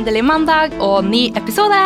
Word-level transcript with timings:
endelig 0.00 0.22
mandag 0.24 0.72
og 0.80 1.04
ny 1.04 1.26
episode! 1.36 1.76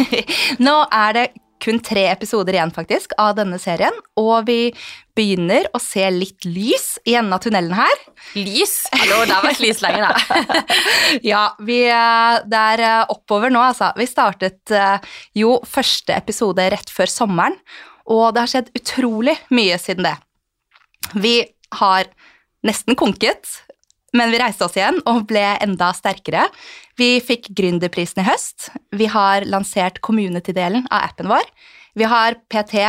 Nå 0.66 0.72
er 0.88 1.10
det 1.12 1.24
kun 1.60 1.82
tre 1.84 2.06
episoder 2.08 2.56
igjen 2.56 2.70
faktisk 2.72 3.12
av 3.20 3.34
denne 3.36 3.58
serien, 3.60 3.92
og 4.16 4.46
vi 4.46 4.70
begynner 5.12 5.66
å 5.76 5.80
se 5.82 6.06
litt 6.14 6.46
lys 6.48 6.94
i 7.04 7.12
enden 7.18 7.34
av 7.36 7.42
tunnelen 7.44 7.74
her. 7.76 7.98
Lys? 8.38 8.86
Hallo, 8.94 9.18
det 9.28 9.36
har 9.36 9.44
vært 9.44 9.60
lys 9.60 9.82
lenge, 9.84 10.08
da. 10.08 10.62
ja, 11.32 11.42
vi, 11.60 11.82
eh, 11.92 12.38
det 12.48 12.62
er 12.72 12.84
eh, 12.86 13.12
oppover 13.12 13.52
nå, 13.52 13.60
altså. 13.66 13.90
Vi 14.00 14.08
startet 14.08 14.72
eh, 14.72 15.12
jo 15.42 15.58
første 15.68 16.16
episode 16.16 16.70
rett 16.72 16.94
før 16.94 17.12
sommeren, 17.12 17.58
og 18.08 18.30
det 18.32 18.46
har 18.46 18.52
skjedd 18.54 18.72
utrolig 18.80 19.36
mye 19.52 19.76
siden 19.82 20.08
det. 20.08 20.16
Vi 21.20 21.36
har 21.82 22.08
nesten 22.64 22.96
konket, 22.96 23.58
men 24.16 24.32
vi 24.32 24.40
reiste 24.40 24.66
oss 24.66 24.76
igjen 24.76 25.00
og 25.08 25.26
ble 25.28 25.44
enda 25.64 25.92
sterkere. 25.96 26.48
Vi 27.00 27.16
fikk 27.24 27.48
Gründerprisen 27.56 28.22
i 28.22 28.26
høst. 28.26 28.70
Vi 28.92 29.08
har 29.10 29.46
lansert 29.48 30.00
community-delen 30.04 30.84
av 30.90 31.08
appen 31.08 31.30
vår. 31.32 31.46
Vi 31.96 32.08
har 32.08 32.36
PT 32.52 32.84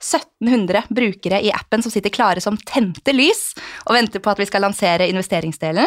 1700 0.00 0.88
brukere 0.88 1.42
i 1.44 1.52
appen 1.52 1.82
som 1.84 1.92
sitter 1.92 2.12
klare 2.14 2.40
som 2.40 2.56
tente 2.56 3.12
lys 3.12 3.50
og 3.84 3.94
venter 3.98 4.22
på 4.24 4.32
at 4.32 4.40
vi 4.40 4.48
skal 4.48 4.64
lansere 4.64 5.08
investeringsdelen. 5.12 5.86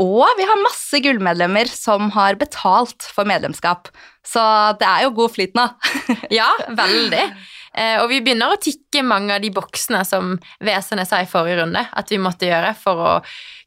Og 0.00 0.24
vi 0.38 0.48
har 0.48 0.64
masse 0.64 1.02
gullmedlemmer 1.04 1.68
som 1.68 2.08
har 2.16 2.40
betalt 2.40 3.04
for 3.12 3.28
medlemskap. 3.28 3.92
Så 4.26 4.42
det 4.80 4.88
er 4.88 5.06
jo 5.06 5.14
god 5.20 5.34
flyt 5.36 5.56
nå. 5.58 5.66
ja, 6.40 6.48
veldig. 6.72 7.24
Eh, 7.70 7.96
og 8.00 8.08
vi 8.10 8.22
begynner 8.24 8.54
å 8.54 8.60
tikke 8.60 9.04
mange 9.06 9.36
av 9.36 9.44
de 9.44 9.52
boksene 9.54 10.02
som 10.08 10.34
Vesenet 10.64 11.08
sa 11.08 11.20
i 11.22 11.28
forrige 11.30 11.60
runde 11.60 11.84
at 11.84 12.10
vi 12.10 12.18
måtte 12.18 12.48
gjøre 12.48 12.74
for 12.78 13.04
å 13.04 13.12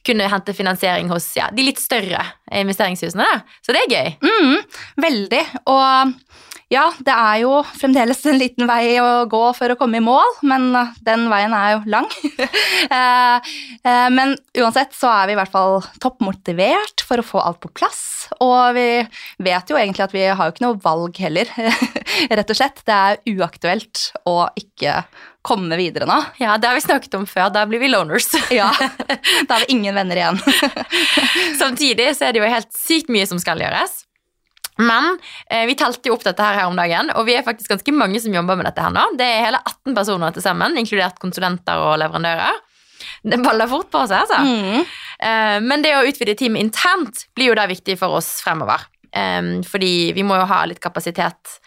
kunne 0.03 0.28
hente 0.28 0.55
finansiering 0.55 1.07
hos 1.13 1.30
ja, 1.38 1.47
de 1.55 1.63
litt 1.63 1.80
større 1.80 2.19
investeringshusene. 2.52 3.28
Så 3.63 3.75
det 3.75 3.85
er 3.85 3.94
gøy. 3.94 4.09
Mm, 4.25 4.57
veldig. 5.05 5.44
Og 5.72 6.16
ja, 6.73 6.88
det 7.05 7.13
er 7.13 7.41
jo 7.43 7.59
fremdeles 7.77 8.23
en 8.29 8.39
liten 8.41 8.67
vei 8.69 8.97
å 9.02 9.25
gå 9.29 9.41
for 9.57 9.73
å 9.73 9.77
komme 9.77 9.99
i 9.99 10.03
mål, 10.03 10.39
men 10.49 10.71
uh, 10.73 10.93
den 11.05 11.27
veien 11.31 11.53
er 11.57 11.77
jo 11.77 11.83
lang. 11.97 12.09
Eh, 12.93 13.53
eh, 13.88 14.07
men 14.11 14.33
uansett 14.59 14.91
så 14.94 15.07
er 15.07 15.29
vi 15.29 15.33
i 15.33 15.38
hvert 15.38 15.51
fall 15.53 15.77
toppmotivert 16.03 17.01
for 17.07 17.21
å 17.21 17.25
få 17.25 17.39
alt 17.41 17.61
på 17.63 17.71
plass, 17.79 18.27
og 18.44 18.75
vi 18.75 18.85
vet 19.45 19.71
jo 19.71 19.77
egentlig 19.79 20.03
at 20.03 20.13
vi 20.13 20.25
har 20.27 20.49
jo 20.49 20.53
ikke 20.53 20.66
noe 20.66 20.79
valg 20.83 21.17
heller, 21.23 21.49
rett 22.38 22.51
og 22.51 22.59
slett. 22.59 22.83
Det 22.85 22.97
er 22.97 23.21
uaktuelt 23.33 24.03
å 24.29 24.35
ikke 24.59 24.99
komme 25.47 25.79
videre 25.79 26.09
nå. 26.09 26.19
Ja, 26.44 26.57
det 26.59 26.69
har 26.69 26.77
vi 26.77 26.85
snakket 26.85 27.17
om 27.17 27.25
før. 27.29 27.49
Da 27.55 27.66
blir 27.69 27.81
vi 27.81 27.91
loners. 27.91 28.29
ja, 28.59 28.69
da 29.47 29.55
har 29.55 29.66
vi 29.66 29.77
ingen 29.77 29.95
venner 29.95 30.19
igjen. 30.19 30.41
Samtidig 31.61 32.11
så 32.17 32.27
er 32.27 32.35
det 32.35 32.44
jo 32.44 32.55
helt 32.57 32.73
sykt 32.77 33.11
mye 33.13 33.29
som 33.29 33.41
skal 33.41 33.63
gjøres. 33.63 34.03
Men 34.81 35.17
eh, 35.49 35.66
vi 35.69 35.75
telte 35.79 36.09
jo 36.09 36.17
opp 36.17 36.25
dette 36.25 36.43
her, 36.43 36.61
her 36.61 36.69
om 36.71 36.77
dagen, 36.79 37.11
og 37.17 37.27
vi 37.27 37.35
er 37.38 37.45
faktisk 37.45 37.73
ganske 37.73 37.95
mange 37.95 38.21
som 38.23 38.33
jobber 38.33 38.57
med 38.59 38.69
dette 38.69 38.85
her 38.85 38.93
nå. 38.93 39.05
Det 39.19 39.27
er 39.27 39.47
hele 39.49 39.61
18 39.61 39.97
personer 39.97 40.35
til 40.35 40.45
sammen, 40.45 40.77
inkludert 40.79 41.19
konsulenter 41.21 41.81
og 41.83 41.97
leverandører. 42.02 42.61
Det 43.23 43.39
baller 43.44 43.69
fort 43.71 43.91
på 43.91 44.01
seg, 44.07 44.23
altså. 44.23 44.41
Mm. 44.44 44.83
Eh, 45.27 45.59
men 45.63 45.85
det 45.85 45.94
å 45.97 46.03
utvide 46.07 46.35
teamet 46.39 46.66
internt 46.66 47.28
blir 47.35 47.51
jo 47.51 47.59
da 47.59 47.67
viktig 47.69 47.97
for 48.00 48.19
oss 48.19 48.35
fremover. 48.44 48.88
Eh, 49.13 49.53
fordi 49.69 49.94
vi 50.17 50.25
må 50.28 50.39
jo 50.41 50.50
ha 50.50 50.63
litt 50.69 50.81
kapasitet 50.84 51.57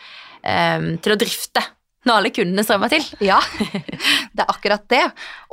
eh, 0.43 0.95
til 1.01 1.15
å 1.15 1.21
drifte 1.21 1.65
når 2.07 2.21
alle 2.21 2.33
kundene 2.35 2.65
strømmer 2.67 2.93
til. 2.93 3.07
Ja, 3.31 3.41
det 3.67 4.45
er 4.45 4.53
akkurat 4.53 4.87
det. 4.93 5.03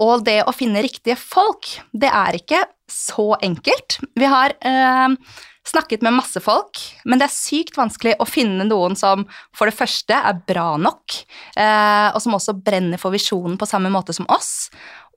Og 0.04 0.26
det 0.28 0.42
å 0.46 0.54
finne 0.56 0.84
riktige 0.86 1.18
folk, 1.20 1.70
det 1.92 2.12
er 2.14 2.38
ikke 2.38 2.62
så 2.92 3.34
enkelt. 3.42 4.00
Vi 4.20 4.30
har 4.30 4.54
eh, 4.62 5.18
Snakket 5.64 6.02
med 6.04 6.18
masse 6.18 6.42
folk, 6.44 6.80
men 7.08 7.22
det 7.22 7.30
er 7.30 7.36
sykt 7.36 7.78
vanskelig 7.80 8.18
å 8.20 8.28
finne 8.28 8.66
noen 8.68 8.98
som 9.00 9.24
for 9.56 9.70
det 9.70 9.78
første 9.78 10.18
er 10.18 10.42
bra 10.44 10.74
nok, 10.76 11.16
eh, 11.56 12.10
og 12.12 12.20
som 12.20 12.36
også 12.36 12.58
brenner 12.60 13.00
for 13.00 13.16
visjonen 13.16 13.56
på 13.60 13.70
samme 13.70 13.92
måte 13.94 14.16
som 14.16 14.28
oss, 14.34 14.68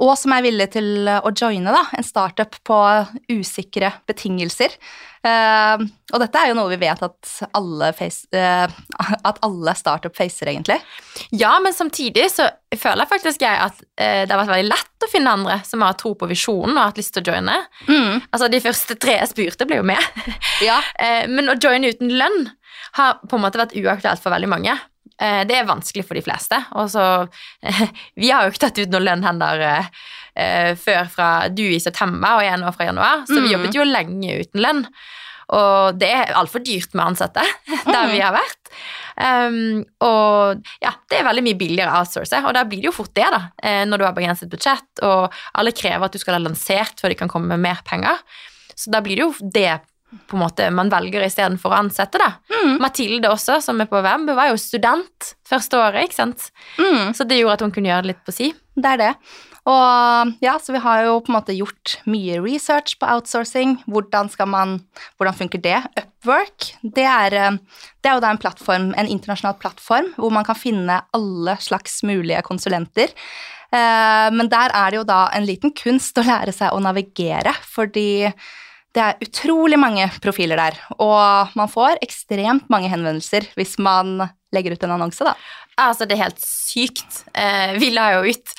og 0.02 0.12
som 0.20 0.34
er 0.36 0.44
villig 0.44 0.68
til 0.74 1.08
å 1.08 1.32
joine 1.32 1.72
da, 1.72 1.86
en 1.96 2.04
startup 2.04 2.56
på 2.68 2.80
usikre 3.32 3.94
betingelser. 4.08 4.74
Uh, 5.26 5.80
og 6.14 6.20
dette 6.22 6.38
er 6.38 6.50
jo 6.50 6.56
noe 6.58 6.70
vi 6.70 6.78
vet 6.78 7.00
at 7.02 7.30
alle, 7.56 7.88
face, 7.96 8.28
uh, 8.36 8.68
at 9.26 9.40
alle 9.46 9.74
startup 9.78 10.14
facer, 10.16 10.50
egentlig. 10.52 10.76
Ja, 11.34 11.56
men 11.62 11.74
samtidig 11.74 12.28
så 12.34 12.46
føler 12.76 13.02
jeg 13.02 13.12
faktisk 13.14 13.42
jeg 13.42 13.62
at 13.64 13.80
uh, 13.80 14.22
det 14.22 14.30
har 14.30 14.42
vært 14.42 14.52
veldig 14.52 14.70
lett 14.70 15.06
å 15.06 15.10
finne 15.10 15.32
andre 15.38 15.58
som 15.66 15.82
har 15.82 15.96
tro 15.98 16.12
på 16.18 16.28
visjonen 16.30 16.76
og 16.76 16.82
har 16.82 16.92
hatt 16.92 17.00
lyst 17.00 17.16
til 17.16 17.24
å 17.24 17.32
joine. 17.32 17.56
Mm. 17.88 18.20
Altså, 18.30 18.50
de 18.52 18.62
første 18.62 18.98
tre 19.02 19.16
jeg 19.18 19.32
spurte, 19.32 19.68
ble 19.68 19.80
jo 19.80 19.88
med. 19.88 20.12
Ja. 20.64 20.78
men 21.32 21.50
å 21.50 21.56
joine 21.56 21.90
uten 21.94 22.12
lønn 22.20 22.50
har 23.00 23.18
på 23.24 23.38
en 23.38 23.44
måte 23.44 23.60
vært 23.60 23.74
uaktuelt 23.76 24.22
for 24.22 24.34
veldig 24.34 24.52
mange. 24.52 24.76
Eh, 25.22 25.43
det 25.49 25.56
er 25.56 25.69
vanskelig 25.69 26.04
for 26.06 26.19
de 26.19 26.25
fleste. 26.25 26.59
Og 26.77 26.91
så 26.93 27.04
Vi 28.21 28.31
har 28.31 28.44
jo 28.44 28.54
ikke 28.54 28.66
tatt 28.66 28.81
ut 28.81 28.93
noen 28.93 29.06
lønn 29.09 29.27
heller 29.27 29.66
eh, 29.69 30.72
før 30.81 31.06
fra 31.12 31.31
du 31.53 31.65
i 31.66 31.82
september 31.82 32.41
og 32.41 32.44
jeg 32.47 32.59
nå 32.60 32.72
fra 32.77 32.91
januar, 32.91 33.25
så 33.28 33.38
vi 33.38 33.49
mm. 33.49 33.54
jobbet 33.54 33.78
jo 33.78 33.87
lenge 33.88 34.41
uten 34.43 34.65
lønn. 34.65 34.84
Og 35.56 35.99
det 36.00 36.09
er 36.10 36.34
altfor 36.34 36.62
dyrt 36.66 36.94
med 36.99 37.12
ansatte 37.12 37.44
der 37.94 38.09
vi 38.10 38.19
har 38.19 38.34
vært. 38.34 38.72
Um, 39.16 39.84
og 40.04 40.66
ja, 40.82 40.91
det 41.09 41.21
er 41.21 41.28
veldig 41.28 41.44
mye 41.47 41.56
billigere 41.56 41.93
å 41.93 42.03
outsource, 42.03 42.43
og 42.44 42.53
da 42.56 42.66
blir 42.69 42.83
det 42.83 42.91
jo 42.91 42.97
fort 42.98 43.15
det, 43.16 43.28
da. 43.33 43.47
Eh, 43.62 43.84
når 43.88 44.03
du 44.03 44.06
har 44.09 44.16
begrenset 44.16 44.50
budsjett, 44.53 44.88
og 45.06 45.33
alle 45.56 45.72
krever 45.77 46.09
at 46.09 46.16
du 46.16 46.21
skal 46.21 46.37
ha 46.37 46.43
lansert 46.43 47.00
før 47.00 47.15
de 47.15 47.21
kan 47.22 47.31
komme 47.33 47.48
med 47.54 47.62
mer 47.62 47.81
penger. 47.87 48.21
Så 48.77 48.93
da 48.93 49.00
blir 49.04 49.16
det 49.16 49.25
jo 49.25 49.53
det 49.54 49.78
på 50.27 50.38
en 50.38 50.43
måte 50.44 50.69
man 50.75 50.91
velger 50.93 51.25
istedenfor 51.27 51.72
å 51.72 51.81
ansette. 51.81 52.21
da. 52.22 52.32
Mm. 52.53 52.78
Mathilde 52.82 53.32
også, 53.32 53.60
som 53.65 53.81
er 53.82 53.91
på 53.91 54.03
web, 54.04 54.31
var 54.37 54.53
jo 54.53 54.60
student 54.60 55.34
første 55.47 55.81
året, 55.81 56.06
ikke 56.06 56.21
sant. 56.21 56.49
Mm. 56.78 57.12
Så 57.16 57.27
det 57.28 57.41
gjorde 57.41 57.59
at 57.59 57.66
hun 57.66 57.75
kunne 57.75 57.93
gjøre 57.93 58.06
det 58.06 58.15
litt 58.15 58.25
på 58.27 58.34
si. 58.34 58.50
Det 58.77 58.97
er 58.97 59.03
det. 59.03 59.12
Og 59.66 60.37
ja, 60.44 60.54
så 60.62 60.77
vi 60.77 60.82
har 60.82 61.03
jo 61.09 61.16
på 61.25 61.32
en 61.32 61.37
måte 61.41 61.54
gjort 61.56 61.97
mye 62.06 62.38
research 62.38 62.94
på 63.00 63.09
outsourcing. 63.10 63.81
Hvordan 63.91 64.31
skal 64.31 64.50
man 64.53 64.77
Hvordan 65.19 65.34
funker 65.34 65.62
det? 65.62 65.81
Upwork, 65.99 66.71
det 66.83 67.06
er, 67.06 67.34
eh, 67.34 67.59
det 68.03 68.10
er 68.10 68.15
jo 68.19 68.22
da 68.22 68.31
en 68.31 68.43
plattform, 68.43 68.93
en 68.94 69.10
internasjonal 69.10 69.59
plattform 69.59 70.12
hvor 70.15 70.31
man 70.34 70.47
kan 70.47 70.59
finne 70.59 71.00
alle 71.16 71.56
slags 71.62 72.03
mulige 72.06 72.43
konsulenter. 72.47 73.10
Eh, 73.75 74.28
men 74.31 74.50
der 74.53 74.71
er 74.71 74.91
det 74.91 75.00
jo 75.00 75.09
da 75.09 75.27
en 75.34 75.47
liten 75.48 75.75
kunst 75.75 76.19
å 76.19 76.27
lære 76.27 76.54
seg 76.54 76.71
å 76.71 76.83
navigere, 76.83 77.54
fordi 77.66 78.31
det 78.96 79.04
er 79.04 79.20
utrolig 79.26 79.76
mange 79.80 80.08
profiler 80.24 80.56
der, 80.56 80.76
og 80.96 81.52
man 81.58 81.68
får 81.68 82.00
ekstremt 82.04 82.70
mange 82.72 82.88
henvendelser 82.88 83.44
hvis 83.58 83.76
man 83.82 84.22
legger 84.56 84.72
ut 84.72 84.86
en 84.86 84.94
annonse, 84.96 85.26
da. 85.26 85.34
Altså, 85.76 86.06
det 86.08 86.16
er 86.16 86.22
helt 86.22 86.40
sykt. 86.40 87.18
Eh, 87.36 87.74
vi 87.76 87.90
la 87.92 88.06
jo 88.14 88.32
ut 88.32 88.52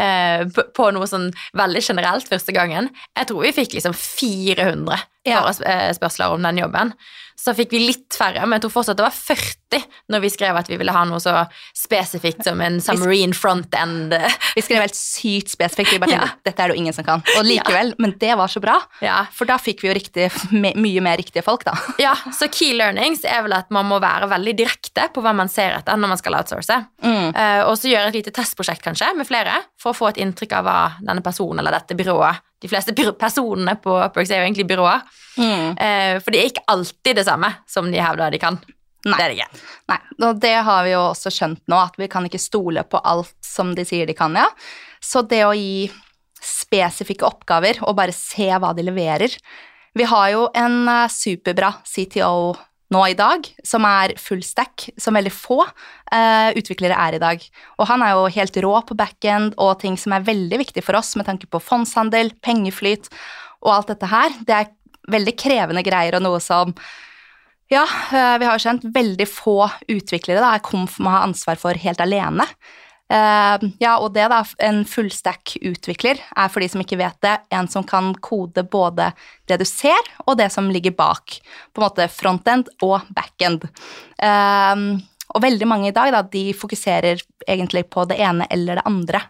eh, 0.00 0.42
på, 0.50 0.64
på, 0.74 0.88
noe 0.96 1.06
sånn 1.06 1.28
veldig 1.54 1.82
generelt 1.84 2.26
første 2.26 2.54
gangen. 2.56 2.88
Jeg 3.14 3.28
tror 3.30 3.44
vi 3.44 3.52
fikk 3.54 3.76
liksom 3.76 3.94
400 3.94 4.98
ja. 5.30 5.44
spørsmål 5.94 6.40
om 6.40 6.48
den 6.48 6.58
jobben. 6.64 6.90
Så 7.38 7.54
fikk 7.54 7.76
vi 7.76 7.84
litt 7.84 8.18
færre, 8.18 8.42
men 8.42 8.58
jeg 8.58 8.66
tror 8.66 8.74
fortsatt 8.80 8.98
det 8.98 9.06
var 9.06 9.14
40 9.14 9.63
når 10.12 10.24
vi 10.24 10.30
skrev 10.32 10.56
at 10.58 10.68
vi 10.70 10.78
ville 10.80 10.94
ha 10.94 11.04
noe 11.08 11.20
så 11.22 11.36
spesifikt 11.76 12.44
som 12.46 12.60
en 12.64 12.80
submarine 12.84 13.36
front 13.36 13.74
end. 13.78 14.14
Vi 14.54 14.64
skrev 14.64 14.84
helt 14.84 14.98
sykt 14.98 15.52
spesifikt. 15.52 15.92
Vi 15.94 16.00
bare 16.02 16.14
tenkte, 16.14 16.30
ja. 16.30 16.42
dette 16.46 16.62
er 16.62 16.70
det 16.70 16.76
jo 16.76 16.84
ingen 16.84 16.96
som 16.96 17.06
kan. 17.06 17.24
Og 17.38 17.46
likevel, 17.46 17.94
ja. 17.94 18.00
men 18.02 18.14
det 18.20 18.32
var 18.40 18.52
så 18.52 18.62
bra. 18.64 18.78
Ja. 19.04 19.24
For 19.34 19.48
da 19.48 19.58
fikk 19.60 19.84
vi 19.84 19.90
jo 19.90 19.96
riktig, 19.96 20.30
mye 20.54 21.04
mer 21.04 21.18
riktige 21.20 21.44
folk, 21.46 21.66
da. 21.66 21.76
Ja, 22.02 22.14
så 22.34 22.48
key 22.52 22.74
learnings 22.76 23.24
er 23.28 23.44
vel 23.46 23.56
at 23.56 23.70
man 23.74 23.88
må 23.88 24.00
være 24.02 24.28
veldig 24.30 24.56
direkte 24.58 25.08
på 25.14 25.22
hva 25.24 25.34
man 25.36 25.50
ser 25.52 25.78
etter 25.78 25.98
når 26.00 26.14
man 26.14 26.20
skal 26.20 26.38
outsource. 26.40 26.80
Mm. 27.04 27.30
Uh, 27.36 27.62
og 27.68 27.76
så 27.80 27.90
gjøre 27.92 28.10
et 28.12 28.18
lite 28.20 28.34
testprosjekt 28.34 28.84
kanskje 28.84 29.12
med 29.16 29.28
flere 29.28 29.60
for 29.80 29.92
å 29.92 29.98
få 29.98 30.10
et 30.12 30.20
inntrykk 30.24 30.58
av 30.58 30.66
hva 30.66 30.78
denne 31.00 31.24
personen 31.24 31.62
eller 31.62 31.78
dette 31.78 31.96
byrået 31.98 32.42
de 32.64 32.70
fleste 32.72 32.94
personene 33.20 33.76
på 33.84 33.92
Upworks 34.06 34.30
er 34.32 34.40
jo 34.40 34.46
egentlig 34.46 34.64
byråer. 34.70 35.02
Mm. 35.36 35.74
Eh, 35.76 36.14
for 36.22 36.32
det 36.32 36.40
er 36.40 36.48
ikke 36.48 36.64
alltid 36.72 37.18
det 37.18 37.26
samme 37.26 37.50
som 37.68 37.90
de 37.92 38.00
hevder 38.00 38.32
de 38.32 38.40
kan. 38.40 38.56
Nei. 39.04 39.18
Det 39.18 39.24
er 39.24 39.32
det 39.32 39.36
ikke. 39.42 39.62
Nei, 39.92 39.98
og 40.24 40.40
det 40.40 40.54
har 40.66 40.84
vi 40.86 40.94
jo 40.94 41.02
også 41.10 41.32
skjønt 41.34 41.62
nå, 41.70 41.78
at 41.78 41.98
vi 42.00 42.08
kan 42.12 42.24
ikke 42.28 42.40
stole 42.40 42.84
på 42.88 43.00
alt 43.04 43.34
som 43.44 43.74
de 43.76 43.84
sier 43.88 44.08
de 44.08 44.16
kan, 44.16 44.36
ja. 44.38 44.48
Så 45.04 45.24
det 45.28 45.42
å 45.44 45.52
gi 45.56 45.90
spesifikke 46.44 47.26
oppgaver 47.28 47.82
og 47.84 47.96
bare 47.98 48.14
se 48.16 48.50
hva 48.50 48.74
de 48.76 48.84
leverer 48.84 49.32
Vi 49.96 50.06
har 50.08 50.30
jo 50.32 50.46
en 50.58 50.88
eh, 50.90 51.12
superbra 51.12 51.70
CTO 51.86 52.54
nå 52.92 53.02
i 53.10 53.16
dag, 53.16 53.46
som 53.66 53.84
er 53.88 54.14
full 54.20 54.42
stack, 54.44 54.88
som 55.00 55.16
veldig 55.16 55.32
få 55.32 55.62
uh, 55.64 56.50
utviklere 56.54 56.98
er 57.00 57.16
i 57.16 57.22
dag. 57.22 57.46
Og 57.80 57.88
han 57.88 58.04
er 58.04 58.12
jo 58.12 58.28
helt 58.36 58.58
rå 58.62 58.74
på 58.86 58.96
backend 58.98 59.56
og 59.58 59.78
ting 59.80 59.96
som 59.98 60.14
er 60.14 60.26
veldig 60.26 60.60
viktig 60.60 60.84
for 60.84 60.98
oss 60.98 61.14
med 61.18 61.26
tanke 61.26 61.48
på 61.50 61.62
fondshandel, 61.64 62.34
pengeflyt 62.44 63.08
og 63.64 63.72
alt 63.78 63.94
dette 63.94 64.10
her. 64.12 64.36
Det 64.46 64.58
er 64.58 64.70
veldig 65.10 65.34
krevende 65.40 65.82
greier 65.86 66.18
og 66.18 66.26
noe 66.26 66.42
som 66.44 66.76
ja, 67.74 67.84
uh, 67.84 68.36
vi 68.40 68.46
har 68.46 68.56
jo 68.56 68.64
kjent 68.64 68.86
veldig 68.94 69.26
få 69.28 69.58
utviklere 69.90 70.42
da, 70.42 70.54
er 70.54 70.64
komf 70.64 71.00
må 71.02 71.12
ha 71.12 71.24
ansvar 71.26 71.60
for 71.60 71.78
helt 71.78 72.02
alene. 72.02 72.46
Uh, 73.12 73.60
ja, 73.82 73.98
og 74.00 74.14
det, 74.14 74.24
da, 74.32 74.40
en 74.64 74.82
fullstack-utvikler 74.88 76.22
er 76.22 76.52
for 76.52 76.64
de 76.64 76.70
som 76.72 76.82
ikke 76.82 76.98
vet 77.02 77.18
det, 77.24 77.34
en 77.54 77.68
som 77.70 77.84
kan 77.86 78.14
kode 78.24 78.64
både 78.70 79.10
det 79.50 79.60
du 79.60 79.66
ser, 79.68 80.08
og 80.24 80.38
det 80.40 80.48
som 80.54 80.70
ligger 80.72 80.96
bak. 80.96 81.38
På 81.74 81.82
en 81.82 81.88
måte 81.88 82.08
frontend 82.12 82.70
og 82.84 83.04
backend. 83.16 83.66
Uh, 84.22 85.02
og 85.34 85.42
veldig 85.42 85.68
mange 85.68 85.90
i 85.90 85.96
dag, 85.96 86.12
da, 86.14 86.22
de 86.22 86.46
fokuserer 86.56 87.22
egentlig 87.48 87.86
på 87.90 88.06
det 88.08 88.20
ene 88.22 88.46
eller 88.54 88.80
det 88.80 88.88
andre. 88.88 89.24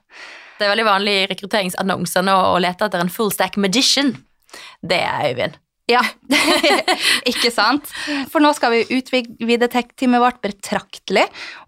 Det 0.58 0.67
er 0.67 0.70
veldig 0.70 0.87
vanlig 0.87 1.14
i 1.19 1.26
rekrutteringsannonsene 1.32 2.35
å 2.52 2.56
lete 2.62 2.87
etter 2.87 3.02
en 3.02 3.12
fullstack 3.12 3.58
magician. 3.58 4.14
Det 4.85 5.00
er 5.02 5.32
Øyvind. 5.32 5.64
Ja, 5.91 6.01
ikke 7.31 7.51
sant? 7.53 7.91
For 8.33 8.41
nå 8.41 8.55
skal 8.57 8.73
vi 8.73 8.97
utvide 8.97 9.69
tech-teamet 9.69 10.23
vårt 10.23 10.41
betraktelig, 10.45 11.27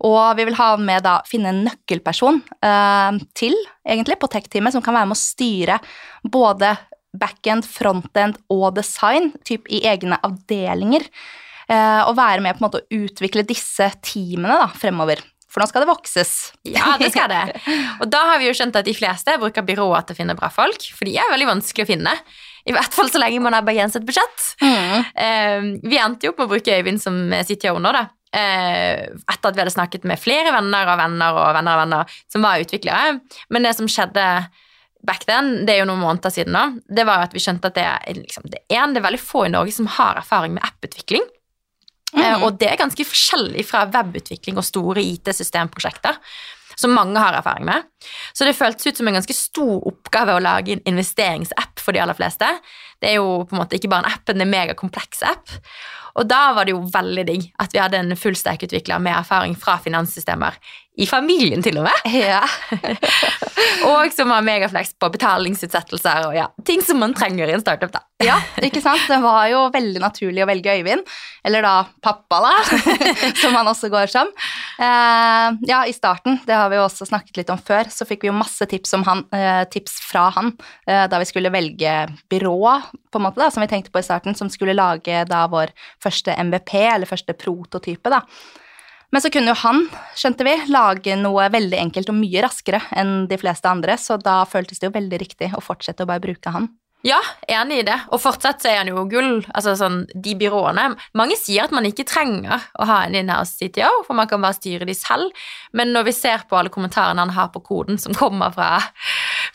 og 0.09 0.39
vi 0.39 0.47
vil 0.49 0.57
ha 0.57 0.71
med 0.81 1.05
da 1.05 1.19
finne 1.29 1.53
en 1.53 1.65
nøkkelperson 1.67 2.41
eh, 2.65 3.23
til, 3.37 3.57
egentlig, 3.85 4.17
på 4.23 4.31
tech-teamet 4.33 4.77
som 4.77 4.85
kan 4.85 4.97
være 4.97 5.11
med 5.11 5.19
å 5.19 5.21
styre 5.21 5.81
både 6.25 6.73
backend, 7.17 7.69
frontend 7.69 8.41
og 8.53 8.71
design, 8.77 9.35
typ 9.45 9.69
i 9.73 9.85
egne 9.89 10.17
avdelinger, 10.25 11.05
Eh, 11.67 12.03
og 12.07 12.15
være 12.15 12.43
med 12.45 12.55
på 12.55 12.63
en 12.63 12.69
måte 12.69 12.83
å 12.83 13.01
utvikle 13.03 13.43
disse 13.47 13.89
teamene 14.07 14.59
da, 14.61 14.69
fremover. 14.71 15.23
For 15.51 15.63
nå 15.63 15.67
skal 15.71 15.83
det 15.83 15.91
vokses. 15.91 16.33
Ja, 16.69 16.95
det 17.01 17.11
skal 17.15 17.31
det. 17.33 17.63
Og 18.03 18.11
da 18.13 18.21
har 18.29 18.41
vi 18.43 18.49
jo 18.51 18.55
skjønt 18.55 18.77
at 18.77 18.87
de 18.87 18.95
fleste 18.95 19.39
bruker 19.41 19.65
byråer 19.67 20.05
til 20.05 20.17
å 20.17 20.19
finne 20.19 20.37
bra 20.39 20.51
folk, 20.53 20.85
for 20.93 21.09
de 21.09 21.17
er 21.17 21.33
veldig 21.33 21.49
vanskelig 21.49 21.87
å 21.87 21.89
finne. 21.89 22.13
I 22.67 22.75
hvert 22.75 22.95
fall 22.95 23.11
så 23.13 23.21
lenge 23.23 23.41
man 23.45 23.55
har 23.55 23.65
begrenset 23.67 24.05
budsjett. 24.07 24.47
Mm. 24.61 25.05
Eh, 25.25 25.67
vi 25.87 25.99
endte 26.03 26.29
jo 26.29 26.35
på 26.37 26.47
å 26.47 26.51
bruke 26.51 26.75
Øyvind 26.75 27.03
som 27.03 27.19
CTO 27.47 27.77
nå, 27.79 27.93
da. 27.95 28.09
Eh, 28.37 29.07
etter 29.07 29.49
at 29.49 29.55
vi 29.55 29.63
hadde 29.63 29.73
snakket 29.73 30.07
med 30.09 30.21
flere 30.21 30.51
venner 30.53 30.91
av 30.93 30.99
venner 31.01 31.39
og 31.39 31.53
venner 31.57 31.77
av 31.77 31.83
venner 31.85 32.17
som 32.33 32.45
var 32.45 32.63
utviklere. 32.63 33.21
Men 33.55 33.69
det 33.69 33.77
som 33.79 33.89
skjedde 33.91 34.27
back 35.07 35.25
then, 35.29 35.63
det 35.67 35.77
er 35.77 35.85
jo 35.85 35.89
noen 35.93 36.03
måneder 36.03 36.35
siden 36.35 36.57
nå, 36.57 36.65
det 36.91 37.07
var 37.07 37.23
at 37.25 37.37
vi 37.37 37.43
skjønte 37.43 37.71
at 37.71 37.79
det 37.79 37.87
er, 37.87 38.19
liksom, 38.19 38.49
det 38.51 38.65
er, 38.65 38.83
en, 38.83 38.97
det 38.97 39.01
er 39.01 39.07
veldig 39.07 39.23
få 39.23 39.47
i 39.47 39.55
Norge 39.55 39.75
som 39.77 39.89
har 39.99 40.19
erfaring 40.19 40.57
med 40.57 40.67
apputvikling. 40.67 41.25
Mm. 42.17 42.23
Eh, 42.23 42.45
og 42.47 42.59
det 42.61 42.73
er 42.73 42.81
ganske 42.81 43.07
forskjellig 43.07 43.63
fra 43.69 43.85
webutvikling 43.93 44.59
og 44.59 44.67
store 44.67 45.05
IT-systemprosjekter 45.05 46.19
som 46.77 46.95
mange 46.95 47.21
har 47.21 47.39
erfaring 47.39 47.67
med. 47.69 47.87
Så 48.37 48.47
det 48.47 48.57
føltes 48.57 48.87
ut 48.87 49.01
som 49.01 49.09
en 49.09 49.17
ganske 49.19 49.37
stor 49.37 49.87
oppgave 49.89 50.37
å 50.37 50.43
lage 50.43 50.77
en 50.77 50.85
investeringsapp 50.93 51.83
for 51.83 51.97
de 51.97 52.03
aller 52.05 52.17
fleste. 52.19 52.49
Det 53.01 53.13
er 53.13 53.19
jo 53.21 53.45
på 53.49 53.57
en 53.57 53.63
måte 53.63 53.79
ikke 53.79 53.91
bare 53.93 54.07
en 54.07 54.15
app, 54.15 54.25
men 54.29 54.47
en 54.47 54.53
megakompleks 54.53 55.25
app. 55.27 55.57
Og 56.17 56.29
da 56.29 56.53
var 56.57 56.65
det 56.65 56.73
jo 56.73 56.85
veldig 56.93 57.25
digg 57.29 57.49
at 57.61 57.75
vi 57.75 57.81
hadde 57.83 58.01
en 58.01 58.17
fullstack-utvikler 58.17 59.03
med 59.05 59.19
erfaring 59.19 59.57
fra 59.59 59.77
finanssystemer 59.85 60.57
i 60.97 61.07
familien, 61.09 61.61
til 61.65 61.77
og 61.77 61.85
med. 61.85 62.07
Ja. 62.17 62.41
og 63.91 64.13
som 64.17 64.33
har 64.33 64.45
megaflex 64.45 64.95
på 64.97 65.11
betalingsutsettelser 65.13 66.31
og 66.31 66.37
ja, 66.37 66.47
ting 66.65 66.81
som 66.85 67.01
man 67.03 67.13
trenger 67.17 67.51
i 67.51 67.57
en 67.57 67.65
startup. 67.65 67.93
da. 67.93 68.01
ja, 68.25 68.39
ikke 68.65 68.81
sant. 68.81 69.05
Det 69.11 69.19
var 69.21 69.45
jo 69.53 69.67
veldig 69.75 70.01
naturlig 70.01 70.45
å 70.45 70.49
velge 70.49 70.73
Øyvind, 70.79 71.05
eller 71.47 71.67
da 71.67 71.75
pappa, 72.05 72.41
da, 72.47 72.55
som 73.43 73.57
han 73.59 73.69
også 73.69 73.93
går 73.93 74.09
som. 74.13 74.33
Eh, 74.81 75.61
ja, 75.69 75.85
i 75.85 75.95
starten, 75.97 76.41
det 76.49 76.57
har 76.57 76.73
vi 76.73 76.81
jo 76.81 76.87
også 76.89 77.11
snakket 77.13 77.43
litt 77.43 77.53
om 77.53 77.61
før, 77.61 77.93
så 77.93 78.09
fikk 78.09 78.25
vi 78.25 78.33
jo 78.33 78.39
masse 78.41 78.65
tips, 78.71 78.97
han, 79.07 79.27
eh, 79.37 79.63
tips 79.73 80.01
fra 80.09 80.31
han 80.37 80.55
eh, 80.89 81.05
da 81.13 81.21
vi 81.21 81.29
skulle 81.29 81.53
velge 81.53 81.97
byrå, 82.33 82.61
på 83.13 83.21
en 83.21 83.29
måte 83.29 83.45
da, 83.45 83.53
som 83.53 83.65
vi 83.65 83.69
tenkte 83.73 83.93
på 83.93 84.01
i 84.01 84.07
starten, 84.07 84.37
som 84.39 84.49
skulle 84.53 84.77
lage 84.77 85.27
da 85.29 85.45
vår 85.53 85.77
første 86.03 86.33
MVP, 86.41 86.79
eller 86.89 87.11
første 87.11 87.37
prototype, 87.37 88.13
da. 88.13 88.25
Men 89.15 89.23
så 89.23 89.31
kunne 89.33 89.53
jo 89.53 89.61
han, 89.63 89.85
skjønte 90.19 90.47
vi, 90.47 90.57
lage 90.73 91.15
noe 91.21 91.47
veldig 91.53 91.79
enkelt 91.85 92.11
og 92.13 92.19
mye 92.19 92.43
raskere 92.45 92.83
enn 92.97 93.29
de 93.31 93.39
fleste 93.41 93.71
andre, 93.71 93.95
så 94.01 94.19
da 94.21 94.41
føltes 94.49 94.83
det 94.83 94.91
jo 94.91 94.97
veldig 94.97 95.23
riktig 95.23 95.53
å 95.55 95.63
fortsette 95.65 96.05
å 96.05 96.11
bare 96.11 96.25
bruke 96.25 96.53
han. 96.53 96.69
Ja, 97.07 97.21
enig 97.49 97.79
i 97.79 97.85
det. 97.87 97.97
Og 98.11 98.19
fortsatt 98.19 98.63
så 98.63 98.71
er 98.71 98.81
han 98.81 98.89
jo 98.91 99.05
gull. 99.07 99.45
Altså 99.55 99.77
sånn, 99.79 100.01
de 100.11 100.33
byråene 100.39 100.89
Mange 101.19 101.37
sier 101.39 101.67
at 101.67 101.75
man 101.75 101.87
ikke 101.87 102.07
trenger 102.09 102.65
å 102.75 102.89
ha 102.89 103.03
en 103.07 103.15
in-house 103.15 103.55
CTO, 103.61 104.03
for 104.09 104.19
man 104.19 104.27
kan 104.31 104.43
bare 104.43 104.57
styre 104.57 104.89
de 104.89 104.97
selv. 104.97 105.31
Men 105.77 105.93
når 105.95 106.09
vi 106.09 106.17
ser 106.17 106.47
på 106.49 106.59
alle 106.59 106.73
kommentarene 106.73 107.23
han 107.23 107.35
har 107.37 107.53
på 107.55 107.63
koden 107.69 108.01
som 108.03 108.17
kommer 108.17 108.51
fra, 108.57 108.81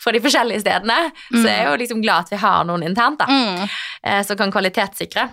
fra 0.00 0.14
de 0.14 0.22
forskjellige 0.24 0.64
stedene, 0.64 0.98
mm. 1.12 1.42
så 1.42 1.44
er 1.44 1.58
jeg 1.58 1.68
jo 1.68 1.78
liksom 1.84 2.02
glad 2.04 2.26
at 2.26 2.32
vi 2.32 2.40
har 2.46 2.64
noen 2.68 2.86
internt 2.88 3.20
da, 3.20 3.28
mm. 3.28 3.78
Eh, 4.02 4.22
som 4.26 4.38
kan 4.38 4.50
kvalitetssikre. 4.54 5.28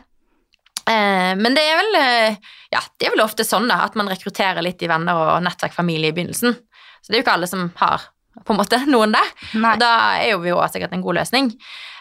Eh, 0.90 1.34
men 1.38 1.54
det 1.54 1.64
er, 1.64 1.78
vel, 1.78 1.98
eh, 2.00 2.56
ja, 2.74 2.82
det 2.98 3.10
er 3.10 3.14
vel 3.14 3.26
ofte 3.26 3.46
sånn 3.46 3.70
da, 3.70 3.84
at 3.86 3.98
man 4.00 4.10
rekrutterer 4.10 4.64
litt 4.66 4.82
i 4.82 4.90
venner 4.90 5.18
og 5.18 5.44
nettverk, 5.46 5.76
familie 5.76 6.10
i 6.10 6.16
begynnelsen. 6.16 6.56
Så 7.00 7.12
det 7.12 7.20
er 7.20 7.22
jo 7.22 7.28
ikke 7.28 7.36
alle 7.38 7.52
som 7.52 7.68
har 7.82 8.10
på 8.46 8.56
en 8.56 8.62
måte 8.62 8.82
noen 8.94 9.14
der. 9.16 9.36
Nei. 9.54 9.76
Og 9.76 9.84
da 9.84 9.94
er 10.18 10.34
jo 10.34 10.42
vi 10.46 10.54
jo 10.54 10.60
sikkert 10.72 10.96
en 10.98 11.06
god 11.06 11.22
løsning. 11.22 11.54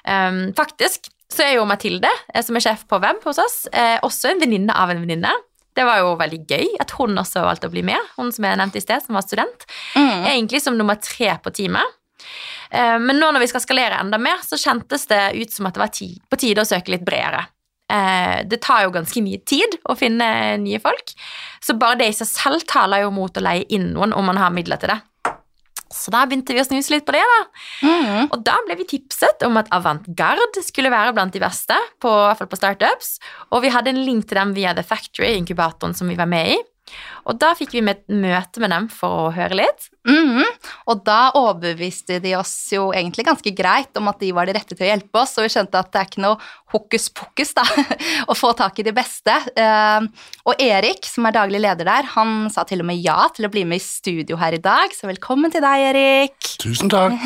Um, 0.08 0.43
faktisk 0.56 1.11
så 1.29 1.44
er 1.44 1.58
jo 1.58 1.67
Mathilde, 1.69 2.08
som 2.40 2.56
er 2.56 2.64
sjef 2.64 2.87
på 2.88 2.96
web 3.02 3.20
hos 3.29 3.37
oss, 3.43 3.56
eh, 3.76 3.99
også 4.06 4.31
en 4.31 4.38
venninne 4.40 4.73
av 4.73 4.88
en 4.88 5.02
venninne. 5.02 5.35
Det 5.76 5.85
var 5.85 6.00
jo 6.00 6.14
veldig 6.17 6.38
gøy 6.49 6.79
at 6.81 6.94
hun 6.96 7.20
også 7.20 7.43
valgte 7.44 7.69
å 7.69 7.75
bli 7.75 7.82
med, 7.85 8.00
hun 8.17 8.32
som 8.32 8.46
jeg 8.49 8.56
nevnte 8.56 8.81
i 8.81 8.82
sted, 8.82 9.05
som 9.05 9.19
var 9.19 9.26
student. 9.26 9.67
Mm. 9.93 10.25
Egentlig 10.31 10.62
som 10.64 10.79
nummer 10.79 10.96
tre 10.96 11.35
på 11.44 11.52
teamet. 11.52 11.99
Men 12.73 13.20
nå 13.20 13.29
når 13.32 13.44
vi 13.44 13.50
skal 13.52 13.62
skalere 13.62 14.00
enda 14.00 14.19
mer, 14.20 14.40
så 14.44 14.58
kjentes 14.58 15.06
det 15.12 15.20
ut 15.37 15.52
som 15.52 15.69
at 15.69 15.76
det 15.76 15.85
var 15.85 15.93
på 15.93 16.40
tide 16.40 16.64
å 16.64 16.69
søke 16.69 16.96
litt 16.96 17.05
bredere. 17.06 17.44
Eh, 17.88 18.44
det 18.44 18.61
tar 18.64 18.85
jo 18.85 18.94
ganske 18.94 19.23
mye 19.25 19.40
tid 19.49 19.79
å 19.88 19.96
finne 19.96 20.58
nye 20.61 20.81
folk, 20.82 21.14
så 21.64 21.76
bare 21.81 22.02
det 22.02 22.11
i 22.12 22.17
seg 22.19 22.29
selv 22.29 22.67
taler 22.69 23.06
jo 23.06 23.12
mot 23.14 23.32
å 23.32 23.44
leie 23.44 23.64
inn 23.73 23.94
noen 23.94 24.12
om 24.12 24.29
man 24.29 24.40
har 24.40 24.52
midler 24.52 24.81
til 24.81 24.93
det. 24.93 25.00
Så 25.88 26.12
da 26.12 26.26
begynte 26.29 26.52
vi 26.52 26.61
å 26.61 26.67
snuse 26.67 26.93
litt 26.93 27.06
på 27.08 27.14
det, 27.17 27.25
da. 27.25 27.38
Mm. 27.81 28.26
Og 28.29 28.43
da 28.44 28.58
ble 28.67 28.76
vi 28.82 28.88
tipset 28.90 29.44
om 29.46 29.56
at 29.56 29.70
Avantgarde 29.73 30.61
skulle 30.64 30.93
være 30.93 31.14
blant 31.17 31.32
de 31.32 31.40
beste, 31.40 31.76
på, 32.02 32.12
i 32.12 32.26
hvert 32.29 32.43
fall 32.43 32.50
på 32.52 32.61
startups. 32.61 33.14
Og 33.56 33.64
vi 33.64 33.73
hadde 33.73 33.94
en 33.94 34.02
link 34.05 34.29
til 34.29 34.37
dem 34.40 34.52
via 34.56 34.75
The 34.76 34.85
Factory, 34.85 35.32
inkubatoren 35.38 35.96
som 35.96 36.12
vi 36.12 36.19
var 36.19 36.29
med 36.29 36.58
i. 36.58 36.58
Og 37.29 37.37
da 37.40 37.52
fikk 37.56 37.75
vi 37.76 37.82
et 37.85 38.05
møte 38.08 38.62
med 38.62 38.73
dem 38.73 38.87
for 38.93 39.26
å 39.26 39.32
høre 39.35 39.58
litt. 39.58 39.88
Mm, 40.08 40.44
og 40.88 41.02
da 41.04 41.18
overbeviste 41.37 42.21
de 42.25 42.33
oss 42.38 42.54
jo 42.73 42.88
egentlig 42.97 43.26
ganske 43.28 43.52
greit 43.57 43.97
om 44.00 44.09
at 44.09 44.21
de 44.23 44.33
var 44.37 44.49
de 44.49 44.57
rette 44.57 44.73
til 44.76 44.87
å 44.87 44.90
hjelpe 44.92 45.21
oss, 45.21 45.37
og 45.37 45.45
vi 45.45 45.52
skjønte 45.52 45.80
at 45.80 45.92
det 45.92 46.00
er 46.00 46.09
ikke 46.09 46.25
noe 46.25 46.38
hokus 46.73 47.09
pokus 47.15 47.55
da, 47.57 47.65
å 48.31 48.37
få 48.37 48.53
tak 48.59 48.79
i 48.81 48.85
de 48.87 48.93
beste. 48.97 49.35
Uh, 49.57 50.05
og 50.49 50.61
Erik, 50.63 51.07
som 51.09 51.27
er 51.29 51.37
daglig 51.37 51.63
leder 51.65 51.89
der, 51.89 52.09
han 52.15 52.49
sa 52.53 52.65
til 52.69 52.83
og 52.85 52.89
med 52.91 53.01
ja 53.05 53.29
til 53.35 53.49
å 53.49 53.53
bli 53.53 53.65
med 53.69 53.81
i 53.81 53.85
studio 53.85 54.39
her 54.41 54.57
i 54.57 54.63
dag, 54.63 54.93
så 54.95 55.09
velkommen 55.09 55.53
til 55.55 55.65
deg, 55.65 55.87
Erik. 55.91 56.51
Tusen 56.61 56.93
takk. 56.93 57.17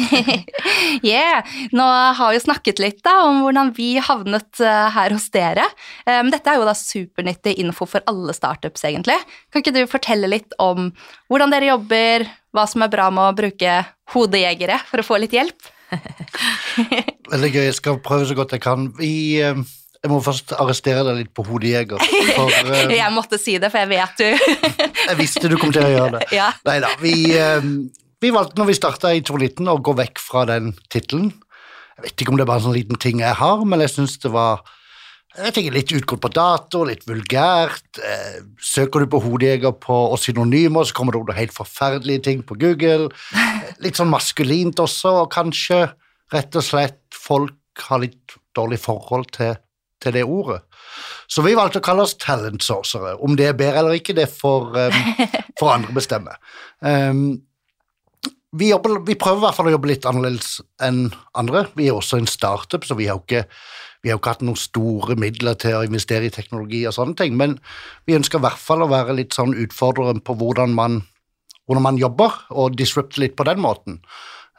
yeah. 1.13 1.43
Nå 1.75 1.87
har 2.19 2.35
vi 2.35 2.43
snakket 2.43 2.83
litt 2.83 3.03
da 3.07 3.19
om 3.29 3.43
hvordan 3.47 3.73
vi 3.77 3.95
havnet 4.03 4.63
uh, 4.63 4.89
her 4.95 5.17
hos 5.17 5.29
dere, 5.35 5.67
uh, 6.07 6.23
dette 6.33 6.53
er 6.53 6.61
jo 6.61 6.69
da 6.69 6.77
supernyttig 6.79 7.57
info 7.63 7.89
for 7.89 8.05
alle 8.11 8.35
startups, 8.37 8.87
egentlig. 8.89 9.19
Kan 9.51 9.65
ikke 9.65 9.75
du 9.75 9.83
fortelle 9.91 10.31
litt 10.31 10.55
om 10.63 10.93
hvordan 11.33 11.53
dere 11.55 11.73
jobber, 11.73 12.29
hva 12.53 12.67
som 12.69 12.85
er 12.85 12.93
bra 12.93 13.09
med 13.15 13.31
å 13.31 13.37
bruke 13.37 13.79
hodejegere 14.13 14.79
for 14.89 15.03
å 15.03 15.07
få 15.07 15.19
litt 15.23 15.35
hjelp? 15.35 15.73
Veldig 17.33 17.49
gøy. 17.55 17.63
Jeg 17.65 17.79
skal 17.79 18.03
prøve 18.05 18.27
så 18.29 18.37
godt 18.37 18.53
jeg 18.53 18.63
kan. 18.65 18.91
Vi, 18.99 19.41
eh, 19.41 19.63
jeg 20.03 20.11
må 20.11 20.19
først 20.25 20.53
arrestere 20.59 21.05
deg 21.07 21.23
litt 21.23 21.33
på 21.37 21.45
hodejeger. 21.47 22.03
For, 22.35 22.51
uh, 22.51 22.93
jeg 23.01 23.15
måtte 23.15 23.39
si 23.41 23.57
det, 23.63 23.71
for 23.73 23.85
jeg 23.85 23.93
vet 23.93 24.19
du 24.19 24.27
Jeg 25.09 25.19
visste 25.21 25.49
du 25.49 25.57
kom 25.61 25.73
til 25.73 25.87
å 25.87 25.93
gjøre 25.93 26.19
det. 26.19 26.27
Ja. 26.37 26.51
Nei 26.69 26.77
da. 26.85 26.93
Vi, 27.01 27.15
uh, 27.39 27.63
vi, 28.21 28.35
valgte 28.35 28.61
når 28.61 28.73
vi 28.73 28.77
starta 28.77 29.15
i 29.15 29.25
2019 29.25 29.73
å 29.73 29.79
gå 29.81 29.97
vekk 30.03 30.21
fra 30.21 30.45
den 30.51 30.75
tittelen. 30.93 31.31
Jeg 31.97 32.09
vet 32.09 32.25
ikke 32.25 32.35
om 32.35 32.41
det 32.41 32.45
er 32.45 32.51
bare 32.51 32.63
en 32.65 32.69
sånn 32.69 32.77
liten 32.77 33.01
ting 33.01 33.23
jeg 33.23 33.39
har, 33.39 33.65
men 33.69 33.85
jeg 33.85 33.95
syns 33.95 34.19
det 34.21 34.33
var 34.35 34.65
jeg 35.33 35.55
tenker 35.57 35.73
litt 35.73 35.93
utgått 35.97 36.21
på 36.21 36.29
dato, 36.29 36.83
litt 36.85 37.07
vulgært. 37.09 37.97
Eh, 38.05 38.43
søker 38.61 39.01
du 39.01 39.09
på 39.15 39.21
hodejeger 39.25 39.73
på, 39.81 39.95
og 40.13 40.19
synonymer, 40.21 40.85
så 40.85 40.93
kommer 40.99 41.17
det 41.17 41.23
opp 41.23 41.33
helt 41.39 41.55
forferdelige 41.57 42.25
ting 42.27 42.43
på 42.45 42.59
Google. 42.61 43.09
Litt 43.85 43.97
sånn 43.97 44.13
maskulint 44.13 44.83
også, 44.83 45.23
og 45.23 45.31
kanskje 45.33 45.87
rett 46.33 46.57
og 46.59 46.65
slett 46.67 47.03
folk 47.15 47.85
har 47.89 48.03
litt 48.03 48.37
dårlig 48.57 48.81
forhold 48.83 49.31
til, 49.37 49.55
til 50.03 50.17
det 50.17 50.25
ordet. 50.25 50.61
Så 51.31 51.45
vi 51.45 51.55
valgte 51.57 51.81
å 51.81 51.85
kalle 51.85 52.05
oss 52.05 52.19
talentsourcere. 52.21 53.15
Om 53.25 53.39
det 53.39 53.49
er 53.51 53.57
bedre 53.59 53.83
eller 53.83 53.97
ikke, 54.01 54.17
det 54.17 54.29
får 54.33 54.77
um, 54.83 54.99
for 55.61 55.73
andre 55.73 55.97
bestemme. 55.97 56.37
Um, 56.81 57.41
vi, 58.53 58.69
jobber, 58.69 58.99
vi, 59.07 59.17
prøver 59.17 59.41
i 59.41 59.47
hvert 59.47 59.57
fall 59.57 59.71
å 59.71 59.77
jobbe 59.77 59.93
litt 59.93 60.09
annerledes 60.09 60.59
enn 60.85 61.07
andre. 61.39 61.67
Vi 61.79 61.89
er 61.89 61.97
også 61.97 62.21
en 62.21 62.29
startup, 62.29 62.85
så 62.85 62.99
vi 62.99 63.09
har 63.09 63.21
jo 63.21 63.25
ikke 63.25 63.47
ikke 64.03 64.33
hatt 64.33 64.43
noen 64.43 64.59
store 64.59 65.15
midler 65.21 65.55
til 65.63 65.77
å 65.79 65.85
investere 65.87 66.27
i 66.27 66.35
teknologi 66.35 66.83
og 66.89 66.95
sånne 66.97 67.15
ting, 67.19 67.37
men 67.39 67.59
vi 68.09 68.17
ønsker 68.19 68.41
i 68.41 68.43
hvert 68.43 68.59
fall 68.59 68.83
å 68.83 68.91
være 68.91 69.15
litt 69.15 69.37
sånn 69.37 69.55
utfordreren 69.55 70.23
på 70.27 70.35
hvordan 70.41 70.75
man, 70.75 71.01
hvordan 71.67 71.87
man 71.87 72.01
jobber, 72.01 72.35
og 72.51 72.77
disrupte 72.79 73.23
litt 73.23 73.37
på 73.39 73.47
den 73.47 73.63
måten. 73.63 74.01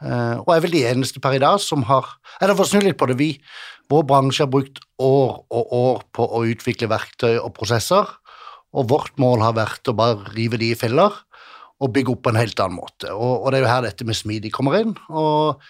Uh, 0.04 0.42
og 0.42 0.50
er 0.52 0.64
vel 0.64 0.74
de 0.74 0.82
eneste 0.84 1.20
per 1.22 1.36
i 1.38 1.40
dag 1.40 1.56
som 1.64 1.80
har 1.88 2.10
Eller 2.42 2.52
for 2.52 2.66
å 2.66 2.68
snu 2.68 2.82
litt 2.84 2.98
på 3.00 3.06
det, 3.08 3.16
vi, 3.16 3.30
vår 3.88 4.02
bransje 4.08 4.44
har 4.44 4.50
brukt 4.52 4.82
år 5.00 5.38
og 5.48 5.72
år 5.78 6.02
på 6.12 6.26
å 6.28 6.42
utvikle 6.50 6.90
verktøy 6.92 7.38
og 7.38 7.54
prosesser, 7.56 8.10
og 8.74 8.90
vårt 8.90 9.14
mål 9.22 9.44
har 9.44 9.56
vært 9.56 9.88
å 9.88 9.96
bare 9.96 10.34
rive 10.34 10.60
de 10.60 10.72
i 10.74 10.78
filler 10.78 11.14
og 11.82 11.92
bygge 11.94 12.14
opp 12.14 12.24
på 12.24 12.32
en 12.32 12.40
helt 12.40 12.60
annen 12.62 12.78
måte. 12.78 13.10
Og, 13.12 13.44
og, 13.44 13.48
det 13.50 13.58
er 13.58 13.64
jo 13.64 13.72
her 13.72 13.86
dette 13.86 14.06
med 14.08 14.18
smidig 14.18 14.52
kommer 14.54 14.78
inn. 14.78 14.94
Og 15.10 15.62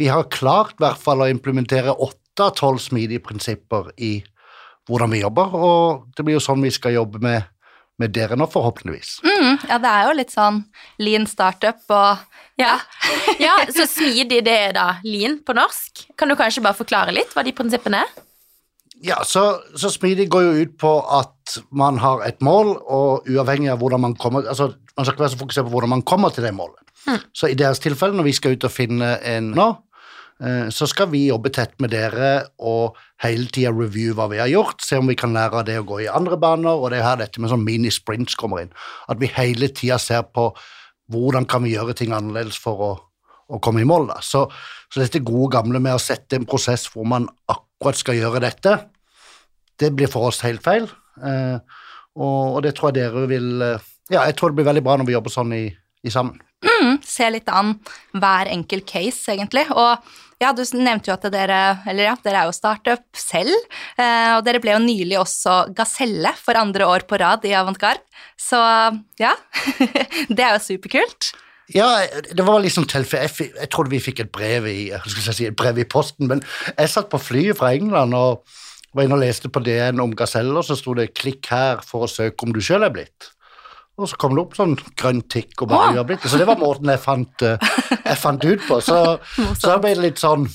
vi 0.00 0.08
har 0.10 0.30
klart 0.32 0.78
i 0.78 0.84
hvert 0.84 1.00
fall 1.00 1.24
å 1.24 1.30
implementere 1.30 1.94
åtte 1.94 2.46
av 2.46 2.54
tolv 2.58 2.80
smidige 2.82 3.22
prinsipper 3.24 3.90
i 4.00 4.18
hvordan 4.88 5.12
vi 5.12 5.20
jobber, 5.20 5.52
og 5.54 6.06
det 6.16 6.24
blir 6.26 6.38
jo 6.38 6.42
sånn 6.42 6.62
vi 6.64 6.72
skal 6.74 6.96
jobbe 6.96 7.20
med, 7.22 7.44
med 8.00 8.14
dere 8.16 8.38
nå, 8.38 8.48
forhåpentligvis. 8.50 9.18
Mm, 9.26 9.58
ja, 9.68 9.78
det 9.82 9.90
er 9.90 10.08
jo 10.08 10.16
litt 10.16 10.32
sånn 10.34 10.62
lean 11.02 11.28
startup 11.28 11.82
og 11.92 12.24
ja. 12.60 12.78
ja. 13.40 13.58
Så 13.76 13.86
smidig, 13.88 14.42
det 14.48 14.56
er 14.68 14.74
da 14.76 14.88
lean 15.06 15.40
på 15.44 15.56
norsk. 15.56 16.06
Kan 16.18 16.32
du 16.32 16.36
kanskje 16.38 16.64
bare 16.64 16.78
forklare 16.78 17.14
litt 17.16 17.32
hva 17.36 17.44
de 17.46 17.54
prinsippene 17.56 18.02
er? 18.04 18.18
Ja, 19.00 19.22
så, 19.24 19.62
så 19.80 19.88
smidig 19.88 20.26
går 20.28 20.42
jo 20.44 20.64
ut 20.64 20.72
på 20.80 20.90
at 21.16 21.54
man 21.72 21.98
har 22.02 22.20
et 22.26 22.42
mål, 22.44 22.74
og 22.84 23.28
uavhengig 23.30 23.70
av 23.72 23.80
hvordan 23.80 24.02
man 24.04 24.16
kommer 24.20 24.44
altså 24.44 24.74
Man 24.96 25.06
skal 25.06 25.14
ikke 25.14 25.24
være 25.24 25.32
så 25.32 25.40
fokusert 25.40 25.64
på 25.64 25.72
hvordan 25.72 25.92
man 25.94 26.02
kommer 26.04 26.28
til 26.34 26.44
det 26.44 26.50
målet. 26.52 26.76
Mm. 27.06 27.22
Så 27.32 27.48
i 27.48 27.54
deres 27.56 27.80
tilfelle, 27.80 28.12
når 28.18 28.26
vi 28.26 28.34
skal 28.36 28.52
ut 28.52 28.66
og 28.68 28.72
finne 28.74 29.14
en 29.24 29.54
nå, 29.56 29.68
så 30.72 30.86
skal 30.88 31.10
vi 31.12 31.26
jobbe 31.26 31.50
tett 31.52 31.74
med 31.84 31.92
dere 31.92 32.30
og 32.64 32.96
hele 33.20 33.50
tida 33.52 33.68
review 33.76 34.14
hva 34.16 34.24
vi 34.30 34.38
har 34.40 34.48
gjort, 34.48 34.80
se 34.80 34.96
om 34.96 35.10
vi 35.10 35.16
kan 35.18 35.34
lære 35.36 35.60
av 35.60 35.66
det 35.68 35.76
å 35.76 35.84
gå 35.84 35.98
i 36.00 36.08
andre 36.08 36.38
baner, 36.40 36.72
og 36.72 36.88
det 36.92 37.02
er 37.02 37.04
her 37.04 37.18
dette 37.20 37.42
med 37.42 37.52
sånn 37.52 37.66
mini-sprints 37.66 38.38
kommer 38.40 38.62
inn. 38.62 38.72
At 39.12 39.20
vi 39.20 39.28
hele 39.34 39.68
tida 39.68 39.98
ser 40.00 40.24
på 40.32 40.48
hvordan 41.12 41.44
kan 41.50 41.64
vi 41.66 41.74
gjøre 41.74 41.96
ting 41.98 42.14
annerledes 42.16 42.58
for 42.60 42.84
å, 42.86 42.90
å 43.50 43.60
komme 43.62 43.82
i 43.82 43.88
mål. 43.88 44.08
da. 44.12 44.20
Så, 44.24 44.46
så 44.88 45.02
dette 45.02 45.22
gode 45.26 45.52
gamle 45.58 45.82
med 45.82 45.98
å 45.98 46.02
sette 46.02 46.38
en 46.38 46.48
prosess 46.48 46.86
hvor 46.92 47.08
man 47.08 47.28
akkurat 47.50 47.98
skal 48.00 48.18
gjøre 48.18 48.42
dette, 48.46 48.76
det 49.80 49.92
blir 49.96 50.10
for 50.12 50.30
oss 50.30 50.42
helt 50.44 50.62
feil. 50.64 50.88
Eh, 51.20 51.58
og, 52.16 52.56
og, 52.56 52.60
det 52.64 52.74
tror 52.76 52.90
jeg 52.90 53.02
dere 53.02 53.26
vil 53.30 53.50
eh, 53.64 53.88
Ja, 54.10 54.24
jeg 54.26 54.36
tror 54.38 54.50
det 54.50 54.60
blir 54.60 54.66
veldig 54.66 54.82
bra 54.82 54.96
når 54.98 55.06
vi 55.08 55.14
jobber 55.14 55.32
sånn 55.32 55.52
i, 55.54 55.64
i 56.02 56.12
sammen. 56.12 56.40
Mm, 56.66 56.98
se 57.06 57.28
litt 57.30 57.48
an 57.52 57.76
hver 58.12 58.50
enkelt 58.50 58.86
case, 58.88 59.30
egentlig. 59.32 59.66
Og 59.70 60.02
ja, 60.40 60.54
du 60.56 60.62
nevnte 60.78 61.10
jo 61.10 61.16
at 61.18 61.26
dere 61.32 61.60
ja, 62.00 62.14
dere 62.24 62.42
er 62.42 62.48
jo 62.48 62.56
startup 62.56 63.04
selv, 63.16 63.52
eh, 64.00 64.32
og 64.38 64.44
dere 64.46 64.62
ble 64.62 64.72
jo 64.72 64.80
nylig 64.82 65.18
også 65.20 65.58
Gaselle 65.76 66.32
for 66.40 66.56
andre 66.56 66.88
år 66.88 67.04
på 67.08 67.18
rad 67.20 67.44
i 67.44 67.52
Avantgarde. 67.56 68.02
Så 68.40 68.58
ja, 69.20 69.34
det 70.32 70.40
er 70.40 70.56
jo 70.56 70.64
superkult. 70.64 71.32
Ja, 71.70 71.86
det 72.08 72.42
var 72.42 72.58
liksom 72.64 72.86
tilfeldig. 72.90 73.28
Jeg, 73.28 73.52
jeg, 73.60 73.70
trodde 73.70 73.92
vi 73.92 74.00
fikk 74.02 74.24
et 74.24 74.32
brev 74.34 74.66
i, 74.66 74.78
si, 75.06 75.46
et 75.46 75.56
brev 75.56 75.78
i 75.78 75.86
posten, 75.86 76.26
men 76.30 76.42
jeg 76.72 76.90
satt 76.90 77.10
på 77.12 77.20
flyet 77.20 77.60
fra 77.60 77.74
England 77.76 78.16
og 78.16 78.42
var 78.96 79.06
inne 79.06 79.14
og 79.14 79.22
leste 79.22 79.50
på 79.52 79.62
DN 79.62 80.02
om 80.02 80.16
gaseller, 80.18 80.64
så 80.66 80.74
sto 80.74 80.96
det 80.98 81.12
'klikk 81.14 81.46
her 81.52 81.84
for 81.86 82.06
å 82.06 82.10
søke 82.10 82.46
om 82.46 82.56
du 82.56 82.58
sjøl 82.64 82.82
er 82.82 82.94
blitt'. 82.94 83.30
Og 84.00 84.08
så 84.08 84.16
kom 84.20 84.32
det 84.36 84.42
opp 84.42 84.56
sånn 84.56 84.74
grønn 84.98 85.20
tikk 85.28 85.62
og 85.62 85.70
bare 85.70 86.00
oh. 86.00 86.24
Så 86.24 86.40
det 86.40 86.48
var 86.48 86.60
måten 86.60 86.88
jeg 86.88 87.02
fant, 87.02 87.44
eh, 87.44 87.70
jeg 88.00 88.18
fant 88.20 88.46
ut 88.46 88.66
på. 88.66 88.80
Så, 88.84 88.98
så 89.60 89.76
ble 89.82 89.94
det 89.94 90.06
litt 90.08 90.22
sånn 90.22 90.48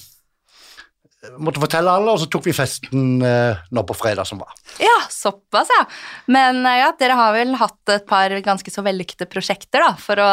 måtte 1.42 1.62
fortelle 1.62 1.90
alle, 1.90 2.14
og 2.14 2.22
så 2.22 2.28
tok 2.32 2.46
vi 2.48 2.56
festen 2.56 3.22
eh, 3.26 3.62
nå 3.74 3.84
på 3.88 3.96
fredag 3.98 4.28
som 4.30 4.42
var. 4.42 4.54
Ja, 4.82 4.96
såpass, 5.12 5.72
ja. 5.74 5.84
Men 6.32 6.62
eh, 6.66 6.82
ja, 6.84 6.92
dere 7.00 7.18
har 7.20 7.36
vel 7.36 7.56
hatt 7.60 7.94
et 7.94 8.08
par 8.10 8.34
ganske 8.46 8.74
så 8.74 8.84
vellykkede 8.86 9.30
prosjekter 9.32 9.84
da, 9.86 9.94
for 10.02 10.22
å 10.22 10.32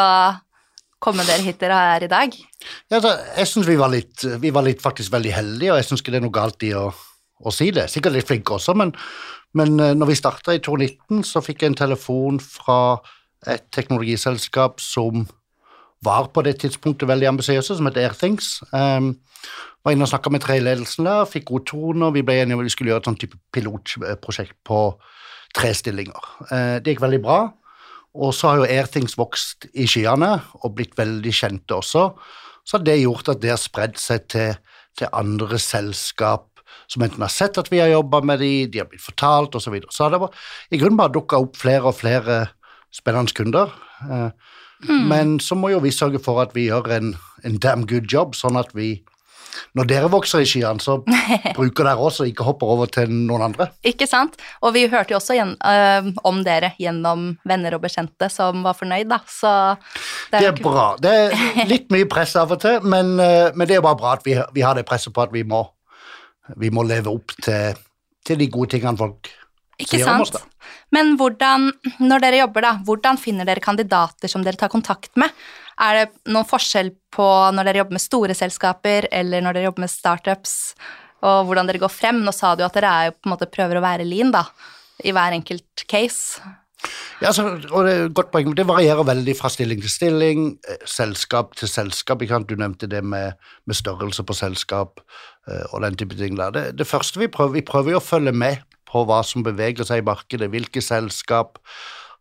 komme 1.02 1.26
dere 1.26 1.42
hit 1.42 1.60
dere 1.62 1.78
er 1.96 2.06
i 2.06 2.10
dag? 2.12 2.34
Ja, 2.92 3.00
så, 3.02 3.14
jeg 3.38 3.50
syns 3.50 3.68
vi, 3.68 3.76
vi, 4.44 4.54
var 4.54 4.66
litt 4.66 4.84
faktisk 4.84 5.14
veldig 5.14 5.34
heldige, 5.34 5.72
og 5.74 5.80
jeg 5.80 5.88
syns 5.88 6.04
ikke 6.04 6.14
det 6.14 6.22
er 6.22 6.26
noe 6.26 6.36
galt 6.36 6.66
i 6.66 6.72
å, 6.78 6.88
å 7.42 7.54
si 7.54 7.72
det. 7.74 7.88
Sikkert 7.90 8.16
litt 8.18 8.28
flinke 8.28 8.58
også, 8.58 8.76
men, 8.78 8.94
men 9.54 9.80
eh, 9.80 9.94
når 9.94 10.12
vi 10.12 10.18
starta 10.18 10.54
i 10.56 10.62
2019, 10.62 11.22
så 11.28 11.42
fikk 11.44 11.62
jeg 11.62 11.72
en 11.72 11.78
telefon 11.82 12.40
fra 12.40 12.98
et 13.48 13.64
teknologiselskap 13.74 14.80
som 14.80 15.26
var 16.02 16.30
på 16.34 16.42
det 16.42 16.56
tidspunktet 16.62 17.08
veldig 17.08 17.28
ambisiøse, 17.30 17.76
som 17.76 17.86
het 17.86 17.98
Airthings. 18.00 18.60
Um, 18.74 19.14
var 19.84 19.94
inne 19.94 20.06
og 20.06 20.10
snakka 20.10 20.30
med 20.30 20.42
tre 20.42 20.56
i 20.58 20.62
ledelsen 20.62 21.06
der, 21.06 21.26
fikk 21.30 21.48
god 21.50 21.66
tone, 21.66 22.06
og 22.06 22.14
Vi 22.14 22.22
ble 22.26 22.40
enige 22.40 22.58
om 22.58 22.62
vi 22.62 22.70
skulle 22.70 22.90
gjøre 22.90 23.02
et 23.02 23.10
sånn 23.10 23.18
type 23.18 23.38
pilotprosjekt 23.54 24.56
på 24.66 24.80
tre 25.54 25.72
stillinger. 25.74 26.30
Uh, 26.50 26.78
det 26.82 26.94
gikk 26.94 27.04
veldig 27.06 27.22
bra. 27.22 27.40
Og 28.12 28.34
så 28.36 28.50
har 28.50 28.60
jo 28.60 28.68
Airthings 28.68 29.16
vokst 29.16 29.66
i 29.72 29.86
skyene 29.88 30.34
og 30.60 30.74
blitt 30.76 30.96
veldig 30.98 31.32
kjente 31.32 31.78
også. 31.78 32.10
Så 32.64 32.78
har 32.78 32.84
det 32.84 33.00
gjort 33.00 33.30
at 33.32 33.40
det 33.42 33.54
har 33.54 33.60
spredd 33.60 33.96
seg 33.98 34.26
til, 34.30 34.58
til 34.98 35.08
andre 35.16 35.58
selskap 35.58 36.51
som 36.86 37.04
enten 37.04 37.24
har 37.24 37.32
sett 37.32 37.58
at 37.60 37.70
vi 37.72 37.80
har 37.82 37.92
jobba 37.92 38.22
med 38.26 38.42
de, 38.42 38.52
de 38.72 38.82
har 38.82 38.90
blitt 38.90 39.04
fortalt 39.04 39.54
osv. 39.54 39.66
Så, 39.66 39.74
videre. 39.74 39.94
så 39.94 40.06
har 40.06 40.16
det 40.16 40.28
i 40.70 40.80
grunnen 40.80 41.00
bare 41.00 41.14
dukka 41.14 41.40
opp 41.44 41.56
flere 41.60 41.88
og 41.90 41.98
flere 41.98 42.42
spennende 42.92 43.32
kunder. 43.36 43.72
Eh, 44.10 44.28
mm. 44.88 45.06
Men 45.08 45.38
så 45.40 45.56
må 45.58 45.72
jo 45.72 45.82
vi 45.84 45.94
sørge 45.94 46.20
for 46.22 46.42
at 46.42 46.56
vi 46.56 46.68
gjør 46.68 46.90
en, 46.98 47.14
en 47.44 47.58
damn 47.58 47.86
good 47.88 48.10
job, 48.12 48.36
sånn 48.38 48.60
at 48.60 48.74
vi 48.76 48.98
når 49.76 49.88
dere 49.88 50.08
vokser 50.12 50.42
i 50.42 50.48
skyene, 50.48 50.82
så 50.82 50.98
bruker 51.58 51.86
dere 51.86 52.00
også 52.00 52.24
og 52.24 52.32
ikke 52.32 52.46
hopper 52.46 52.72
over 52.74 52.90
til 52.92 53.10
noen 53.12 53.46
andre. 53.48 53.68
Ikke 53.88 54.08
sant. 54.08 54.38
Og 54.64 54.74
vi 54.76 54.86
hørte 54.92 55.14
jo 55.14 55.20
også 55.20 55.36
igjen, 55.36 55.54
øh, 55.56 56.10
om 56.28 56.40
dere 56.46 56.72
gjennom 56.80 57.32
venner 57.48 57.76
og 57.76 57.84
bekjente 57.84 58.28
som 58.32 58.64
var 58.66 58.76
fornøyd, 58.78 59.10
da. 59.12 59.20
Så 59.28 59.52
det 60.32 60.40
er, 60.40 60.48
det 60.48 60.50
er 60.52 60.58
bra. 60.64 60.88
Det 61.00 61.14
er 61.20 61.68
litt 61.72 61.92
mye 61.94 62.08
press 62.10 62.34
av 62.40 62.54
og 62.54 62.62
til, 62.64 62.80
men, 62.84 63.14
øh, 63.20 63.52
men 63.54 63.68
det 63.68 63.78
er 63.78 63.84
bare 63.84 64.00
bra 64.00 64.16
at 64.18 64.26
vi, 64.28 64.38
vi, 64.56 64.64
har 64.64 64.78
det 64.78 64.86
presset 64.88 65.14
på 65.14 65.24
at 65.24 65.34
vi 65.34 65.44
må, 65.48 65.64
vi 66.58 66.70
må 66.74 66.84
leve 66.86 67.12
opp 67.12 67.34
til, 67.42 67.78
til 68.26 68.40
de 68.40 68.50
gode 68.52 68.74
tingene 68.74 68.98
folk 68.98 69.30
ikke 69.82 69.98
sier 69.98 70.06
sant? 70.06 70.20
om 70.20 70.26
oss. 70.26 70.32
da. 70.34 70.42
Men 70.94 71.14
hvordan, 71.18 71.70
når 72.04 72.24
dere 72.24 72.40
jobber, 72.42 72.66
da, 72.66 72.72
hvordan 72.86 73.20
finner 73.20 73.48
dere 73.48 73.62
kandidater 73.64 74.30
som 74.30 74.44
dere 74.44 74.60
tar 74.60 74.72
kontakt 74.72 75.14
med? 75.20 75.32
Er 75.82 75.98
det 75.98 76.32
noen 76.32 76.48
forskjell 76.48 76.92
på 77.14 77.28
når 77.56 77.68
dere 77.68 77.82
jobber 77.82 77.96
med 77.96 78.04
store 78.04 78.36
selskaper 78.36 79.08
eller 79.10 79.44
når 79.44 79.56
dere 79.56 79.70
jobber 79.70 79.86
med 79.86 79.92
startups, 79.92 80.56
og 81.22 81.46
hvordan 81.48 81.68
dere 81.70 81.80
går 81.82 81.92
frem? 81.92 82.20
Nå 82.26 82.34
sa 82.36 82.54
du 82.58 82.64
at 82.66 82.76
dere 82.76 82.92
er 82.92 83.14
på 83.14 83.28
en 83.28 83.34
måte 83.34 83.50
prøver 83.50 83.78
å 83.78 83.84
være 83.84 84.06
lean 84.08 84.34
da, 84.34 84.44
i 85.02 85.14
hver 85.14 85.38
enkelt 85.38 85.86
case. 85.90 86.42
Ja, 87.22 87.30
så, 87.30 87.44
og 87.70 87.86
det, 87.86 87.92
er 87.92 88.08
et 88.08 88.14
godt 88.18 88.32
poeng, 88.32 88.50
det 88.58 88.66
varierer 88.66 89.06
veldig 89.06 89.34
fra 89.38 89.50
stilling 89.52 89.82
til 89.84 89.92
stilling, 89.92 90.46
eh, 90.66 90.80
selskap 90.90 91.54
til 91.58 91.70
selskap. 91.70 92.24
Du 92.48 92.56
nevnte 92.58 92.88
det 92.90 93.04
med, 93.06 93.38
med 93.70 93.78
størrelse 93.78 94.24
på 94.26 94.34
selskap 94.34 95.00
og 95.72 95.82
den 95.82 95.96
type 95.98 96.16
ting. 96.18 96.36
Det, 96.38 96.68
det 96.78 96.86
første 96.86 97.18
vi 97.18 97.30
prøver, 97.32 97.58
vi 97.58 97.66
prøver 97.66 97.96
jo 97.96 98.02
å 98.02 98.04
følge 98.04 98.32
med 98.32 98.62
på 98.88 99.04
hva 99.08 99.22
som 99.26 99.44
beveger 99.44 99.88
seg 99.88 100.02
i 100.02 100.06
markedet, 100.06 100.50
hvilke 100.52 100.82
selskap, 100.84 101.58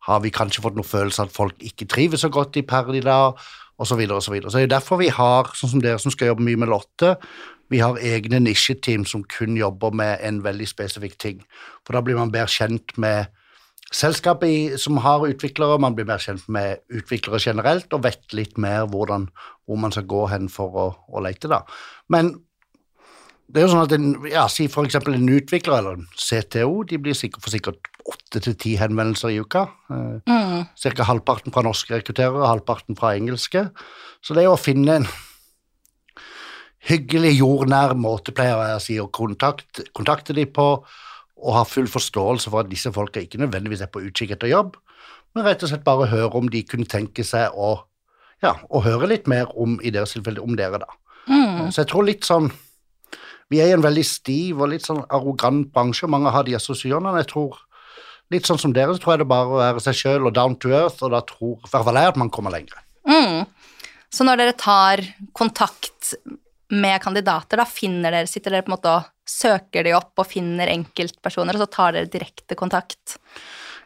har 0.08 0.24
vi 0.24 0.32
kanskje 0.34 0.64
fått 0.64 0.78
noen 0.78 0.88
følelse 0.88 1.22
av 1.22 1.30
at 1.30 1.36
folk 1.36 1.60
ikke 1.62 1.86
trives 1.92 2.24
så 2.24 2.32
godt 2.34 2.58
i 2.58 2.64
per 2.66 2.90
i 2.96 3.04
dag, 3.06 3.38
osv. 3.82 3.92
Så, 3.92 3.98
videre, 3.98 4.18
og 4.18 4.24
så, 4.26 4.32
videre. 4.34 4.52
så 4.52 4.62
det 4.62 4.70
er 4.70 4.76
derfor 4.76 5.00
vi 5.02 5.10
har, 5.14 5.50
sånn 5.58 5.76
som 5.76 5.82
dere 5.82 6.02
som 6.02 6.14
skal 6.14 6.32
jobbe 6.32 6.46
mye 6.46 6.60
med 6.62 6.70
Lotte, 6.70 7.16
vi 7.72 7.80
har 7.82 8.00
egne 8.04 8.42
nisjeteam 8.44 9.06
som 9.08 9.24
kun 9.32 9.56
jobber 9.58 9.94
med 9.96 10.20
en 10.28 10.42
veldig 10.44 10.68
spesifikk 10.70 11.16
ting. 11.22 11.40
For 11.88 11.96
da 11.96 12.02
blir 12.04 12.20
man 12.20 12.34
bedre 12.34 12.52
kjent 12.52 12.94
med 13.00 13.32
selskapet 13.96 14.78
som 14.82 15.00
har 15.04 15.24
utviklere, 15.28 15.80
man 15.80 15.96
blir 15.96 16.08
mer 16.10 16.22
kjent 16.22 16.44
med 16.52 16.84
utviklere 16.92 17.40
generelt 17.42 17.94
og 17.96 18.04
vet 18.06 18.36
litt 18.36 18.60
mer 18.62 18.90
hvordan, 18.92 19.30
hvor 19.66 19.80
man 19.80 19.96
skal 19.96 20.08
gå 20.12 20.26
hen 20.34 20.52
for 20.52 20.78
å, 20.78 20.88
å 21.08 21.24
lete. 21.24 21.50
da. 21.52 21.64
Men 22.12 22.36
det 23.52 23.62
er 23.62 23.66
jo 23.66 23.72
sånn 23.74 23.84
at 23.84 23.96
en, 23.96 24.12
ja, 24.32 24.46
Si 24.52 24.68
f.eks. 24.70 24.98
en 25.00 25.32
utvikler 25.36 25.78
eller 25.78 26.00
en 26.00 26.08
CTO 26.16 26.84
de 26.88 27.00
blir 27.02 27.18
sikkert, 27.18 27.44
for 27.44 27.54
sikkert 27.54 27.90
åtte 28.08 28.42
til 28.44 28.56
ti 28.60 28.76
henvendelser 28.80 29.34
i 29.34 29.42
uka. 29.44 29.66
Eh, 29.92 30.32
mm. 30.32 30.70
Cirka 30.80 31.06
halvparten 31.08 31.54
fra 31.54 31.64
norske 31.66 31.94
rekrutterere, 31.94 32.48
halvparten 32.48 32.98
fra 33.00 33.14
engelske. 33.18 33.68
Så 34.24 34.36
det 34.36 34.44
er 34.44 34.50
jo 34.50 34.56
å 34.56 34.62
finne 34.62 35.02
en 35.02 35.10
hyggelig, 36.90 37.36
jordnær 37.38 37.94
måte, 38.00 38.34
pleier 38.36 38.58
jeg 38.72 38.78
å 38.78 38.84
si, 38.84 38.98
å 39.02 39.10
kontakte, 39.14 39.86
kontakte 39.98 40.36
de 40.38 40.48
på, 40.50 40.68
og 41.42 41.58
ha 41.58 41.66
full 41.66 41.90
forståelse 41.90 42.50
for 42.54 42.64
at 42.64 42.72
disse 42.72 42.92
folka 42.94 43.22
ikke 43.22 43.42
nødvendigvis 43.42 43.84
er 43.86 43.92
på 43.94 44.04
utkikk 44.06 44.36
etter 44.36 44.52
jobb, 44.52 44.76
men 45.36 45.46
rett 45.46 45.62
og 45.64 45.72
slett 45.72 45.86
bare 45.86 46.10
høre 46.12 46.38
om 46.38 46.50
de 46.52 46.64
kunne 46.68 46.90
tenke 46.90 47.26
seg 47.26 47.54
å, 47.54 47.76
ja, 48.44 48.56
å 48.70 48.82
høre 48.86 49.10
litt 49.10 49.30
mer 49.32 49.50
om, 49.58 49.78
i 49.82 49.94
deres 49.94 50.14
tilfelle, 50.16 50.44
om 50.44 50.58
dere, 50.58 50.82
da. 50.82 50.98
Mm. 51.30 51.70
Så 51.70 51.84
jeg 51.84 51.92
tror 51.92 52.08
litt 52.08 52.26
sånn 52.28 52.50
vi 53.52 53.60
er 53.60 53.72
i 53.72 53.76
en 53.76 53.84
veldig 53.84 54.04
stiv 54.08 54.62
og 54.62 54.72
litt 54.72 54.86
sånn 54.88 55.04
arrogant 55.12 55.68
bransje, 55.76 56.08
mange 56.10 56.32
har 56.32 56.48
de 56.48 56.56
assosiasjonene. 56.56 57.20
Jeg 57.20 57.32
tror 57.34 57.60
litt 58.32 58.48
sånn 58.48 58.62
som 58.62 58.76
dere, 58.76 58.96
så 58.96 59.04
tror 59.04 59.16
jeg 59.16 59.24
det 59.26 59.32
bare 59.32 59.50
å 59.50 59.60
være 59.60 59.84
seg 59.84 59.98
sjøl 59.98 60.30
og 60.30 60.36
down 60.38 60.56
to 60.62 60.72
earth, 60.72 61.02
og 61.04 61.12
da 61.12 61.20
tror 61.28 61.58
i 61.58 61.72
hvert 61.74 61.88
fall 61.88 62.00
jeg 62.00 62.14
at 62.14 62.22
man 62.22 62.32
kommer 62.32 62.56
lenger. 62.56 62.80
Mm. 63.10 63.44
Så 64.12 64.28
når 64.28 64.40
dere 64.40 64.56
tar 64.60 65.04
kontakt 65.36 66.14
med 66.72 67.02
kandidater, 67.04 67.60
da 67.60 67.68
finner 67.68 68.16
dere, 68.16 68.30
sitter 68.32 68.56
dere 68.56 68.64
på 68.64 68.72
en 68.72 68.78
måte 68.78 68.96
og 68.96 69.10
søker 69.28 69.84
de 69.88 69.96
opp 69.98 70.24
og 70.24 70.28
finner 70.28 70.72
enkeltpersoner, 70.72 71.58
og 71.58 71.66
så 71.66 71.72
tar 71.76 71.98
dere 71.98 72.12
direkte 72.12 72.56
kontakt? 72.60 73.18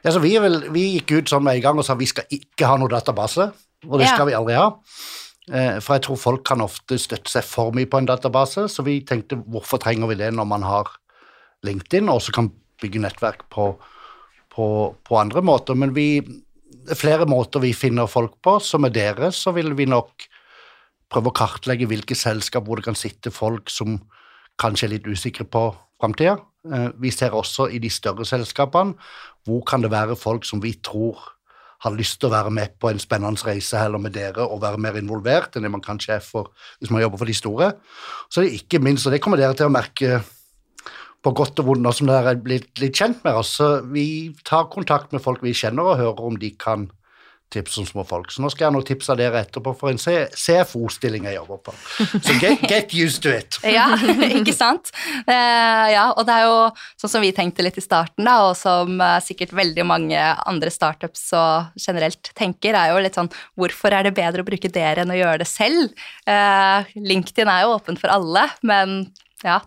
Ja, 0.05 0.13
så 0.13 0.21
vi, 0.21 0.35
vel, 0.41 0.59
vi 0.73 0.91
gikk 0.99 1.15
ut 1.17 1.31
sånn 1.31 1.45
med 1.45 1.57
en 1.57 1.65
gang 1.65 1.81
og 1.81 1.87
sa 1.87 1.97
vi 1.97 2.09
skal 2.09 2.29
ikke 2.33 2.69
ha 2.69 2.77
noe 2.77 2.91
database, 2.93 3.49
og 3.85 4.01
det 4.01 4.09
skal 4.11 4.29
vi 4.29 4.37
aldri 4.37 4.57
ha. 4.57 4.69
Eh, 5.51 5.77
for 5.77 5.97
jeg 5.97 6.05
tror 6.07 6.17
folk 6.17 6.45
kan 6.47 6.63
ofte 6.65 6.97
støtte 7.01 7.29
seg 7.29 7.45
for 7.45 7.75
mye 7.75 7.89
på 7.89 8.01
en 8.01 8.09
database, 8.09 8.65
så 8.71 8.85
vi 8.85 9.01
tenkte 9.05 9.37
hvorfor 9.45 9.81
trenger 9.81 10.09
vi 10.09 10.17
det 10.23 10.31
når 10.33 10.47
man 10.49 10.65
har 10.65 10.89
LinkedIn 11.65 12.09
og 12.09 12.19
også 12.19 12.33
kan 12.35 12.49
bygge 12.81 13.01
nettverk 13.03 13.45
på, 13.53 13.69
på, 14.53 14.65
på 15.05 15.19
andre 15.19 15.43
måter. 15.45 15.77
Men 15.77 15.93
vi, 15.95 16.19
flere 16.97 17.27
måter 17.29 17.63
vi 17.63 17.73
finner 17.77 18.09
folk 18.09 18.39
på. 18.45 18.57
Så 18.61 18.81
med 18.81 18.95
dere 18.97 19.31
så 19.33 19.53
vil 19.55 19.73
vi 19.77 19.87
nok 19.89 20.27
prøve 21.11 21.29
å 21.29 21.37
kartlegge 21.37 21.87
hvilke 21.89 22.17
selskap 22.17 22.65
hvor 22.65 22.81
det 22.81 22.89
kan 22.89 22.97
sitte 22.97 23.33
folk 23.33 23.69
som 23.71 23.99
kanskje 24.61 24.87
er 24.89 24.93
litt 24.95 25.07
usikre 25.07 25.45
på 25.45 25.67
framtida. 26.01 26.39
Eh, 26.73 26.89
vi 27.01 27.13
ser 27.13 27.37
også 27.37 27.69
i 27.69 27.79
de 27.81 27.91
større 27.93 28.25
selskapene 28.27 28.97
hvor 29.45 29.61
kan 29.69 29.85
det 29.85 29.93
være 29.93 30.17
folk 30.17 30.47
som 30.47 30.63
vi 30.63 30.73
tror 30.81 31.21
har 31.83 31.95
lyst 31.95 32.19
til 32.19 32.29
å 32.29 32.35
være 32.35 32.53
med 32.53 32.77
på 32.79 32.89
en 32.89 33.01
spennende 33.01 33.43
reise 33.47 33.79
heller 33.79 34.01
med 34.01 34.15
dere 34.15 34.45
og 34.45 34.61
være 34.63 34.79
mer 34.81 34.97
involvert 34.99 35.55
enn 35.55 35.65
det 35.67 35.73
man 35.73 35.83
kanskje 35.83 36.15
er 36.17 36.23
for 36.23 36.53
hvis 36.79 36.93
man 36.93 37.03
jobber 37.03 37.21
for 37.21 37.29
de 37.29 37.35
store. 37.37 37.71
Så 38.29 38.41
det 38.41 38.49
er 38.49 38.59
ikke 38.61 38.81
minst, 38.83 39.05
og 39.05 39.15
det 39.15 39.21
kommer 39.23 39.41
dere 39.41 39.57
til 39.57 39.69
å 39.69 39.73
merke 39.73 40.21
på 41.25 41.33
godt 41.33 41.59
og 41.61 41.71
vondt 41.71 41.85
nå 41.85 41.93
som 41.95 42.09
dere 42.09 42.35
er 42.35 42.41
blitt 42.41 42.81
litt 42.81 42.95
kjent 42.95 43.23
med 43.25 43.39
oss. 43.39 43.55
Så 43.59 43.69
vi 43.89 44.07
tar 44.45 44.69
kontakt 44.73 45.13
med 45.15 45.23
folk 45.23 45.43
vi 45.45 45.55
kjenner 45.57 45.91
og 45.91 45.99
hører 46.01 46.27
om 46.29 46.37
de 46.41 46.51
kan 46.53 46.87
tips 47.55 47.79
om 47.81 47.87
små 47.87 48.05
folk. 48.07 48.31
Så 48.33 48.43
nå 48.43 48.51
skal 48.53 48.67
jeg 48.67 48.75
nå 48.75 48.81
tipse 48.87 49.15
dere 49.17 49.41
etterpå 49.45 49.73
for 49.79 49.91
en 49.91 49.99
CFO-stilling 49.99 51.27
jeg 51.29 51.37
jobber 51.39 51.61
på. 51.65 51.75
Så 51.97 52.37
get, 52.41 52.63
get, 52.69 52.93
used 52.93 53.23
to 53.25 53.33
it. 53.33 53.59
ja, 53.77 53.87
ikke 54.29 54.55
sant. 54.55 54.91
Uh, 55.25 55.87
ja, 55.91 56.05
og 56.13 56.25
det 56.27 56.37
er 56.37 56.47
jo 56.47 56.59
sånn 57.01 57.15
som 57.15 57.25
vi 57.25 57.33
tenkte 57.35 57.65
litt 57.65 57.79
i 57.79 57.85
starten, 57.85 58.27
da, 58.27 58.37
og 58.49 58.55
som 58.59 58.99
uh, 59.01 59.17
sikkert 59.23 59.55
veldig 59.57 59.87
mange 59.87 60.21
andre 60.45 60.73
startups 60.73 61.27
og 61.37 61.81
generelt 61.81 62.31
tenker, 62.37 62.77
er 62.77 62.93
jo 62.93 63.03
litt 63.03 63.17
sånn 63.17 63.31
hvorfor 63.59 63.95
er 63.95 64.07
det 64.07 64.15
bedre 64.17 64.43
å 64.43 64.47
bruke 64.47 64.71
dere 64.71 65.05
enn 65.05 65.13
å 65.13 65.19
gjøre 65.19 65.43
det 65.43 65.49
selv? 65.49 65.93
Uh, 66.27 66.85
LinkedIn 66.95 67.51
er 67.51 67.65
jo 67.65 67.75
åpen 67.77 67.99
for 67.99 68.11
alle, 68.13 68.47
men 68.65 69.05
ja. 69.45 69.59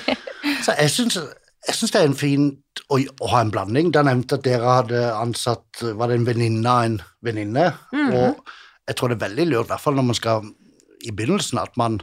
Så 0.64 0.74
jeg 0.76 0.90
syns 0.92 1.16
jeg 1.64 1.76
syns 1.78 1.94
det 1.94 2.00
er 2.00 2.08
en 2.10 2.18
fint 2.18 2.82
å, 2.92 2.98
å, 2.98 3.28
ha 3.32 3.40
en 3.40 3.52
blanding. 3.54 3.92
Da 3.94 4.02
nevnte 4.04 4.38
at 4.38 4.44
dere 4.44 4.78
hadde 4.80 5.04
ansatt 5.16 5.80
Var 5.80 6.10
det 6.10 6.18
en 6.18 6.26
venninne 6.26 6.70
av 6.70 6.88
en 6.88 6.98
venninne? 7.24 7.70
Mm. 7.94 8.10
Og 8.12 8.52
jeg 8.88 8.98
tror 8.98 9.10
det 9.10 9.16
er 9.16 9.28
veldig 9.28 9.46
lurt, 9.48 9.68
i 9.68 9.72
hvert 9.72 9.84
fall 9.84 9.96
når 9.96 10.08
man 10.10 10.18
skal 10.18 10.50
i 11.04 11.12
begynnelsen, 11.12 11.60
at 11.60 11.76
man 11.80 11.98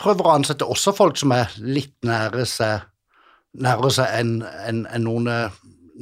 prøver 0.00 0.26
å 0.26 0.34
ansette 0.34 0.66
også 0.66 0.94
folk 0.96 1.18
som 1.18 1.34
er 1.34 1.52
litt 1.62 1.94
nære 2.06 2.46
seg 2.50 2.90
nære 3.54 3.90
seg 3.94 4.10
enn 4.18 4.32
en, 4.42 4.82
en 4.90 5.04
noen, 5.06 5.30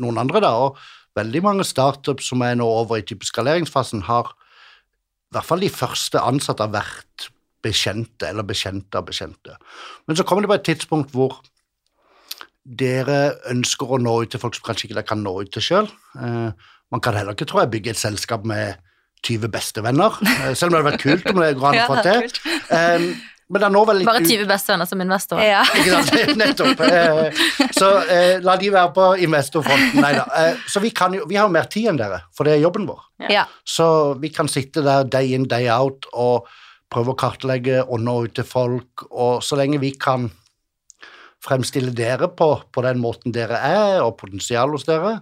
noen, 0.01 0.21
andre. 0.23 0.41
da, 0.45 0.53
og 0.57 0.81
Veldig 1.13 1.43
mange 1.45 1.65
startups 1.69 2.31
som 2.31 2.41
er 2.41 2.55
nå 2.57 2.65
over 2.65 2.97
i 2.97 3.05
type 3.05 3.27
skaleringsfasen, 3.29 4.07
har 4.07 4.31
i 4.33 5.35
hvert 5.37 5.45
fall 5.45 5.61
de 5.61 5.69
første 5.69 6.21
ansatte 6.21 6.65
har 6.65 6.73
vært 6.73 7.27
bekjente 7.65 8.31
eller 8.31 8.47
bekjente 8.49 8.97
av 8.97 9.05
bekjente. 9.11 9.59
Men 10.09 10.17
så 10.17 10.25
kommer 10.25 10.45
det 10.45 10.49
på 10.49 10.57
et 10.57 10.65
tidspunkt 10.71 11.13
hvor 11.13 11.37
dere 12.63 13.19
ønsker 13.51 13.91
å 13.91 13.99
nå 13.99 14.15
ut 14.23 14.33
til 14.33 14.43
folk 14.43 14.55
som 14.57 14.67
kanskje 14.69 14.91
ikke 14.91 15.07
kan 15.09 15.23
nå 15.25 15.35
ut 15.43 15.51
til 15.55 15.65
sjøl. 15.65 15.91
Eh, 16.19 16.71
man 16.93 17.03
kan 17.03 17.17
heller 17.17 17.37
ikke, 17.37 17.49
tror 17.51 17.65
jeg, 17.65 17.73
bygge 17.75 17.95
et 17.95 18.01
selskap 18.01 18.47
med 18.47 18.79
20 19.27 19.51
bestevenner, 19.55 20.19
eh, 20.23 20.55
selv 20.59 20.71
om 20.71 20.77
det 20.77 20.81
hadde 20.81 20.91
vært 20.91 21.05
kult 21.05 21.31
om 21.33 21.43
det 21.43 21.53
går 21.59 21.69
an 21.71 21.83
å 21.83 21.91
få 21.91 22.01
til. 22.07 23.21
Men 23.53 23.61
det 23.61 23.69
nå 23.75 23.83
vel 23.85 23.99
litt 24.01 24.09
Bare 24.09 24.23
20 24.25 24.49
bestevenner 24.49 24.89
som 24.89 25.01
investor. 25.05 25.41
Ja. 25.45 25.61
Ikke 25.77 26.01
sant? 26.01 26.37
Nettopp. 26.41 26.83
Eh, 26.87 27.43
så 27.77 27.91
eh, 28.09 28.41
la 28.45 28.57
de 28.61 28.71
være 28.73 28.93
på 28.97 29.09
investorfronten. 29.27 30.01
Nei 30.01 30.15
da. 30.17 30.25
Eh, 30.41 30.63
så 30.73 30.81
vi, 30.85 30.93
jo, 31.19 31.27
vi, 31.29 31.37
har 31.37 31.49
jo 31.49 31.53
mer 31.53 31.69
tid 31.73 31.91
enn 31.93 32.01
dere, 32.01 32.23
for 32.37 32.49
det 32.49 32.57
er 32.57 32.63
jobben 32.65 32.89
vår. 32.89 33.03
Ja. 33.33 33.45
Så 33.69 33.87
vi 34.23 34.33
kan 34.33 34.49
sitte 34.51 34.85
der 34.87 35.05
day 35.05 35.35
in, 35.37 35.45
day 35.51 35.69
out 35.73 36.09
og 36.13 36.49
prøve 36.93 37.13
å 37.13 37.19
kartlegge 37.19 37.83
og 37.83 38.01
nå 38.05 38.17
ut 38.27 38.37
til 38.37 38.47
folk, 38.49 39.07
og 39.11 39.45
så 39.45 39.59
lenge 39.61 39.81
vi 39.83 39.93
kan 40.01 40.31
fremstille 41.43 41.93
dere 41.97 42.29
på, 42.31 42.53
på 42.73 42.85
den 42.87 43.01
måten 43.03 43.35
dere 43.35 43.59
er, 43.59 43.97
og 44.05 44.17
potensial 44.21 44.73
hos 44.75 44.87
dere, 44.89 45.19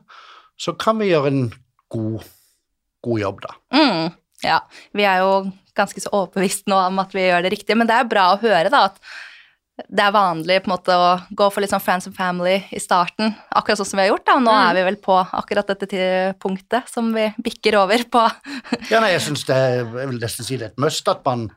så 0.61 0.75
kan 0.77 1.01
vi 1.01 1.11
gjøre 1.11 1.33
en 1.33 1.49
god, 1.93 2.29
god 3.07 3.23
jobb, 3.23 3.41
da. 3.47 3.57
Mm, 3.73 4.13
ja, 4.45 4.61
vi 4.97 5.09
er 5.09 5.25
jo 5.25 5.33
ganske 5.77 6.03
så 6.03 6.13
overbevist 6.13 6.69
nå 6.69 6.77
om 6.91 7.01
at 7.01 7.17
vi 7.17 7.25
gjør 7.25 7.47
det 7.47 7.55
riktig, 7.55 7.77
men 7.79 7.89
det 7.89 7.97
er 7.97 8.09
bra 8.11 8.33
å 8.35 8.41
høre, 8.43 8.69
da, 8.73 8.87
at 8.91 9.01
det 9.89 10.03
er 10.05 10.13
vanlig 10.13 10.59
på 10.61 10.69
en 10.69 10.75
måte 10.75 10.93
å 10.93 11.09
gå 11.37 11.47
for 11.53 11.65
litt 11.65 11.73
sånn 11.73 11.81
friends 11.81 12.09
and 12.11 12.17
family 12.17 12.59
i 12.75 12.81
starten, 12.83 13.33
akkurat 13.57 13.81
sånn 13.81 13.89
som 13.89 14.01
vi 14.01 14.05
har 14.05 14.11
gjort. 14.13 14.27
da, 14.27 14.37
Nå 14.43 14.53
mm. 14.53 14.61
er 14.67 14.77
vi 14.77 14.85
vel 14.91 14.99
på 15.01 15.17
akkurat 15.17 15.73
dette 15.73 16.11
punktet 16.43 16.91
som 16.93 17.09
vi 17.15 17.31
bikker 17.41 17.79
over 17.81 18.05
på. 18.13 18.27
ja, 18.93 19.01
nei, 19.01 19.15
jeg 19.15 19.25
syns 19.31 19.47
det 19.49 19.57
er, 19.57 19.81
jeg 19.81 20.13
vil 20.13 20.21
nesten 20.21 20.49
si 20.49 20.61
det 20.61 20.69
er 20.69 20.75
et 20.75 20.85
must 20.85 21.09
at 21.09 21.25
man 21.25 21.49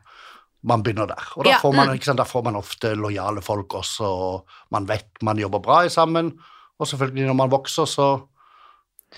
man 0.64 0.84
begynner 0.84 1.08
der. 1.10 1.30
Og 1.36 1.44
da, 1.44 1.54
ja. 1.54 1.60
får 1.62 1.74
man, 1.76 1.92
mm. 1.92 2.02
sant, 2.04 2.20
da, 2.20 2.26
får 2.28 2.44
man, 2.46 2.58
ofte 2.60 2.94
lojale 2.98 3.42
folk 3.44 3.76
også, 3.80 4.04
og 4.08 4.60
man 4.74 4.86
vet 4.88 5.24
man 5.26 5.40
jobber 5.40 5.62
bra 5.64 5.82
sammen. 5.92 6.32
Og 6.80 6.88
selvfølgelig 6.90 7.28
når 7.28 7.36
man 7.38 7.52
vokser, 7.52 7.88
så 7.88 8.08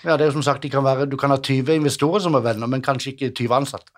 ja, 0.03 0.17
det 0.17 0.27
er 0.27 0.29
jo 0.29 0.37
som 0.37 0.45
sagt, 0.45 0.67
kan 0.71 0.85
være, 0.85 1.07
Du 1.09 1.17
kan 1.17 1.33
ha 1.33 1.39
20 1.41 1.79
investorer 1.79 2.21
som 2.21 2.35
er 2.37 2.45
venner, 2.45 2.69
men 2.69 2.83
kanskje 2.85 3.15
ikke 3.15 3.31
20 3.33 3.55
ansatte. 3.63 3.95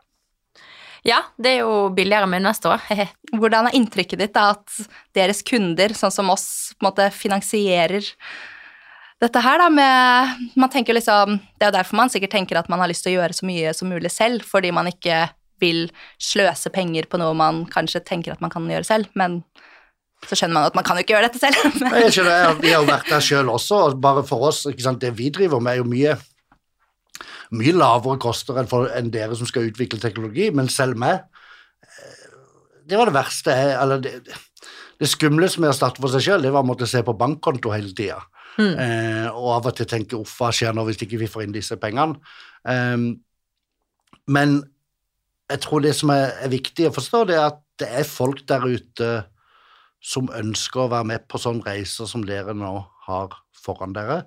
Ja, 1.06 1.22
det 1.38 1.56
er 1.56 1.58
jo 1.62 1.88
billigere 1.94 2.26
med 2.26 2.42
investorer. 2.42 3.08
Hvordan 3.32 3.68
er 3.68 3.78
inntrykket 3.78 4.20
ditt 4.20 4.34
da, 4.34 4.52
at 4.56 4.94
deres 5.16 5.42
kunder, 5.46 5.94
sånn 5.94 6.14
som 6.14 6.30
oss, 6.34 6.74
på 6.74 6.84
en 6.84 6.90
måte 6.90 7.10
finansierer 7.14 8.06
dette 9.18 9.40
her, 9.42 9.58
da, 9.58 9.66
med 9.66 10.52
Man 10.54 10.70
tenker 10.70 10.94
liksom 10.94 11.40
Det 11.58 11.64
er 11.66 11.72
jo 11.72 11.74
derfor 11.74 11.98
man 11.98 12.10
sikkert 12.12 12.36
tenker 12.36 12.60
at 12.60 12.68
man 12.70 12.78
har 12.78 12.86
lyst 12.86 13.02
til 13.02 13.16
å 13.16 13.18
gjøre 13.18 13.34
så 13.34 13.48
mye 13.48 13.72
som 13.74 13.90
mulig 13.90 14.12
selv, 14.14 14.46
fordi 14.46 14.70
man 14.74 14.90
ikke 14.90 15.24
vil 15.62 15.86
sløse 16.22 16.70
penger 16.74 17.08
på 17.10 17.20
noe 17.20 17.36
man 17.36 17.64
kanskje 17.70 18.04
tenker 18.06 18.34
at 18.34 18.44
man 18.44 18.52
kan 18.52 18.68
gjøre 18.68 18.86
selv, 18.86 19.10
men 19.18 19.42
så 20.26 20.34
skjønner 20.34 20.56
man 20.56 20.66
at 20.66 20.74
man 20.74 20.86
kan 20.86 20.98
jo 20.98 21.04
ikke 21.04 21.14
gjøre 21.14 21.28
dette 21.28 21.40
selv. 21.42 21.78
jeg 22.02 22.16
skjønner, 22.16 22.58
Vi 22.62 22.72
har 22.72 22.82
jo 22.82 22.88
vært 22.90 23.10
der 23.10 23.22
sjøl 23.22 23.52
også, 23.52 23.84
og 23.86 24.00
bare 24.02 24.24
for 24.26 24.48
oss, 24.50 24.64
ikke 24.70 24.86
sant, 24.86 25.02
det 25.04 25.14
vi 25.18 25.30
driver 25.34 25.62
med, 25.62 25.76
er 25.76 25.82
jo 25.82 25.88
mye 25.88 26.18
mye 27.54 27.72
lavere 27.72 28.20
koster 28.20 28.58
enn, 28.60 28.68
for, 28.68 28.90
enn 28.92 29.12
dere 29.12 29.36
som 29.38 29.48
skal 29.48 29.70
utvikle 29.70 30.00
teknologi, 30.02 30.50
men 30.54 30.68
selv 30.72 30.98
meg 31.00 31.22
eh, 31.86 32.26
Det 32.84 32.98
var 32.98 33.08
det 33.08 33.16
verste 33.16 33.54
eller 33.54 34.02
det, 34.04 34.18
det 34.98 35.08
skumleste 35.08 35.62
med 35.62 35.72
å 35.72 35.76
starte 35.76 36.02
for 36.02 36.12
seg 36.12 36.26
sjøl, 36.26 36.44
det 36.44 36.52
var 36.52 36.66
å 36.66 36.68
måtte 36.68 36.88
se 36.90 37.00
på 37.06 37.16
bankkonto 37.16 37.72
hele 37.72 37.94
tida. 37.96 38.18
Mm. 38.58 38.74
Eh, 38.74 39.26
og 39.30 39.52
av 39.54 39.68
og 39.70 39.76
til 39.78 39.86
tenke 39.86 40.18
'uff, 40.18 40.34
hva 40.40 40.50
skjer 40.52 40.74
nå 40.74 40.82
hvis 40.88 41.04
ikke 41.06 41.20
vi 41.20 41.30
får 41.30 41.46
inn 41.46 41.54
disse 41.54 41.78
pengene'? 41.78 42.18
Eh, 42.66 42.96
men 44.28 44.58
jeg 45.48 45.60
tror 45.64 45.82
det 45.84 45.94
som 45.96 46.12
er, 46.12 46.30
er, 46.42 46.52
viktig 46.52 46.88
å 46.88 46.94
forstå, 46.94 47.24
det 47.28 47.38
er 47.38 47.46
at 47.48 47.60
det 47.80 47.88
er 48.00 48.08
folk 48.08 48.42
der 48.48 48.66
ute 48.68 49.10
som 50.04 50.28
ønsker 50.34 50.84
å 50.84 50.90
være 50.92 51.08
med 51.10 51.26
på 51.30 51.40
sånne 51.40 51.64
reiser 51.66 52.08
som 52.10 52.24
dere 52.26 52.54
nå 52.56 52.72
har 53.08 53.34
foran 53.56 53.94
dere. 53.96 54.22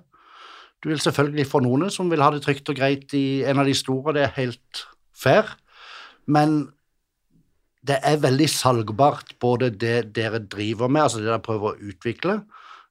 Du 0.82 0.90
vil 0.90 1.00
selvfølgelig 1.00 1.46
få 1.48 1.62
noen 1.62 1.92
som 1.94 2.10
vil 2.10 2.22
ha 2.24 2.32
det 2.34 2.42
trygt 2.44 2.68
og 2.72 2.78
greit 2.78 3.14
i 3.14 3.42
en 3.46 3.62
av 3.62 3.68
de 3.68 3.74
store, 3.76 4.16
det 4.16 4.26
er 4.26 4.38
helt 4.40 4.86
fair, 5.14 5.46
men 6.26 6.64
det 7.86 7.98
er 8.06 8.20
veldig 8.22 8.48
salgbart, 8.50 9.36
både 9.42 9.70
det 9.74 10.12
dere 10.14 10.42
driver 10.42 10.90
med, 10.90 11.06
altså 11.06 11.22
det 11.22 11.30
dere 11.30 11.42
prøver 11.42 11.72
å 11.72 11.90
utvikle. 11.90 12.36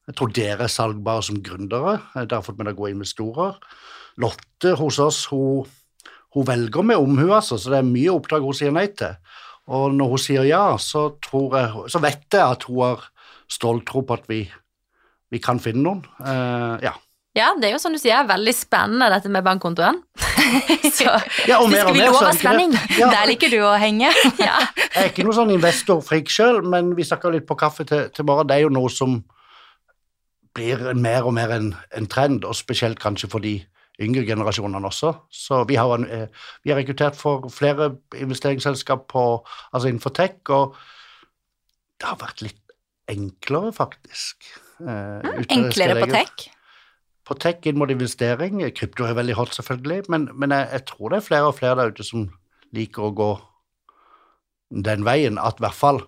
Jeg 0.08 0.18
tror 0.18 0.32
dere 0.36 0.66
er 0.66 0.72
salgbare 0.72 1.24
som 1.24 1.40
gründere, 1.44 2.00
dere 2.16 2.40
har 2.40 2.48
fått 2.48 2.58
med 2.60 2.68
dere 2.68 2.80
gode 2.80 2.96
investorer. 2.96 3.60
Lotte 4.20 4.74
hos 4.80 5.00
oss, 5.00 5.24
hun 5.32 5.68
hun 6.36 6.48
velger 6.48 6.86
med 6.88 7.02
omhu, 7.02 7.28
altså, 7.36 7.58
så 7.60 7.74
det 7.74 7.82
er 7.82 7.88
mye 7.88 8.12
oppdrag 8.14 8.46
hun 8.46 8.56
sier 8.56 8.74
nei 8.76 8.88
til. 8.96 9.18
Og 9.72 9.94
når 9.96 10.12
hun 10.14 10.22
sier 10.22 10.48
ja, 10.48 10.64
så, 10.80 11.10
jeg, 11.32 11.86
så 11.92 12.02
vet 12.04 12.26
jeg 12.32 12.44
at 12.44 12.66
hun 12.70 12.82
har 12.86 13.08
ståltro 13.52 14.04
på 14.08 14.18
at 14.18 14.28
vi, 14.32 14.42
vi, 15.32 15.42
kan 15.44 15.60
finne 15.64 15.84
noen. 15.86 16.06
Uh, 16.20 16.80
ja. 16.84 16.96
Ja, 17.36 17.54
det 17.56 17.70
er 17.70 17.78
jo 17.78 17.80
som 17.80 17.94
du 17.96 18.00
sier, 18.00 18.26
veldig 18.28 18.52
spennende 18.56 19.08
dette 19.14 19.30
med 19.32 19.44
bankkontoen. 19.46 20.02
så 20.98 21.14
ja, 21.48 21.62
og 21.62 21.70
mer 21.72 21.88
og 21.88 21.96
mer, 21.96 22.12
så 22.12 22.32
spenning. 22.36 22.74
Ja. 22.98 23.08
Der 23.08 23.30
liker 23.30 23.52
du 23.52 23.62
å 23.64 23.76
henge. 23.80 24.10
ja. 24.48 24.58
Jeg 24.82 24.98
er 25.00 25.12
ikke 25.14 25.24
noe 25.28 25.38
sånn 25.38 25.54
investorfrik 25.56 26.32
sjøl, 26.32 26.60
men 26.68 26.92
vi 26.98 27.08
snakker 27.08 27.32
litt 27.32 27.48
på 27.48 27.56
kaffe 27.60 27.88
til, 27.88 28.10
til 28.12 28.28
morgen. 28.28 28.50
Det 28.52 28.58
er 28.58 28.66
jo 28.66 28.74
noe 28.76 28.92
som 28.92 29.22
blir 30.56 30.84
mer 31.00 31.28
og 31.28 31.38
mer 31.38 31.56
en, 31.56 31.72
en 31.96 32.10
trend, 32.12 32.44
og 32.44 32.58
spesielt 32.60 33.00
kanskje 33.00 33.32
for 33.32 33.44
de 33.44 33.62
yngre 34.00 34.24
generasjonene 34.26 34.88
også. 34.88 35.14
Så 35.30 35.64
vi 35.68 35.76
har, 35.76 36.06
eh, 36.06 36.28
vi 36.64 36.72
har 36.72 36.78
rekruttert 36.78 37.16
for 37.16 37.50
flere 37.50 37.96
investeringsselskap 38.16 39.08
på, 39.08 39.46
altså 39.74 39.88
innenfor 39.88 40.14
tech, 40.14 40.40
og 40.50 40.76
det 42.00 42.08
har 42.08 42.18
vært 42.18 42.42
litt 42.42 42.62
enklere, 43.12 43.74
faktisk. 43.74 44.48
Eh, 44.82 45.46
enklere 45.50 46.00
på 46.00 46.12
tech? 46.12 46.50
På 47.26 47.38
tech 47.38 47.66
inn 47.66 47.78
mot 47.78 47.92
investering. 47.92 48.62
Krypto 48.74 49.06
er 49.06 49.14
veldig 49.14 49.36
hot, 49.38 49.56
selvfølgelig, 49.56 50.10
men, 50.10 50.30
men 50.34 50.52
jeg, 50.52 50.70
jeg, 50.72 50.86
tror 50.86 51.10
det 51.10 51.18
er 51.18 51.28
flere 51.28 51.52
og 51.52 51.56
flere 51.60 51.76
der 51.76 51.94
ute 51.94 52.04
som 52.04 52.30
liker 52.74 53.10
å 53.10 53.16
gå 53.16 53.32
den 54.72 55.04
veien, 55.04 55.38
at 55.38 55.60
i 55.60 55.66
hvert 55.66 55.76
fall 55.76 56.02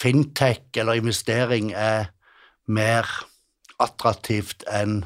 fintech 0.00 0.76
eller 0.76 1.00
investering 1.00 1.72
er 1.76 2.10
mer 2.68 3.08
attraktivt 3.80 4.64
enn 4.68 5.02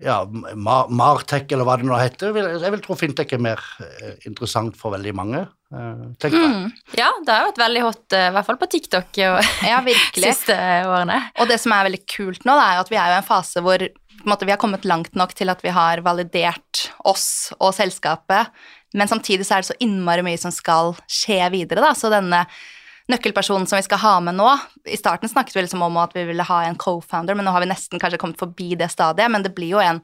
ja, 0.00 0.18
Martech, 0.56 1.48
eller 1.52 1.66
hva 1.68 1.76
det 1.80 1.86
nå 1.88 1.96
heter. 2.00 2.36
Jeg 2.36 2.72
vil 2.74 2.82
tro 2.84 2.96
fintech 2.98 3.34
er 3.36 3.42
mer 3.42 3.62
eh, 3.84 4.14
interessant 4.28 4.78
for 4.78 4.94
veldig 4.96 5.12
mange. 5.16 5.42
Eh. 5.70 6.30
Mm. 6.32 6.70
Ja, 6.96 7.10
det 7.26 7.34
har 7.34 7.48
vært 7.50 7.60
veldig 7.60 7.82
hot, 7.84 8.04
eh, 8.16 8.28
i 8.30 8.34
hvert 8.34 8.48
fall 8.48 8.58
på 8.60 8.70
TikTok 8.72 9.20
ja, 9.20 9.80
virkelig. 9.86 10.24
siste 10.32 10.56
årene. 10.88 11.20
Og 11.38 11.50
det 11.50 11.60
som 11.62 11.76
er 11.76 11.90
veldig 11.90 12.02
kult 12.10 12.48
nå, 12.48 12.56
er 12.56 12.80
at 12.80 12.92
vi 12.92 12.98
er 13.00 13.14
i 13.14 13.20
en 13.20 13.28
fase 13.28 13.62
hvor 13.64 13.84
måte, 14.28 14.48
vi 14.48 14.54
har 14.54 14.60
kommet 14.60 14.88
langt 14.88 15.14
nok 15.16 15.36
til 15.36 15.52
at 15.52 15.62
vi 15.64 15.72
har 15.72 16.02
validert 16.04 16.88
oss 17.08 17.52
og 17.58 17.72
selskapet, 17.76 18.50
men 18.96 19.08
samtidig 19.08 19.46
så 19.46 19.56
er 19.56 19.62
det 19.62 19.70
så 19.70 19.80
innmari 19.84 20.24
mye 20.26 20.40
som 20.40 20.52
skal 20.52 20.96
skje 21.08 21.44
videre, 21.54 21.84
da. 21.84 21.94
Så 21.96 22.10
denne 22.12 22.44
nøkkelpersonen 23.10 23.66
som 23.68 23.78
vi 23.78 23.86
skal 23.86 24.00
ha 24.02 24.12
med 24.24 24.36
nå 24.38 24.48
I 24.90 24.98
starten 24.98 25.30
snakket 25.30 25.56
vi 25.56 25.64
liksom 25.64 25.82
om 25.86 25.98
at 26.02 26.14
vi 26.16 26.24
ville 26.28 26.46
ha 26.46 26.62
en 26.66 26.78
co-founder, 26.78 27.36
men 27.36 27.46
nå 27.46 27.54
har 27.54 27.64
vi 27.64 27.70
nesten 27.70 28.00
kanskje 28.00 28.20
kommet 28.22 28.40
forbi 28.40 28.74
det 28.78 28.90
stadiet. 28.92 29.30
Men 29.32 29.44
det 29.44 29.54
blir 29.56 29.74
jo 29.74 29.82
en 29.82 30.00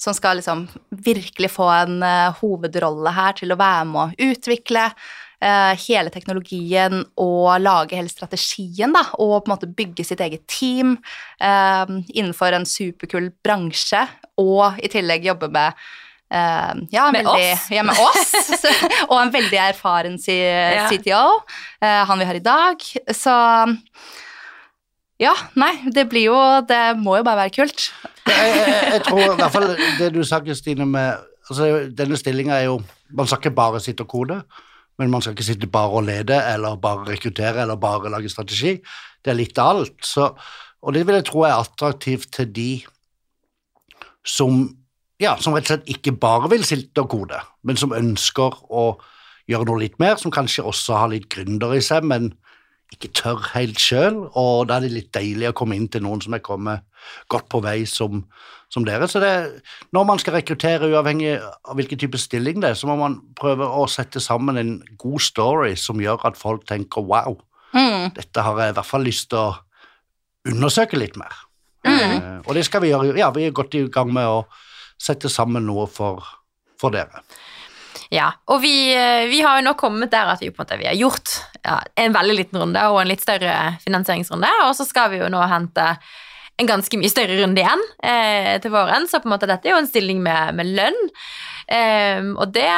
som 0.00 0.14
skal 0.16 0.38
liksom 0.40 0.66
virkelig 1.04 1.50
få 1.52 1.66
en 1.74 1.98
uh, 2.02 2.36
hovedrolle 2.40 3.12
her 3.12 3.34
til 3.36 3.52
å 3.52 3.58
være 3.60 3.88
med 3.90 4.00
å 4.00 4.30
utvikle 4.30 4.86
uh, 4.88 5.72
hele 5.84 6.12
teknologien 6.14 7.02
og 7.20 7.48
lage 7.60 7.98
hele 7.98 8.12
strategien, 8.12 8.94
da, 8.96 9.04
og 9.20 9.42
på 9.42 9.50
en 9.50 9.54
måte 9.54 9.72
bygge 9.76 10.06
sitt 10.08 10.22
eget 10.24 10.46
team 10.48 10.96
uh, 11.42 11.84
innenfor 12.08 12.56
en 12.56 12.68
superkul 12.68 13.28
bransje, 13.44 14.06
og 14.40 14.80
i 14.80 14.88
tillegg 14.92 15.28
jobbe 15.28 15.50
med 15.52 15.76
Uh, 16.30 16.78
ja, 16.94 17.08
med 17.10 17.24
veldig, 17.26 17.52
oss? 17.56 17.64
Ja, 17.74 17.82
med 17.82 17.98
oss. 17.98 18.64
og 19.10 19.16
en 19.18 19.32
veldig 19.34 19.58
erfaren 19.58 20.14
Ja. 20.30 20.86
CTO, 20.86 21.24
uh, 21.82 22.02
han 22.06 22.20
vi 22.22 22.28
har 22.28 22.38
i 22.38 22.44
dag. 22.44 22.84
Så 23.10 23.34
ja, 25.20 25.34
nei, 25.60 25.74
det 25.92 26.06
blir 26.08 26.30
jo 26.30 26.38
Det 26.64 26.78
må 26.96 27.18
jo 27.18 27.26
bare 27.26 27.42
være 27.42 27.56
kult. 27.58 27.90
Jeg, 28.30 28.54
jeg, 28.56 28.78
jeg 28.94 29.02
tror 29.08 29.24
i 29.26 29.36
hvert 29.40 29.52
fall 29.52 29.68
det 29.98 30.08
du 30.14 30.22
sa, 30.24 30.38
Kristine, 30.44 30.86
med 30.88 31.18
altså, 31.50 31.68
Denne 31.96 32.16
stillinga 32.20 32.56
er 32.56 32.70
jo 32.70 32.78
Man 33.16 33.28
skal 33.28 33.42
ikke 33.42 33.56
bare 33.58 33.82
sitte 33.82 34.06
og 34.06 34.14
kode, 34.14 34.38
men 35.00 35.10
man 35.12 35.20
skal 35.24 35.34
ikke 35.34 35.50
sitte 35.50 35.68
bare 35.68 35.98
og 35.98 36.06
lede, 36.06 36.38
eller 36.54 36.78
bare 36.80 37.08
rekruttere, 37.10 37.64
eller 37.64 37.76
bare 37.80 38.12
lage 38.12 38.30
strategi. 38.30 38.76
Det 39.24 39.32
er 39.32 39.38
litt 39.38 39.58
av 39.58 39.80
alt. 39.80 39.98
Så, 40.06 40.30
og 40.80 40.94
det 40.94 41.02
vil 41.08 41.18
jeg 41.18 41.26
tro 41.26 41.42
er 41.42 41.56
attraktivt 41.58 42.30
til 42.36 42.52
de 42.54 42.70
som 44.22 44.68
ja, 45.20 45.36
som 45.40 45.54
rett 45.56 45.68
og 45.68 45.74
slett 45.74 45.90
ikke 45.92 46.14
bare 46.20 46.48
vil 46.52 46.64
sitte 46.66 47.02
og 47.04 47.10
kode, 47.12 47.40
men 47.66 47.76
som 47.76 47.92
ønsker 47.96 48.56
å 48.72 48.84
gjøre 49.50 49.66
noe 49.68 49.82
litt 49.82 49.98
mer, 50.00 50.16
som 50.20 50.32
kanskje 50.32 50.64
også 50.64 50.96
har 50.96 51.10
litt 51.12 51.28
gründer 51.32 51.74
i 51.76 51.82
seg, 51.84 52.06
men 52.06 52.32
ikke 52.90 53.12
tør 53.14 53.42
helt 53.52 53.78
sjøl, 53.78 54.16
og 54.34 54.64
da 54.66 54.78
er 54.80 54.86
det 54.88 54.94
litt 54.96 55.10
deilig 55.14 55.50
å 55.52 55.56
komme 55.60 55.76
inn 55.78 55.86
til 55.92 56.02
noen 56.02 56.22
som 56.24 56.34
er 56.34 56.42
kommet 56.42 56.82
godt 57.30 57.46
på 57.52 57.60
vei 57.62 57.84
som, 57.86 58.24
som 58.72 58.82
dere. 58.86 59.06
Så 59.06 59.20
det, 59.22 59.30
når 59.94 60.08
man 60.08 60.18
skal 60.18 60.34
rekruttere, 60.34 60.88
uavhengig 60.90 61.36
av 61.38 61.78
hvilken 61.78 62.00
type 62.02 62.18
stilling 62.18 62.58
det 62.64 62.72
er, 62.72 62.78
så 62.80 62.90
må 62.90 62.96
man 62.98 63.20
prøve 63.38 63.68
å 63.68 63.84
sette 63.90 64.18
sammen 64.22 64.58
en 64.58 64.72
god 64.98 65.22
story 65.22 65.76
som 65.78 66.02
gjør 66.02 66.26
at 66.32 66.40
folk 66.40 66.66
tenker 66.70 67.06
wow, 67.06 67.38
Mm. 67.70 68.08
dette 68.16 68.42
har 68.42 68.56
jeg 68.58 68.72
i 68.72 68.74
hvert 68.74 68.88
fall 68.88 69.04
lyst 69.06 69.28
til 69.30 69.38
å 69.38 69.50
undersøke 70.50 70.98
litt 70.98 71.14
mer. 71.20 71.36
Eh, 71.86 72.40
og 72.42 72.56
det 72.56 72.64
skal 72.66 72.82
vi 72.82 72.90
gjøre. 72.90 73.14
Ja, 73.18 73.30
vi 73.30 73.44
er 73.46 73.54
godt 73.54 73.76
i 73.78 73.84
gang 73.92 74.10
med 74.12 74.26
å 74.26 74.40
sette 75.00 75.30
sammen 75.32 75.66
noe 75.68 75.86
for, 75.90 76.24
for 76.80 76.94
dere. 76.94 77.24
Ja, 78.10 78.32
og 78.50 78.62
vi, 78.64 78.90
eh, 78.94 79.28
vi 79.30 79.38
har 79.44 79.60
jo 79.60 79.68
nå 79.68 79.76
kommet 79.78 80.10
der 80.10 80.32
at 80.32 80.42
vi, 80.42 80.50
måte, 80.56 80.78
vi 80.80 80.88
har 80.88 80.98
gjort 80.98 81.36
ja, 81.62 81.78
en 82.02 82.16
veldig 82.16 82.34
liten 82.34 82.58
runde 82.58 82.82
og 82.90 83.02
en 83.02 83.10
litt 83.10 83.22
større 83.22 83.76
finansieringsrunde, 83.84 84.50
og 84.66 84.74
så 84.78 84.86
skal 84.88 85.12
vi 85.12 85.22
jo 85.22 85.30
nå 85.30 85.44
hente 85.50 85.92
en 86.60 86.68
ganske 86.68 86.98
mye 87.00 87.08
større 87.08 87.38
runde 87.38 87.62
igjen 87.62 87.82
eh, 88.04 88.56
til 88.60 88.74
våren, 88.74 89.06
så 89.08 89.22
på 89.22 89.30
en 89.30 89.34
måte 89.36 89.48
dette 89.48 89.70
er 89.70 89.76
jo 89.76 89.80
en 89.80 89.88
stilling 89.88 90.20
med, 90.24 90.58
med 90.58 90.74
lønn. 90.76 90.98
Ehm, 91.70 92.34
og 92.34 92.50
det 92.54 92.68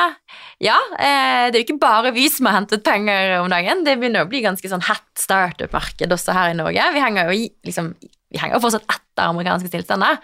Ja, 0.62 0.76
eh, 0.94 1.48
det 1.50 1.56
er 1.56 1.62
jo 1.62 1.64
ikke 1.64 1.82
bare 1.82 2.12
vi 2.14 2.28
som 2.30 2.46
har 2.46 2.60
hentet 2.60 2.84
penger 2.86 3.40
om 3.40 3.48
dagen. 3.50 3.82
Det 3.82 3.96
begynner 3.98 4.22
å 4.22 4.28
bli 4.30 4.44
ganske 4.44 4.68
sånn 4.70 4.84
hett 4.86 5.08
startup-marked 5.18 6.12
også 6.14 6.36
her 6.36 6.52
i 6.52 6.58
Norge. 6.58 6.84
Vi 6.94 7.02
henger 7.02 7.26
jo 7.26 7.34
i, 7.34 7.48
liksom, 7.66 7.88
vi 8.32 8.40
henger 8.40 8.56
jo 8.56 8.62
fortsatt 8.64 8.86
etter 8.88 9.28
amerikanske 9.28 9.70
tilstander. 9.72 10.22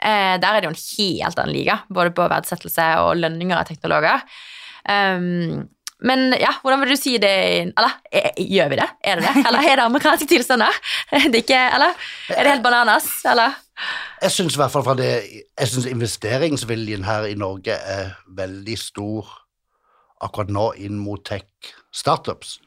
Eh, 0.00 0.36
der 0.40 0.54
er 0.54 0.60
det 0.60 0.70
jo 0.70 0.74
en 0.74 0.80
helt 0.84 1.42
annen 1.42 1.54
liga, 1.54 1.82
både 1.92 2.14
på 2.16 2.28
verdsettelse 2.32 2.86
og 3.04 3.18
lønninger 3.20 3.58
av 3.58 3.68
teknologer. 3.68 4.24
Um, 4.88 5.68
men 6.00 6.32
ja, 6.40 6.54
hvordan 6.62 6.80
vil 6.80 6.94
du 6.94 6.96
si 6.96 7.18
det 7.20 7.30
Eller 7.68 7.96
er, 8.08 8.30
gjør 8.40 8.70
vi 8.72 8.78
det? 8.80 8.86
Er 9.04 9.20
det 9.20 9.26
det? 9.26 9.42
Eller 9.48 9.66
er 9.68 9.76
det 9.76 9.84
amerikanske 9.84 10.28
tilstander? 10.30 10.78
Er 11.18 11.26
det 11.28 11.42
ikke, 11.44 11.58
eller 11.74 11.92
er 12.30 12.44
det 12.44 12.52
helt 12.54 12.62
bananas? 12.64 13.08
Eller? 13.28 13.58
Jeg 14.22 14.32
syns 14.32 14.54
i 14.54 14.60
hvert 14.60 14.72
fall 14.72 14.84
fra 14.86 14.94
det 14.96 15.10
Jeg 15.58 15.68
syns 15.68 15.88
investeringsviljen 15.90 17.04
her 17.04 17.26
i 17.28 17.36
Norge 17.36 17.74
er 17.76 18.14
veldig 18.36 18.78
stor 18.78 19.28
akkurat 20.24 20.52
nå 20.52 20.66
inn 20.84 20.98
mot 21.00 21.22
tech-startups. 21.24 22.58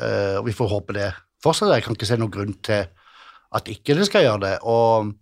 Eh, 0.00 0.36
og 0.38 0.44
vi 0.44 0.52
får 0.56 0.68
håpe 0.68 0.96
det 0.96 1.06
fortsatt. 1.42 1.72
Jeg 1.72 1.86
kan 1.86 1.96
ikke 1.96 2.08
se 2.08 2.18
noen 2.20 2.34
grunn 2.34 2.52
til 2.64 2.84
at 3.56 3.68
ikke 3.68 3.96
det 3.98 4.06
skal 4.08 4.26
gjøre 4.26 4.42
det. 4.44 4.54
Og 4.68 5.12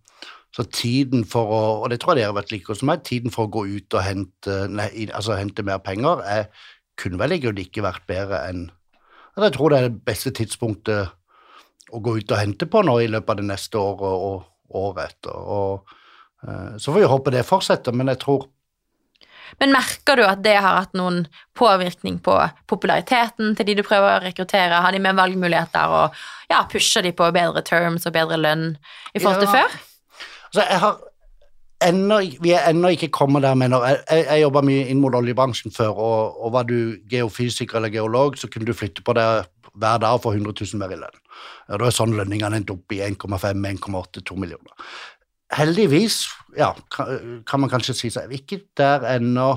så 0.54 0.66
tiden 0.66 1.24
for 1.28 1.54
å 1.54 1.60
Og 1.82 1.90
det 1.90 2.00
tror 2.02 2.16
jeg 2.16 2.26
dere 2.26 2.36
vet 2.40 2.52
like 2.52 2.66
godt 2.66 2.80
som 2.80 2.90
meg, 2.90 3.04
tiden 3.06 3.30
for 3.34 3.46
å 3.46 3.52
gå 3.54 3.64
ut 3.70 3.94
og 3.94 4.04
hente, 4.04 4.58
nei, 4.68 4.90
altså 5.14 5.38
hente 5.38 5.62
mer 5.66 5.78
penger 5.84 6.22
er, 6.26 6.48
kunne 6.98 7.20
vel 7.20 7.36
egentlig 7.36 7.68
ikke 7.68 7.86
vært 7.86 8.06
bedre 8.10 8.44
enn 8.48 8.68
at 9.36 9.46
Jeg 9.46 9.54
tror 9.54 9.70
det 9.70 9.78
er 9.78 9.88
det 9.88 10.04
beste 10.04 10.32
tidspunktet 10.34 11.12
å 11.94 12.00
gå 12.02 12.16
ut 12.18 12.32
og 12.34 12.38
hente 12.38 12.66
på 12.66 12.82
nå 12.82 12.96
i 13.00 13.08
løpet 13.10 13.30
av 13.30 13.38
det 13.38 13.46
neste 13.46 13.78
året 13.78 14.24
og 14.26 14.74
året 14.80 15.12
etter. 15.14 15.36
Og, 15.38 15.94
eh, 16.46 16.76
så 16.78 16.90
får 16.90 16.98
vi 16.98 17.12
håpe 17.12 17.32
det 17.34 17.46
fortsetter, 17.46 17.94
men 17.94 18.10
jeg 18.10 18.20
tror 18.24 18.48
Men 19.58 19.74
merker 19.74 20.16
du 20.20 20.24
at 20.28 20.42
det 20.44 20.56
har 20.56 20.78
hatt 20.82 20.94
noen 20.98 21.24
påvirkning 21.58 22.20
på 22.22 22.36
populariteten 22.70 23.56
til 23.58 23.66
de 23.66 23.76
du 23.80 23.82
prøver 23.86 24.18
å 24.18 24.24
rekruttere? 24.24 24.82
Har 24.84 24.94
de 24.94 25.02
mer 25.02 25.18
valgmuligheter 25.18 25.94
og 25.98 26.18
ja, 26.50 26.64
pusher 26.70 27.02
de 27.06 27.12
på 27.16 27.30
bedre 27.34 27.62
terms 27.66 28.06
og 28.06 28.14
bedre 28.16 28.38
lønn 28.40 28.74
i 29.14 29.18
forhold 29.20 29.44
til 29.44 29.50
Ja. 29.50 29.60
før? 29.60 29.78
Altså, 30.50 30.62
jeg 30.66 30.80
har 30.82 30.98
ennå, 31.86 32.18
vi 32.42 32.52
er 32.52 32.68
ennå 32.70 32.90
ikke 32.94 33.10
kommet 33.14 33.42
der, 33.42 33.54
mener 33.54 33.84
jeg. 33.86 34.00
Jeg, 34.10 34.26
jeg 34.26 34.42
jobba 34.42 34.62
mye 34.66 34.88
inn 34.90 35.00
mot 35.00 35.14
oljebransjen 35.14 35.72
før, 35.74 35.94
og, 35.94 36.40
og 36.44 36.52
var 36.52 36.68
du 36.68 36.98
geofysiker 37.10 37.80
eller 37.80 37.92
geolog, 37.94 38.36
så 38.38 38.50
kunne 38.50 38.68
du 38.68 38.76
flytte 38.76 39.04
på 39.06 39.14
deg 39.16 39.46
hver 39.80 40.00
dag 40.02 40.18
og 40.18 40.24
få 40.24 40.34
100 40.34 40.52
000 40.74 40.80
mer 40.82 40.92
i 40.92 40.98
lønn. 40.98 41.20
Ja, 41.70 41.78
da 41.78 41.86
er 41.86 41.94
sånn 41.94 42.16
lønningene 42.18 42.58
endte 42.58 42.74
opp 42.74 42.92
i 42.92 43.00
1,5, 43.06 43.62
1,8, 43.70 44.24
2 44.26 44.36
millioner. 44.42 44.74
Heldigvis, 45.50 46.22
ja, 46.58 46.70
kan, 46.94 47.62
man 47.62 47.70
kanskje 47.70 47.96
si, 47.96 48.10
så 48.12 48.22
er 48.22 48.30
vi 48.30 48.38
ikke 48.42 48.60
der 48.78 49.06
ennå 49.16 49.52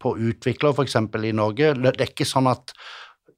på 0.00 0.16
utvikler, 0.16 0.74
f.eks. 0.74 0.96
i 0.96 1.32
Norge. 1.36 1.74
Det 1.76 1.92
er 1.92 2.10
ikke 2.10 2.26
sånn 2.26 2.48
at 2.50 2.74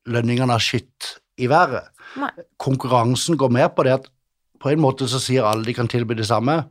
lønningene 0.09 0.55
har 0.55 0.63
skytt 0.63 1.17
i 1.43 1.49
været. 1.51 1.91
Nei. 2.21 2.31
Konkurransen 2.61 3.37
går 3.41 3.53
mer 3.53 3.71
på 3.75 3.85
det 3.87 3.97
at 3.99 4.09
på 4.63 4.71
en 4.71 4.83
måte 4.83 5.09
så 5.11 5.19
sier 5.21 5.47
alle 5.49 5.67
de 5.67 5.75
kan 5.75 5.91
tilby 5.91 6.17
det 6.17 6.29
samme. 6.31 6.63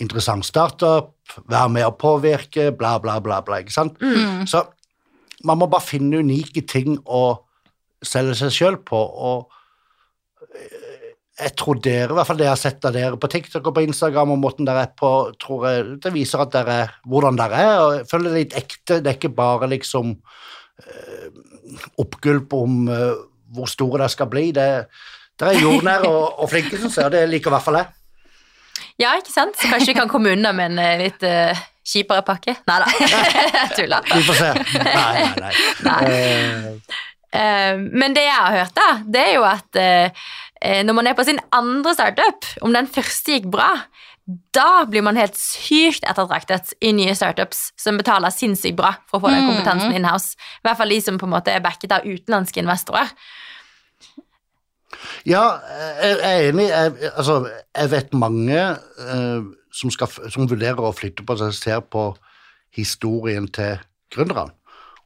Interessant 0.00 0.44
startup, 0.46 1.14
være 1.48 1.72
med 1.72 1.86
å 1.88 1.96
påvirke, 1.96 2.70
bla, 2.76 2.98
bla, 3.02 3.18
bla, 3.24 3.40
bla. 3.44 3.62
ikke 3.62 3.74
sant? 3.74 3.98
Mm. 4.02 4.44
Så 4.50 4.64
man 5.48 5.60
må 5.60 5.70
bare 5.72 5.86
finne 5.86 6.20
unike 6.20 6.62
ting 6.68 6.98
å 7.04 7.40
selge 8.04 8.36
seg 8.38 8.54
sjøl 8.54 8.78
på, 8.84 9.00
og 9.00 9.50
jeg 11.40 11.54
tror 11.58 11.78
dere, 11.82 12.10
i 12.10 12.16
hvert 12.18 12.28
fall 12.28 12.40
det 12.40 12.46
jeg 12.46 12.52
har 12.52 12.60
sett 12.60 12.86
av 12.88 12.94
dere 12.94 13.18
på 13.20 13.30
TikTok 13.32 13.70
og 13.70 13.76
på 13.76 13.84
Instagram, 13.86 14.34
og 14.34 14.42
måten 14.42 14.68
dere 14.68 14.84
er 14.86 14.92
på, 14.96 15.12
tror 15.40 15.66
jeg 15.68 15.86
det 16.04 16.12
viser 16.14 16.42
at 16.44 16.52
dere, 16.54 16.76
hvordan 17.08 17.38
dere 17.40 17.62
er, 17.62 17.76
og 17.84 17.94
jeg 17.98 18.08
føler 18.10 18.30
det 18.30 18.42
litt 18.42 18.58
ekte. 18.60 19.00
Det 19.00 19.12
er 19.12 19.18
ikke 19.18 19.32
bare 19.36 19.70
liksom 19.70 20.12
øh, 20.16 21.40
oppgulp 22.02 22.52
om 22.58 22.82
øh, 22.88 23.14
hvor 23.54 23.70
store 23.70 24.02
dere 24.02 24.12
skal 24.12 24.30
bli. 24.32 24.50
Det, 24.56 24.68
dere 25.40 25.54
er 25.54 25.64
jordnære 25.64 26.10
og, 26.10 26.42
og 26.44 26.52
flinke, 26.52 26.78
syns 26.78 27.00
jeg, 27.00 27.08
og 27.08 27.16
det 27.16 27.24
liker 27.30 27.52
i 27.52 27.56
hvert 27.56 27.68
fall 27.68 27.80
jeg. 27.80 27.92
Ja, 29.00 29.14
ikke 29.16 29.32
sant? 29.32 29.56
Så 29.56 29.70
kanskje 29.70 29.94
vi 29.94 29.98
kan 29.98 30.10
komme 30.12 30.34
unna 30.34 30.52
med 30.56 30.74
en 30.74 30.82
eh, 30.82 30.98
litt 31.00 31.24
øh, 31.24 31.62
kjipere 31.88 32.24
pakke? 32.26 32.58
Nei 32.68 32.80
da, 32.82 32.90
jeg 33.60 33.70
tuller. 33.78 34.10
Vi 34.12 34.26
får 34.28 34.42
se. 34.42 34.50
Nei, 34.84 34.98
nei, 35.00 35.30
nei. 35.40 35.54
Nei. 35.88 36.74
Eh, 37.30 37.80
men 37.80 38.16
det 38.16 38.26
jeg 38.26 38.36
har 38.36 38.58
hørt, 38.58 38.76
da, 38.76 38.90
det 39.06 39.24
er 39.28 39.34
jo 39.38 39.46
at 39.48 39.80
når 40.60 40.92
man 40.92 41.06
er 41.08 41.14
på 41.16 41.24
sin 41.24 41.40
andre 41.56 41.94
startup, 41.96 42.46
om 42.60 42.74
den 42.76 42.88
første 42.90 43.32
gikk 43.32 43.46
bra, 43.52 43.70
da 44.54 44.84
blir 44.86 45.02
man 45.02 45.18
helt 45.18 45.38
sykt 45.38 46.04
ettertraktet 46.06 46.74
i 46.84 46.92
nye 46.94 47.14
startups 47.16 47.70
som 47.80 47.98
betaler 47.98 48.32
sinnssykt 48.34 48.76
bra 48.78 48.92
for 49.08 49.18
å 49.18 49.24
få 49.24 49.32
den 49.32 49.44
Mm. 49.46 49.48
kompetansen 49.50 49.96
in-house. 49.96 50.36
I 50.60 50.68
hvert 50.68 50.76
fall 50.76 50.92
de 50.92 51.00
som 51.00 51.18
på 51.18 51.26
en 51.26 51.34
måte 51.34 51.50
er 51.50 51.64
backet 51.64 51.92
av 51.92 52.04
utenlandske 52.04 52.60
investorer. 52.60 53.10
Ja, 55.24 55.58
jeg 56.02 56.18
er 56.20 56.48
enig. 56.50 56.68
Jeg, 56.68 57.12
altså, 57.16 57.48
jeg 57.76 57.90
vet 57.90 58.14
mange 58.14 58.76
uh, 59.00 59.42
som, 59.72 59.90
skal, 59.90 60.08
som 60.30 60.48
vurderer 60.50 60.80
å 60.80 60.94
flytte 60.94 61.24
på 61.26 61.36
seg, 61.40 61.54
ser 61.56 61.80
på 61.80 62.16
historien 62.76 63.48
til 63.48 63.78
gründerne. 64.14 64.50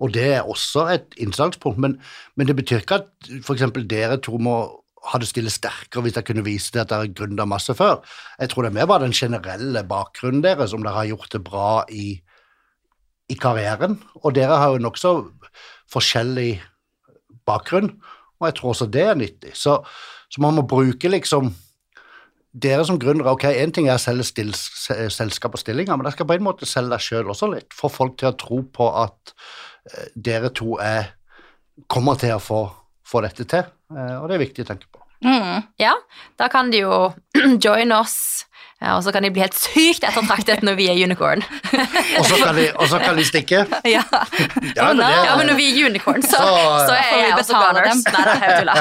Og 0.01 0.13
det 0.13 0.27
er 0.35 0.49
også 0.51 0.89
et 0.91 1.15
innslagspunkt, 1.23 1.79
men, 1.79 2.01
men 2.35 2.49
det 2.49 2.57
betyr 2.57 2.83
ikke 2.83 2.95
at 3.03 3.29
f.eks. 3.45 3.63
dere 3.89 4.19
to 4.19 4.41
må 4.43 4.84
ha 5.13 5.21
stilt 5.27 5.53
sterkere 5.53 6.05
hvis 6.05 6.17
dere 6.17 6.27
kunne 6.27 6.45
vise 6.47 6.73
til 6.73 6.83
at 6.83 6.93
dere 6.93 7.11
gründa 7.13 7.47
masse 7.49 7.75
før. 7.77 8.01
Jeg 8.41 8.51
tror 8.51 8.65
det 8.65 8.73
er 8.73 8.79
mer 8.79 8.89
bare 8.91 9.05
den 9.05 9.17
generelle 9.17 9.85
bakgrunnen 9.89 10.45
deres, 10.45 10.73
om 10.73 10.85
dere 10.85 10.97
har 10.97 11.11
gjort 11.11 11.35
det 11.35 11.43
bra 11.45 11.85
i, 11.93 12.07
i 13.29 13.37
karrieren. 13.41 13.99
Og 14.23 14.35
dere 14.37 14.61
har 14.61 14.75
jo 14.75 14.85
nokså 14.85 15.15
forskjellig 15.93 16.63
bakgrunn, 17.45 17.93
og 18.41 18.49
jeg 18.49 18.57
tror 18.59 18.73
også 18.73 18.89
det 18.89 19.05
er 19.05 19.21
nyttig. 19.21 19.53
Så, 19.59 19.79
så 20.33 20.43
man 20.43 20.57
må 20.57 20.65
bruke 20.69 21.11
liksom 21.13 21.53
dere 22.55 22.85
som 22.87 22.99
gründere, 23.03 23.33
ok, 23.35 23.49
én 23.59 23.73
ting 23.75 23.89
er 23.89 23.99
å 23.99 24.03
selge 24.03 24.55
selskap 25.11 25.57
og 25.57 25.61
stillinger, 25.61 25.97
men 25.97 26.07
dere 26.07 26.15
skal 26.15 26.29
på 26.31 26.37
en 26.37 26.47
måte 26.47 26.69
selge 26.71 26.95
deg 26.95 27.03
sjøl 27.03 27.33
også 27.33 27.51
litt. 27.51 27.75
Få 27.75 27.91
folk 27.91 28.17
til 28.21 28.31
å 28.31 28.37
tro 28.39 28.61
på 28.75 28.89
at 29.01 29.35
uh, 29.35 30.05
dere 30.15 30.53
to 30.55 30.79
er, 30.83 31.17
kommer 31.91 32.19
til 32.21 32.37
å 32.37 32.43
få, 32.43 32.61
få 33.07 33.25
dette 33.25 33.47
til. 33.49 33.69
Uh, 33.93 34.23
og 34.23 34.29
det 34.29 34.39
er 34.39 34.45
viktig 34.47 34.65
å 34.65 34.71
tenke 34.73 34.89
på. 34.91 35.03
Mm. 35.25 35.65
Ja, 35.81 35.95
da 36.41 36.51
kan 36.53 36.73
de 36.73 36.85
jo 36.85 37.13
join 37.65 37.95
oss 37.97 38.45
og 38.93 39.05
så 39.05 39.13
kan 39.15 39.25
de 39.25 39.31
bli 39.33 39.41
helt 39.41 39.57
sykt 39.57 40.05
ettertraktet 40.05 40.65
når 40.67 40.77
vi 40.77 40.89
er 40.93 40.99
unicorn. 41.07 41.45
og, 42.19 42.27
så 42.29 42.37
kan 42.41 42.57
de, 42.59 42.67
og 42.75 42.89
så 42.91 43.01
kan 43.01 43.17
de 43.17 43.25
stikke? 43.25 43.65
Ja. 43.95 44.03
ja, 44.75 44.89
men, 44.91 45.01
det, 45.01 45.09
ja 45.25 45.37
men, 45.39 45.47
når 45.49 45.57
vi 45.59 45.69
er 45.71 45.89
unicorn, 45.89 46.23
så, 46.25 46.41
så, 46.41 46.89
så 46.89 46.97
er 46.99 47.23
jeg 47.23 47.39
også 47.39 47.61
gunners. 47.61 48.03
Nei, 48.11 48.25
det 48.27 48.35
er 48.35 48.59
tuller. 48.59 48.79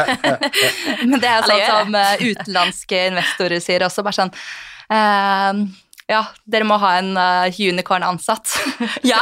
men 1.12 1.24
det 1.24 1.30
er 1.30 1.48
sånn 1.48 1.64
som 1.70 1.98
uh, 1.98 2.14
utenlandske 2.24 3.02
investorer 3.12 3.64
sier 3.64 3.86
også, 3.88 4.06
bare 4.06 4.18
sånn 4.18 4.34
uh, 4.34 5.64
ja, 6.14 6.24
dere 6.46 6.68
må 6.70 6.80
ha 6.82 6.96
en 7.02 7.14
uh, 7.18 7.62
unicorn 7.74 8.06
ansatt. 8.08 8.54
ja, 9.14 9.22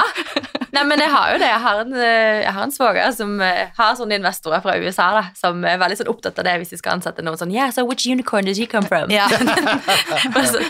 Nei, 0.72 0.84
men 0.88 1.02
jeg 1.04 1.12
har 1.12 1.32
jo 1.34 1.40
det. 1.42 1.48
Jeg 1.50 1.62
har 1.66 1.80
en, 1.84 1.96
eh, 2.00 2.38
jeg 2.46 2.52
har 2.56 2.64
en 2.64 2.72
svoger 2.72 3.16
som 3.16 3.34
eh, 3.44 3.72
har 3.76 3.96
sånne 4.00 4.16
investorer 4.22 4.62
fra 4.64 4.78
USA 4.80 5.10
da, 5.18 5.24
som 5.36 5.66
er 5.68 5.80
veldig 5.82 5.98
sånn 6.00 6.12
opptatt 6.12 6.40
av 6.40 6.48
det 6.48 6.54
hvis 6.62 6.72
de 6.72 6.80
skal 6.80 6.96
ansette 6.96 7.26
noen 7.26 7.40
sånn 7.40 7.52
Yeah, 7.52 7.74
so 7.76 7.84
which 7.84 8.06
unicorn 8.08 8.48
did 8.48 8.56
he 8.56 8.68
come 8.72 8.88
from? 8.88 9.12
Yeah. 9.12 9.28
så, 10.52 10.64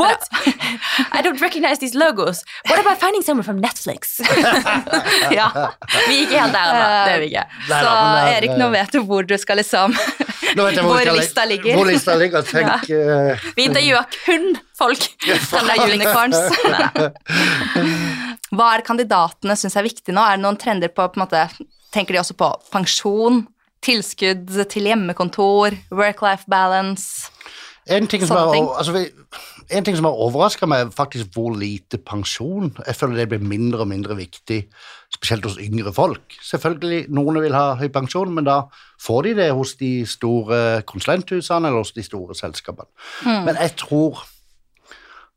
What? 0.00 0.26
I 1.14 1.22
don't 1.22 1.40
recognize 1.40 1.78
these 1.78 1.94
logos. 1.94 2.42
What 2.66 2.82
about 2.82 2.98
finding 2.98 3.22
someone 3.22 3.46
from 3.46 3.62
Netflix? 3.62 4.18
ja. 5.30 5.48
Vi 6.08 6.18
er 6.18 6.26
ikke 6.26 6.42
helt 6.42 6.56
der 6.56 6.74
ennå. 6.74 6.90
Det 6.90 7.14
er 7.14 7.22
vi 7.22 7.30
ikke. 7.30 7.46
Så 7.70 7.96
Erik, 8.34 8.58
nå 8.58 8.70
vet 8.74 8.98
du 8.98 9.02
hvor 9.06 9.30
du 9.30 9.38
skal 9.38 9.62
liksom 9.62 9.94
Nå 10.56 10.64
vet 10.64 10.78
jeg 10.78 10.86
hvor, 10.86 10.96
hvor 10.96 11.18
lista 11.20 11.44
ligger. 11.46 11.76
Hvor 11.76 11.86
lista 11.86 12.14
ligger. 12.18 12.42
Tenk, 12.46 12.88
ja. 12.90 13.36
Vi 13.54 13.66
intervjuer 13.68 14.06
kun 14.24 14.56
folk 14.76 15.06
fra 15.62 15.88
unicorns. 15.88 16.40
Hva 18.56 18.70
er 18.76 18.84
kandidatene 18.86 19.56
syns 19.58 19.76
er 19.76 19.86
viktig 19.86 20.14
nå? 20.14 20.22
Er 20.22 20.38
det 20.38 20.44
noen 20.44 20.58
trender 20.60 20.92
på, 20.92 21.08
på 21.12 21.22
måte, 21.22 21.48
Tenker 21.94 22.16
de 22.16 22.20
også 22.20 22.34
på 22.36 22.48
pensjon, 22.72 23.44
tilskudd 23.84 24.50
til 24.68 24.88
hjemmekontor, 24.90 25.78
work-life 25.94 26.44
balance? 26.50 27.30
En 27.86 28.08
ting, 28.10 28.24
som 28.26 28.36
er, 28.36 28.58
altså, 28.74 29.04
en 29.70 29.84
ting 29.86 29.96
som 29.96 30.08
har 30.08 30.18
overraska 30.26 30.66
meg, 30.66 30.88
er 30.88 30.94
faktisk 30.94 31.30
hvor 31.36 31.54
lite 31.54 32.00
pensjon. 32.02 32.72
Jeg 32.82 32.98
føler 32.98 33.20
det 33.20 33.28
blir 33.30 33.46
mindre 33.46 33.84
og 33.84 33.90
mindre 33.92 34.16
viktig, 34.18 34.64
spesielt 35.14 35.46
hos 35.46 35.58
yngre 35.62 35.92
folk. 35.94 36.34
Selvfølgelig, 36.42 37.04
noen 37.14 37.38
vil 37.44 37.54
ha 37.54 37.76
høy 37.78 37.86
pensjon, 37.94 38.34
men 38.34 38.48
da 38.48 38.64
får 39.02 39.28
de 39.28 39.34
det 39.38 39.50
hos 39.54 39.76
de 39.78 39.92
store 40.10 40.82
konsulenthusene 40.90 41.70
eller 41.70 41.84
hos 41.84 41.94
de 41.94 42.02
store 42.06 42.34
selskapene. 42.34 42.90
Mm. 43.22 43.46
Men 43.46 43.62
jeg 43.62 43.76
tror 43.86 44.26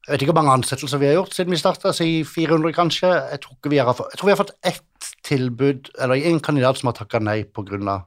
jeg 0.10 0.16
vet 0.16 0.24
ikke 0.26 0.34
hvor 0.34 0.42
mange 0.42 0.54
ansettelser 0.58 0.98
vi 0.98 1.06
har 1.06 1.20
gjort 1.20 1.36
siden 1.38 1.54
vi 1.54 1.58
starta, 1.62 1.92
si 1.94 2.24
400 2.26 2.74
kanskje. 2.74 3.10
Jeg 3.30 3.42
tror, 3.44 3.58
vi 3.70 3.78
har, 3.78 3.90
jeg 3.94 4.18
tror 4.18 4.26
vi 4.26 4.34
har 4.34 4.40
fått 4.40 4.56
ett 4.66 5.10
tilbud, 5.28 5.92
eller 6.02 6.16
en 6.32 6.40
kandidat 6.42 6.80
som 6.80 6.90
har 6.90 6.96
takka 6.98 7.22
nei 7.22 7.44
pga. 7.44 8.00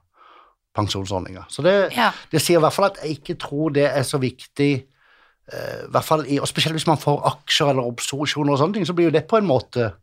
pensjonsordninga. 0.75 1.45
Så 1.49 1.61
det, 1.61 1.93
ja. 1.95 2.09
det, 2.31 2.41
sier 2.41 2.57
i 2.57 2.63
hvert 2.63 2.73
fall 2.73 2.89
at 2.89 2.97
jeg 3.03 3.19
ikke 3.19 3.35
tror 3.39 3.71
det 3.71 3.85
er 3.85 4.03
så 4.03 4.17
viktig. 4.19 4.85
Uh, 5.47 5.87
hvert 5.91 6.07
fall 6.07 6.25
i, 6.27 6.39
og 6.39 6.47
Spesielt 6.47 6.75
hvis 6.75 6.87
man 6.87 6.99
får 6.99 7.21
aksjer 7.29 7.71
eller 7.71 7.87
obsorsjoner 7.87 8.55
og 8.55 8.59
sånne 8.59 8.79
ting, 8.79 8.87
så 8.87 8.95
blir 8.97 9.07
jo 9.07 9.15
det 9.15 9.23
på 9.29 9.39
en 9.39 9.47
måte 9.47 9.93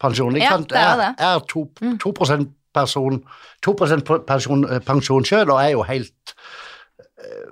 pensjon. 0.00 0.36
Ikke 0.36 0.50
ja, 0.50 0.56
sant? 0.58 0.72
Er, 0.76 1.14
er 1.16 1.40
2, 1.48 1.64
2 1.80 2.12
mm. 2.12 2.48
person, 2.74 3.22
2 3.64 3.76
pensjon, 3.78 4.68
eh, 4.68 4.82
pensjon 4.84 5.24
sjøl 5.24 5.48
og 5.48 5.62
er 5.62 5.72
jo 5.76 5.86
helt 5.88 6.34
uh, 7.24 7.48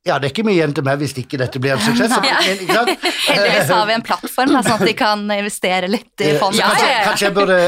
ja, 0.00 0.16
det 0.16 0.30
er 0.30 0.32
ikke 0.32 0.46
mye 0.48 0.56
igjen 0.56 0.72
til 0.72 0.84
meg 0.86 0.96
hvis 1.02 1.12
ikke 1.20 1.36
dette 1.42 1.60
blir 1.60 1.74
en 1.74 1.82
suksess. 1.84 2.14
Heldigvis 2.46 3.68
har 3.68 3.84
vi 3.88 3.96
en 3.98 4.04
plattform, 4.04 4.54
sånn 4.56 4.72
at 4.72 4.84
de 4.88 4.94
kan 4.96 5.26
investere 5.34 5.90
litt 5.92 6.24
i 6.24 6.30
fondet. 6.40 6.62
Kanskje, 6.64 6.94
kanskje, 7.04 7.26
jeg 7.26 7.36
burde 7.36 7.58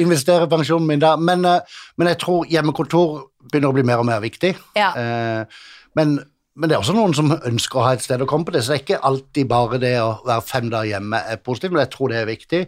investere 0.00 0.06
investere 0.06 0.48
pensjonen 0.48 0.88
min 0.88 1.02
da, 1.02 1.12
men, 1.20 1.44
eh, 1.44 1.76
men, 2.00 2.10
jeg 2.14 2.20
tror 2.22 2.48
hjemmekontor 2.48 3.20
begynner 3.50 3.68
å 3.68 3.76
bli 3.76 3.84
mer 3.84 4.00
og 4.00 4.08
mer 4.08 4.24
viktig. 4.24 4.54
Ja. 4.78 4.94
Eh, 4.96 5.60
men, 5.98 6.16
men, 6.56 6.70
det 6.70 6.78
er 6.78 6.80
også 6.80 6.96
noen 6.96 7.12
som 7.16 7.36
ønsker 7.36 7.80
å 7.80 7.84
ha 7.84 7.92
et 7.98 8.06
sted 8.06 8.24
å 8.24 8.30
komme 8.30 8.48
på 8.48 8.56
det, 8.56 8.64
så 8.64 8.72
det 8.72 8.78
er 8.78 8.84
ikke 8.86 9.02
alltid 9.10 9.50
bare 9.52 9.82
det 9.82 9.94
å 10.00 10.14
være 10.24 10.46
fem 10.48 10.72
dager 10.72 10.94
hjemme 10.94 11.20
er 11.20 11.42
positivt, 11.44 11.76
men 11.76 11.84
jeg 11.84 11.92
tror 11.92 12.14
det 12.14 12.22
er 12.22 12.32
viktig. 12.32 12.62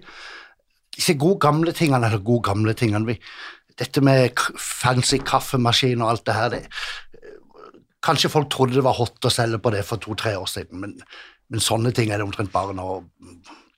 Disse 0.99 1.17
gode 1.17 1.41
gamle 1.41 1.73
tingene, 1.73 2.05
eller 2.11 2.21
gode 2.21 2.51
gamle 2.53 2.77
tingene 2.77 3.17
Dette 3.81 4.03
med 4.05 4.37
fancy 4.61 5.23
kaffemaskin 5.25 6.03
og 6.03 6.11
alt 6.11 6.27
det 6.27 6.35
her, 6.37 6.51
det 6.53 6.67
Kanskje 8.05 8.31
folk 8.33 8.49
trodde 8.53 8.79
det 8.79 8.85
var 8.85 8.97
hot 8.97 9.27
å 9.29 9.33
selge 9.33 9.61
på 9.61 9.73
det 9.75 9.83
for 9.85 10.01
to-tre 10.01 10.33
år 10.41 10.49
siden, 10.49 10.81
men, 10.81 10.95
men, 11.53 11.63
sånne 11.63 11.93
ting 11.97 12.13
er 12.13 12.21
det 12.21 12.27
omtrent 12.27 12.53
bare 12.53 12.73
nå. 12.77 13.01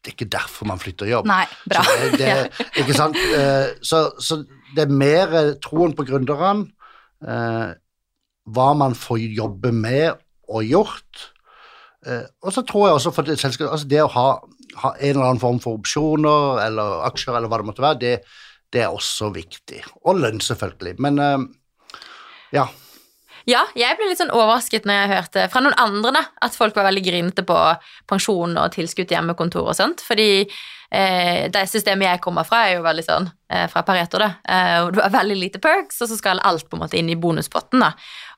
Det 0.03 0.13
er 0.13 0.17
ikke 0.17 0.33
derfor 0.35 0.69
man 0.71 0.83
flytter 0.83 1.11
jobb. 1.11 1.27
Nei, 1.31 1.45
bra. 1.71 1.83
Så 1.87 2.11
det, 2.15 2.19
det, 2.23 2.35
ikke 2.83 2.97
sant? 2.99 3.19
Eh, 3.19 3.73
så, 3.87 4.05
så, 4.23 4.41
det 4.77 4.87
er 4.87 4.95
mer 5.03 5.35
troen 5.63 5.95
på 5.99 6.07
gründerne, 6.07 6.69
eh, 7.27 7.73
hva 8.55 8.69
man 8.79 8.95
får 8.99 9.25
jobbe 9.35 9.73
med 9.75 10.23
og 10.51 10.67
gjort. 10.67 11.27
Eh, 12.07 12.27
og 12.43 12.55
så 12.55 12.65
tror 12.67 12.89
jeg 12.89 12.99
også 12.99 13.15
for 13.15 13.27
det, 13.27 13.39
altså 13.43 13.91
det 13.91 14.03
å 14.03 14.11
ha, 14.11 14.29
ha, 14.83 14.93
en 14.99 15.17
eller 15.17 15.29
annen 15.33 15.43
form 15.43 15.59
for 15.63 15.79
opsjoner 15.79 16.63
eller 16.67 17.03
aksjer 17.11 17.39
eller 17.39 17.51
hva 17.51 17.63
det 17.63 17.69
måtte 17.71 17.87
være, 17.87 18.01
det, 18.03 18.15
det 18.75 18.87
er 18.87 18.95
også 18.95 19.33
viktig. 19.35 19.83
Og 20.03 20.23
lønn, 20.23 20.43
selvfølgelig. 20.43 20.95
Men 21.03 21.23
ja. 22.55 22.69
Ja, 23.49 23.65
jeg 23.79 23.97
ble 23.99 24.11
litt 24.11 24.21
sånn 24.21 24.33
overrasket 24.35 24.87
når 24.87 24.99
jeg 24.99 25.11
hørte 25.13 25.47
fra 25.53 25.63
noen 25.65 25.79
andre 25.81 26.13
da, 26.15 26.23
at 26.47 26.59
folk 26.59 26.77
var 26.79 26.87
veldig 26.89 27.03
grinete 27.05 27.45
på 27.47 27.57
pensjon 28.11 28.55
og 28.61 28.75
tilskudd 28.77 29.09
til 29.09 29.19
hjemmekontor 29.19 29.73
og 29.73 29.79
sånt. 29.79 30.05
Fordi 30.07 30.29
eh, 30.43 31.49
det 31.53 31.65
systemet 31.71 32.09
jeg 32.09 32.23
kommer 32.25 32.47
fra, 32.49 32.67
er 32.67 32.77
jo 32.77 32.87
veldig 32.87 33.07
sånn 33.07 33.27
eh, 33.51 33.67
fra 33.73 33.85
Pareto, 33.87 34.21
da. 34.23 34.31
Eh, 34.47 34.77
og 34.85 34.93
du 34.95 35.03
har 35.03 35.15
veldig 35.15 35.39
lite 35.41 35.63
perks, 35.63 36.03
og 36.05 36.13
så 36.13 36.21
skal 36.21 36.43
alt 36.47 36.69
på 36.71 36.79
en 36.79 36.85
måte 36.85 37.01
inn 37.01 37.11
i 37.11 37.19
bonuspotten, 37.19 37.83
da. 37.83 37.93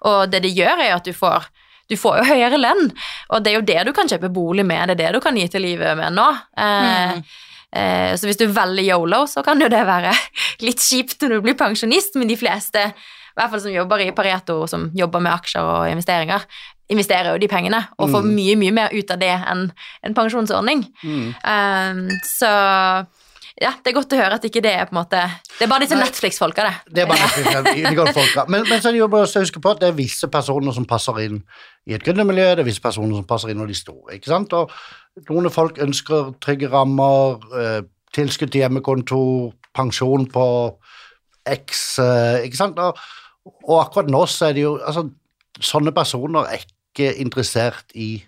Og 0.08 0.24
det 0.32 0.44
det 0.46 0.54
gjør, 0.56 0.80
er 0.80 0.96
at 0.96 1.06
du 1.06 1.14
får 1.16 1.50
du 1.84 1.98
får 2.00 2.22
jo 2.22 2.28
høyere 2.30 2.56
lønn, 2.56 2.86
og 3.28 3.42
det 3.44 3.50
er 3.50 3.58
jo 3.58 3.66
det 3.68 3.80
du 3.84 3.90
kan 3.92 4.08
kjøpe 4.08 4.30
bolig 4.32 4.64
med, 4.64 4.88
det 4.88 4.94
er 4.94 5.00
det 5.02 5.18
du 5.18 5.20
kan 5.20 5.36
gi 5.36 5.44
til 5.52 5.66
livet 5.66 5.98
med 5.98 6.14
nå. 6.16 6.30
Eh, 6.56 7.18
mm. 7.18 7.26
Eh, 7.74 8.14
så 8.16 8.28
hvis 8.28 8.38
du 8.38 8.46
er 8.46 8.54
veldig 8.54 8.86
yolo, 8.86 9.24
så 9.28 9.42
kan 9.44 9.60
jo 9.60 9.68
det 9.68 9.82
være 9.86 10.14
litt 10.66 10.82
kjipt 10.82 11.20
når 11.22 11.36
du 11.36 11.44
blir 11.48 11.58
pensjonist, 11.58 12.16
men 12.16 12.30
de 12.30 12.38
fleste 12.38 12.86
i 13.34 13.40
hvert 13.40 13.50
fall 13.50 13.64
som 13.64 13.74
jobber 13.74 14.04
i 14.04 14.12
Pareto, 14.14 14.60
som 14.70 14.86
jobber 14.94 15.22
med 15.24 15.34
aksjer 15.34 15.66
og 15.66 15.90
investeringer, 15.90 16.44
investerer 16.92 17.32
jo 17.32 17.40
de 17.42 17.48
pengene 17.50 17.80
og 17.98 18.12
får 18.12 18.22
mm. 18.22 18.32
mye, 18.36 18.56
mye 18.60 18.74
mer 18.76 18.94
ut 18.94 19.10
av 19.10 19.18
det 19.18 19.32
enn 19.34 19.66
en 20.06 20.16
pensjonsordning. 20.16 20.84
Mm. 21.02 21.28
Um, 21.42 22.02
så 22.28 22.52
ja, 23.54 23.70
det 23.82 23.92
er 23.92 23.94
godt 23.94 24.14
å 24.14 24.18
høre 24.18 24.38
at 24.38 24.44
ikke 24.46 24.62
det 24.64 24.72
er 24.74 24.88
på 24.88 24.96
en 24.96 24.98
måte 24.98 25.20
Det 25.46 25.62
er 25.62 25.70
bare 25.70 25.84
disse 25.84 25.98
Netflix-folka, 25.98 26.64
det. 26.66 26.94
Det 26.96 27.04
er 27.04 27.10
bare 27.10 27.28
Netflix-folka. 27.64 28.46
Men, 28.50 28.66
men 28.66 28.82
så 28.82 28.90
er 28.90 28.96
det 28.96 29.00
jo 29.00 29.10
bare 29.12 29.28
å 29.28 29.42
huske 29.44 29.62
på 29.62 29.74
at 29.74 29.82
det 29.82 29.92
er 29.92 29.96
visse 29.98 30.28
personer 30.30 30.74
som 30.74 30.86
passer 30.90 31.20
inn 31.22 31.40
i 31.86 31.94
et 31.94 32.02
gründermiljø, 32.02 32.48
det 32.54 32.64
er 32.64 32.68
visse 32.68 32.82
personer 32.82 33.14
som 33.18 33.26
passer 33.28 33.52
inn 33.52 33.60
når 33.62 33.70
de 33.70 33.78
store. 33.78 34.16
ikke 34.16 34.32
sant? 34.32 34.54
Og 34.58 35.26
noen 35.30 35.50
folk 35.54 35.78
ønsker 35.82 36.32
trygge 36.42 36.70
rammer, 36.72 37.44
eh, 37.60 37.80
tilskudd 38.14 38.50
til 38.50 38.64
hjemmekontor, 38.64 39.52
pensjon 39.74 40.26
på 40.34 40.46
X, 41.54 41.84
eh, 42.02 42.46
ikke 42.48 42.58
sant? 42.58 42.82
Og, 42.82 42.98
og 43.44 43.76
akkurat 43.80 44.10
nå 44.12 44.24
så 44.30 44.48
er 44.48 44.56
det 44.56 44.64
jo 44.66 44.78
altså, 44.80 45.08
Sånne 45.62 45.92
personer 45.94 46.48
er 46.50 46.64
ikke 46.64 47.12
interessert 47.22 47.92
i 47.94 48.24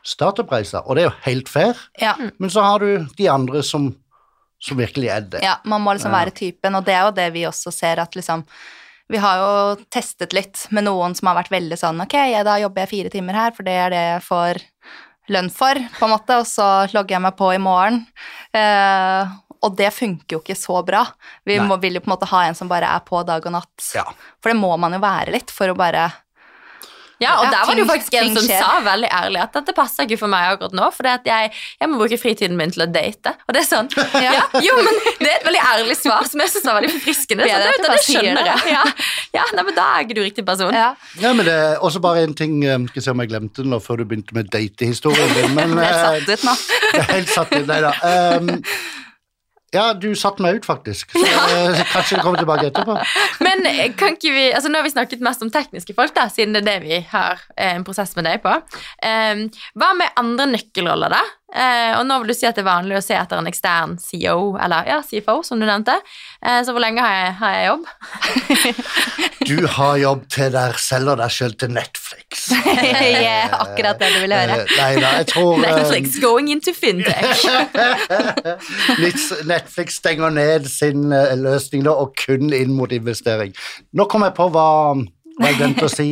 startup-reiser, 0.00 0.80
og 0.88 0.96
det 0.96 1.02
er 1.02 1.10
jo 1.10 1.18
helt 1.26 1.50
fair, 1.52 1.82
ja. 2.00 2.14
men 2.40 2.52
så 2.52 2.62
har 2.64 2.80
du 2.80 3.04
de 3.18 3.26
andre 3.28 3.60
som, 3.60 3.90
som 4.56 4.80
virkelig 4.80 5.10
er 5.12 5.26
det. 5.34 5.42
Ja, 5.44 5.58
man 5.68 5.84
må 5.84 5.92
liksom 5.92 6.16
være 6.16 6.32
typen, 6.32 6.72
og 6.78 6.86
det 6.88 6.96
er 6.96 7.04
jo 7.04 7.12
det 7.18 7.26
vi 7.36 7.44
også 7.44 7.68
ser 7.68 8.00
at 8.00 8.16
liksom 8.16 8.46
vi 9.12 9.20
har 9.20 9.42
jo 9.42 9.84
testet 9.92 10.32
litt 10.32 10.62
med 10.72 10.86
noen 10.86 11.12
som 11.16 11.28
har 11.28 11.36
vært 11.36 11.52
veldig 11.52 11.76
sånn 11.76 12.00
Ok, 12.06 12.16
da 12.48 12.56
jobber 12.62 12.86
jeg 12.86 12.92
fire 12.94 13.12
timer 13.12 13.36
her, 13.36 13.52
for 13.52 13.68
det 13.68 13.76
er 13.76 13.92
det 13.92 14.04
jeg 14.06 14.24
får 14.24 14.62
lønn 15.32 15.50
for, 15.52 15.80
på 15.98 16.06
en 16.06 16.12
måte, 16.12 16.38
og 16.40 16.48
så 16.48 16.68
logger 16.92 17.16
jeg 17.16 17.24
meg 17.24 17.36
på 17.38 17.50
i 17.54 17.60
morgen. 17.60 18.02
Eh, 18.56 19.34
og 19.64 19.78
det 19.78 19.90
funker 19.96 20.36
jo 20.36 20.42
ikke 20.42 20.58
så 20.58 20.82
bra. 20.86 21.04
Vi 21.48 21.56
må, 21.62 21.78
vil 21.82 21.98
jo 21.98 22.04
på 22.04 22.10
en 22.10 22.16
måte 22.16 22.28
ha 22.30 22.44
en 22.48 22.58
som 22.58 22.70
bare 22.70 22.90
er 22.92 23.04
på 23.06 23.22
dag 23.26 23.44
og 23.46 23.56
natt. 23.56 23.88
Ja. 23.96 24.04
For 24.42 24.52
det 24.52 24.58
må 24.60 24.74
man 24.80 24.96
jo 24.96 25.00
være 25.02 25.34
litt 25.34 25.52
for 25.54 25.72
å 25.72 25.78
bare 25.78 26.10
ja, 27.22 27.36
og 27.38 27.44
ja, 27.46 27.50
der 27.52 27.66
var 27.66 27.76
det 27.76 27.82
jo 27.84 27.86
faktisk 27.86 28.14
en 28.18 28.32
som 28.34 28.46
skjer. 28.46 28.58
sa 28.58 28.80
veldig 28.82 29.08
ærlig 29.14 29.40
at 29.44 29.54
dette 29.54 29.74
passer 29.76 30.06
ikke 30.08 30.18
for 30.24 30.32
meg 30.32 30.48
akkurat 30.54 30.74
nå, 30.74 30.88
for 30.94 31.06
jeg, 31.06 31.52
jeg, 31.54 31.90
må 31.90 32.00
bruke 32.00 32.18
fritiden 32.18 32.58
min 32.58 32.72
til 32.74 32.84
å 32.84 32.88
date. 32.90 33.34
Og 33.46 33.54
det 33.54 33.62
er 33.62 33.68
sånn 33.68 33.90
ja. 34.24 34.32
ja. 34.34 34.42
Jo, 34.64 34.74
men 34.82 34.98
det 35.20 35.30
er 35.30 35.36
et 35.38 35.46
veldig 35.46 35.62
ærlig 35.62 35.96
svar 36.00 36.26
som 36.30 36.42
jeg 36.42 36.52
syns 36.52 36.66
var 36.68 36.78
veldig 36.80 36.90
forfriskende. 36.96 37.46
Så 37.46 37.60
det, 37.62 37.76
det, 37.78 37.92
det 37.94 38.00
skjønner 38.08 38.50
jeg. 38.50 38.74
Ja. 38.74 38.82
ja, 39.38 39.46
nei, 39.54 39.66
men 39.70 39.78
da 39.78 39.86
er 39.92 40.08
ikke 40.08 40.18
du 40.18 40.22
riktig 40.24 40.46
person. 40.48 40.74
Ja, 40.74 40.90
men 41.22 41.44
det 41.46 41.54
er 41.54 41.86
også 41.86 42.02
bare 42.02 42.26
en 42.26 42.34
ting 42.36 42.58
eh, 42.66 42.76
Skal 42.90 43.06
se 43.06 43.14
om 43.14 43.22
jeg 43.22 43.30
glemte 43.30 43.64
nå 43.66 43.78
før 43.82 44.02
du 44.02 44.08
begynte 44.10 44.34
med 44.36 44.50
datehistorien 44.52 45.38
din, 45.38 45.54
men 45.54 45.78
Helt 45.84 46.02
satt 46.02 46.34
ut 46.34 46.44
nå. 46.48 46.58
helt 47.14 47.32
satt 47.32 47.54
ut, 47.54 47.66
nei 47.70 47.80
da. 47.84 47.94
Um, 48.02 48.50
Ja, 49.74 49.88
du 49.98 50.12
satte 50.18 50.44
meg 50.44 50.60
ut, 50.60 50.66
faktisk. 50.68 51.10
Så 51.14 51.24
ja. 51.26 51.74
kanskje 51.92 52.18
vi 52.18 52.22
kommer 52.22 52.40
tilbake 52.40 52.68
etterpå. 52.70 52.96
Men 53.44 53.66
eh, 53.66 53.88
kan 53.98 54.14
ikke 54.14 54.32
vi 54.34 54.44
altså 54.54 54.70
Nå 54.70 54.80
har 54.80 54.86
vi 54.86 54.94
snakket 54.94 55.24
mest 55.24 55.42
om 55.44 55.50
tekniske 55.54 55.96
folk, 55.96 56.14
da, 56.16 56.28
siden 56.32 56.54
det 56.54 56.62
er 56.64 56.68
det 56.68 56.76
vi 56.84 57.00
har 57.10 57.42
en 57.60 57.86
prosess 57.86 58.14
med 58.18 58.28
deg 58.28 58.42
på. 58.44 58.54
Um, 59.04 59.46
hva 59.78 59.90
med 59.98 60.14
andre 60.20 60.46
nøkkelroller, 60.54 61.14
da? 61.14 61.22
Uh, 61.54 62.00
og 62.00 62.06
nå 62.08 62.16
vil 62.18 62.32
du 62.32 62.34
si 62.34 62.48
at 62.48 62.56
det 62.58 62.64
er 62.64 62.66
vanlig 62.66 62.96
å 62.98 63.02
se 63.04 63.14
etter 63.14 63.38
en 63.38 63.46
ekstern 63.46 63.92
CEO, 64.02 64.56
eller 64.58 64.88
ja, 64.90 64.96
CFO, 65.06 65.36
som 65.46 65.60
du 65.62 65.66
nevnte. 65.68 65.94
Eh, 66.42 66.58
så 66.66 66.72
hvor 66.74 66.82
lenge 66.82 67.04
har 67.04 67.12
jeg, 67.14 67.34
har 67.38 67.52
jeg 67.54 67.68
jobb? 67.68 67.84
du 69.50 69.68
har 69.76 70.00
jobb 70.02 70.24
til 70.34 70.50
der 70.56 70.74
selger 70.82 71.20
deg 71.20 71.34
sjøl 71.36 71.54
til 71.60 71.70
Netflix. 71.76 72.48
yeah, 72.82 73.54
akkurat 73.54 74.02
det 74.02 74.10
du 74.16 74.18
vil 74.24 74.34
høre. 74.34 74.56
Uh, 74.64 74.72
nei 74.80 74.88
da, 74.98 75.12
jeg 75.20 75.28
tror 75.30 75.60
Netflix 75.62 76.18
going 76.24 76.50
into 76.50 76.74
fintech. 76.74 77.46
Netflix 79.46 80.00
stenger 80.02 80.34
ned 80.34 80.66
sin 80.72 81.14
løsning 81.44 81.86
da, 81.86 81.94
og 81.94 82.18
kun 82.18 82.50
inn 82.50 82.74
mot 82.74 82.90
investering. 82.90 83.54
Nå 83.94 84.08
kom 84.10 84.26
jeg 84.26 84.34
på 84.34 84.48
hva, 84.50 84.68
hva 85.38 85.52
jeg 85.52 85.60
glemte 85.62 85.86
å 85.86 85.92
si 85.92 86.08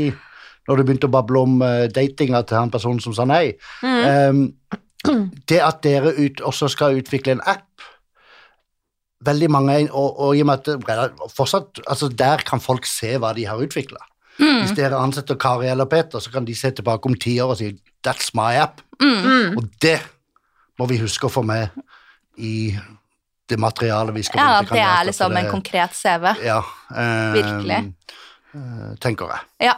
når 0.71 0.79
du 0.79 0.87
begynte 0.87 1.11
å 1.11 1.17
bable 1.19 1.41
om 1.43 1.59
datinga 1.91 2.45
til 2.47 2.61
han 2.61 2.71
personen 2.71 3.03
som 3.03 3.11
sa 3.17 3.27
nei. 3.27 3.49
Mm. 3.83 4.03
Um, 4.07 4.83
det 5.49 5.61
at 5.63 5.83
dere 5.83 6.15
ut, 6.19 6.41
også 6.41 6.69
skal 6.73 7.01
utvikle 7.01 7.37
en 7.37 7.45
app 7.47 7.69
Veldig 9.23 9.51
mange, 9.55 9.75
og, 9.95 10.17
og 10.19 10.33
i 10.35 10.41
og 10.43 10.49
med 10.49 10.69
at 10.69 11.13
fortsatt, 11.31 11.79
altså 11.87 12.09
Der 12.11 12.43
kan 12.43 12.59
folk 12.61 12.89
se 12.91 13.13
hva 13.23 13.31
de 13.37 13.45
har 13.47 13.61
utvikla. 13.63 14.01
Mm. 14.41 14.65
Hvis 14.65 14.73
dere 14.75 14.99
ansetter 14.99 15.39
Kari 15.39 15.69
eller 15.71 15.87
Peter, 15.87 16.19
så 16.19 16.33
kan 16.33 16.43
de 16.45 16.57
se 16.59 16.73
tilbake 16.75 17.07
om 17.07 17.15
ti 17.15 17.37
år 17.41 17.53
og 17.55 17.61
si 17.61 17.71
'That's 18.03 18.33
my 18.35 18.57
app'. 18.59 18.83
Mm. 18.99 19.57
Og 19.59 19.69
det 19.83 20.01
må 20.79 20.89
vi 20.91 20.99
huske 20.99 21.29
å 21.29 21.31
få 21.31 21.45
med 21.47 21.69
i 22.39 22.75
det 23.49 23.59
materialet 23.61 24.15
vi 24.15 24.23
skal 24.23 24.41
bruke. 24.41 24.51
Ja, 24.51 24.59
at 24.59 24.69
det 24.73 24.83
er 24.83 25.07
liksom 25.11 25.37
en 25.37 25.51
konkret 25.51 25.95
CV. 25.95 26.29
Ja, 26.43 26.59
eh, 26.91 27.33
Virkelig. 27.37 27.95
Eh, 28.55 28.97
tenker 29.01 29.33
jeg. 29.33 29.69
Ja. 29.69 29.77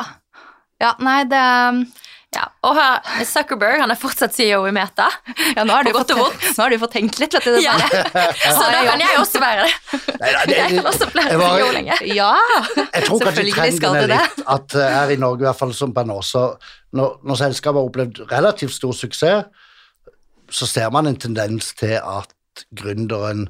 ja 0.80 0.92
nei, 0.98 1.24
det 1.24 1.44
ja, 2.34 2.44
og 2.66 2.78
Zuckerberg 3.28 3.82
han 3.82 3.92
er 3.92 3.98
fortsatt 3.98 4.34
CEO 4.34 4.64
i 4.68 4.72
Meta. 4.74 5.06
Ja, 5.54 5.64
Nå 5.66 5.74
har 5.76 5.86
du, 5.86 5.92
fått, 5.94 6.12
nå 6.56 6.58
har 6.58 6.72
du 6.72 6.78
fått 6.82 6.94
tenkt 6.96 7.18
litt, 7.22 7.34
vet 7.36 7.46
du. 7.46 7.58
Ja. 7.62 7.76
Så 8.58 8.64
da 8.70 8.82
kan 8.86 9.02
jeg 9.02 9.18
også 9.20 9.42
være 9.42 9.66
det. 9.66 10.00
Nei, 10.20 10.30
nei, 10.30 10.44
det, 10.50 10.58
jeg 10.58 10.78
kan 10.78 10.90
også 10.92 11.10
flere 11.12 11.38
CEO 11.40 11.72
lenge. 11.78 11.98
Ja, 12.10 12.30
jeg 12.80 13.06
tror 13.06 13.26
kanskje 13.28 13.46
trenden 13.54 14.00
er 14.02 14.14
litt 14.14 14.46
at 14.56 14.78
eh, 14.78 14.94
her 14.98 15.14
i 15.14 15.18
Norge, 15.20 15.44
i 15.44 15.48
hvert 15.48 15.60
fall 15.60 15.74
som 15.76 15.94
på 15.94 16.06
nå, 16.06 16.18
så 16.26 16.46
når, 16.94 17.18
når 17.26 17.40
selskapet 17.44 17.80
har 17.80 17.90
opplevd 17.90 18.22
relativt 18.32 18.74
stor 18.76 18.94
suksess, 18.96 19.70
så 20.54 20.68
ser 20.68 20.90
man 20.94 21.08
en 21.08 21.18
tendens 21.18 21.72
til 21.78 21.96
at 21.98 22.30
gründeren 22.76 23.48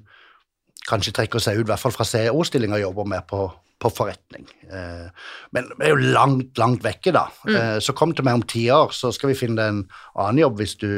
kanskje 0.89 1.15
trekker 1.17 1.43
seg 1.43 1.59
ut, 1.59 1.67
i 1.67 1.73
hvert 1.73 1.81
fall 1.81 1.95
fra 1.95 2.07
CEO-stillinga, 2.09 2.79
jobber 2.83 3.09
mer 3.09 3.25
på 3.29 3.47
på 3.85 3.91
forretning. 3.93 4.47
Eh, 4.73 5.09
men 5.55 5.69
vi 5.77 5.87
er 5.87 5.93
jo 5.93 6.13
langt, 6.15 6.57
langt 6.61 6.85
vekke, 6.85 7.13
da. 7.15 7.27
Mm. 7.45 7.57
Eh, 7.57 7.77
så 7.85 7.95
kom 7.97 8.15
til 8.17 8.27
meg 8.27 8.39
om 8.39 8.47
ti 8.49 8.65
år, 8.73 8.95
så 8.97 9.13
skal 9.15 9.33
vi 9.33 9.39
finne 9.39 9.59
deg 9.61 9.73
en 9.73 9.83
annen 10.15 10.41
jobb 10.45 10.63
hvis 10.63 10.77
du, 10.81 10.89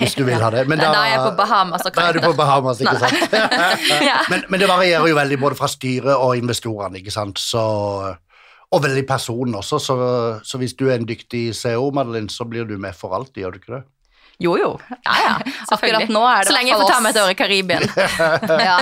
hvis 0.00 0.14
du 0.18 0.22
vil 0.28 0.38
ha 0.42 0.52
det. 0.54 0.66
Men 0.70 0.82
da, 0.82 0.92
da, 0.94 1.02
er 1.02 1.16
jeg 1.16 1.24
på 1.24 1.34
Bahamas. 1.40 1.88
Da 1.88 2.06
er 2.06 2.18
du 2.18 2.22
på 2.24 2.36
Bahamas, 2.38 2.82
ikke 2.84 3.00
sant. 3.02 3.34
men, 4.32 4.46
men, 4.46 4.62
det 4.62 4.70
varierer 4.70 5.10
jo 5.10 5.18
veldig 5.18 5.40
både 5.42 5.58
fra 5.58 5.70
styret 5.70 6.14
og 6.14 6.38
investorene, 6.38 7.02
ikke 7.02 7.14
sant. 7.14 7.42
Så, 7.42 7.64
og 8.66 8.86
veldig 8.86 9.04
personen 9.08 9.58
også, 9.58 9.82
så, 9.82 9.98
så, 10.46 10.62
hvis 10.62 10.76
du 10.78 10.86
er 10.88 11.00
en 11.00 11.08
dyktig 11.08 11.48
CEO, 11.58 11.90
Madeline, 11.94 12.30
så 12.32 12.46
blir 12.48 12.68
du 12.68 12.78
med 12.78 12.94
for 12.98 13.18
alltid, 13.18 13.42
gjør 13.44 13.56
du 13.56 13.62
ikke 13.62 13.76
det? 13.78 13.84
Jo, 14.38 14.56
jo. 14.58 14.80
Ja, 15.04 15.14
ja. 15.24 15.34
Akkurat 15.74 16.08
nå 16.12 16.22
er 16.28 16.44
det 16.44 16.50
Så 16.50 16.56
lenge 16.56 16.72
jeg 16.72 16.80
får 16.80 16.90
ta 16.90 16.98
meg 17.04 17.14
et 17.14 17.22
år 17.22 17.32
i 17.32 17.36
Karibia. 17.38 17.78
ja. 18.68 18.78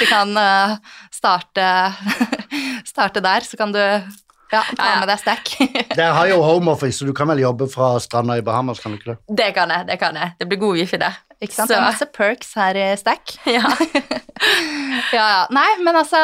Vi 0.00 0.08
kan 0.10 0.34
uh, 0.36 0.74
starte, 1.14 1.68
starte 2.92 3.22
der, 3.24 3.46
så 3.46 3.60
kan 3.60 3.72
du 3.72 3.80
ja, 3.80 4.62
ta 4.76 4.90
med 4.98 5.08
deg 5.08 5.22
stack. 5.22 5.54
Dere 5.94 6.12
har 6.16 6.28
jo 6.28 6.40
home 6.44 6.74
office, 6.74 6.98
så 6.98 7.08
du 7.08 7.14
kan 7.16 7.30
vel 7.30 7.44
jobbe 7.44 7.70
fra 7.70 7.94
stranda 8.02 8.36
i 8.40 8.44
Bahamas, 8.44 8.82
kan 8.82 8.92
du 8.92 9.00
ikke 9.00 9.14
det? 9.14 9.18
Det 9.40 9.50
kan 9.56 9.72
jeg. 9.72 9.86
Det 9.88 9.98
kan 10.02 10.18
jeg. 10.18 10.36
Det 10.40 10.48
blir 10.50 10.60
god 10.60 10.80
wifi 10.80 11.00
det. 11.00 11.12
Ikke 11.40 11.54
sant? 11.54 11.70
Så. 11.70 11.72
Det 11.72 11.78
er 11.78 11.86
masse 11.86 12.08
perks 12.12 12.56
her 12.58 12.76
i 12.76 12.88
stack. 13.00 13.36
Ja. 13.48 13.64
ja, 15.14 15.24
ja. 15.24 15.44
Nei, 15.54 15.68
men 15.86 15.96
altså 16.02 16.20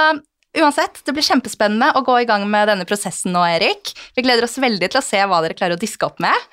Uansett, 0.56 1.02
det 1.04 1.12
blir 1.12 1.24
kjempespennende 1.26 1.90
å 1.98 2.00
gå 2.04 2.14
i 2.22 2.26
gang 2.28 2.46
med 2.48 2.70
denne 2.70 2.86
prosessen 2.88 3.34
nå, 3.34 3.42
Erik. 3.44 3.90
Vi 4.16 4.22
gleder 4.24 4.46
oss 4.46 4.56
veldig 4.62 4.88
til 4.88 5.00
å 5.02 5.04
se 5.04 5.18
hva 5.28 5.42
dere 5.44 5.56
klarer 5.56 5.76
å 5.76 5.80
diske 5.80 6.06
opp 6.08 6.22
med. 6.22 6.46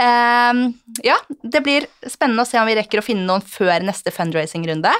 um, 0.00 0.62
ja, 1.08 1.18
det 1.42 1.60
blir 1.64 1.88
spennende 2.08 2.46
å 2.46 2.48
se 2.48 2.56
om 2.60 2.68
vi 2.68 2.78
rekker 2.78 3.02
å 3.02 3.04
finne 3.04 3.26
noen 3.28 3.44
før 3.44 3.84
neste 3.84 4.14
fundraising-runde. 4.14 4.94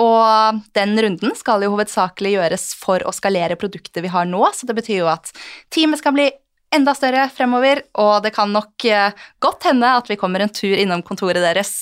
Og 0.00 0.62
den 0.76 0.96
runden 1.04 1.36
skal 1.36 1.64
jo 1.64 1.74
hovedsakelig 1.74 2.32
gjøres 2.36 2.64
for 2.80 3.04
å 3.04 3.12
skalere 3.16 3.58
produktet 3.60 4.04
vi 4.04 4.12
har 4.12 4.28
nå, 4.28 4.40
så 4.56 4.68
det 4.68 4.76
betyr 4.76 5.02
jo 5.02 5.10
at 5.12 5.32
teamet 5.72 6.00
skal 6.00 6.14
bli 6.16 6.30
enda 6.76 6.92
større 6.96 7.26
fremover, 7.32 7.82
og 8.00 8.24
det 8.24 8.32
kan 8.36 8.50
nok 8.52 8.86
uh, 8.88 9.26
godt 9.40 9.68
hende 9.68 9.90
at 10.00 10.08
vi 10.10 10.16
kommer 10.20 10.42
en 10.42 10.52
tur 10.52 10.74
innom 10.76 11.04
kontoret 11.04 11.44
deres 11.44 11.74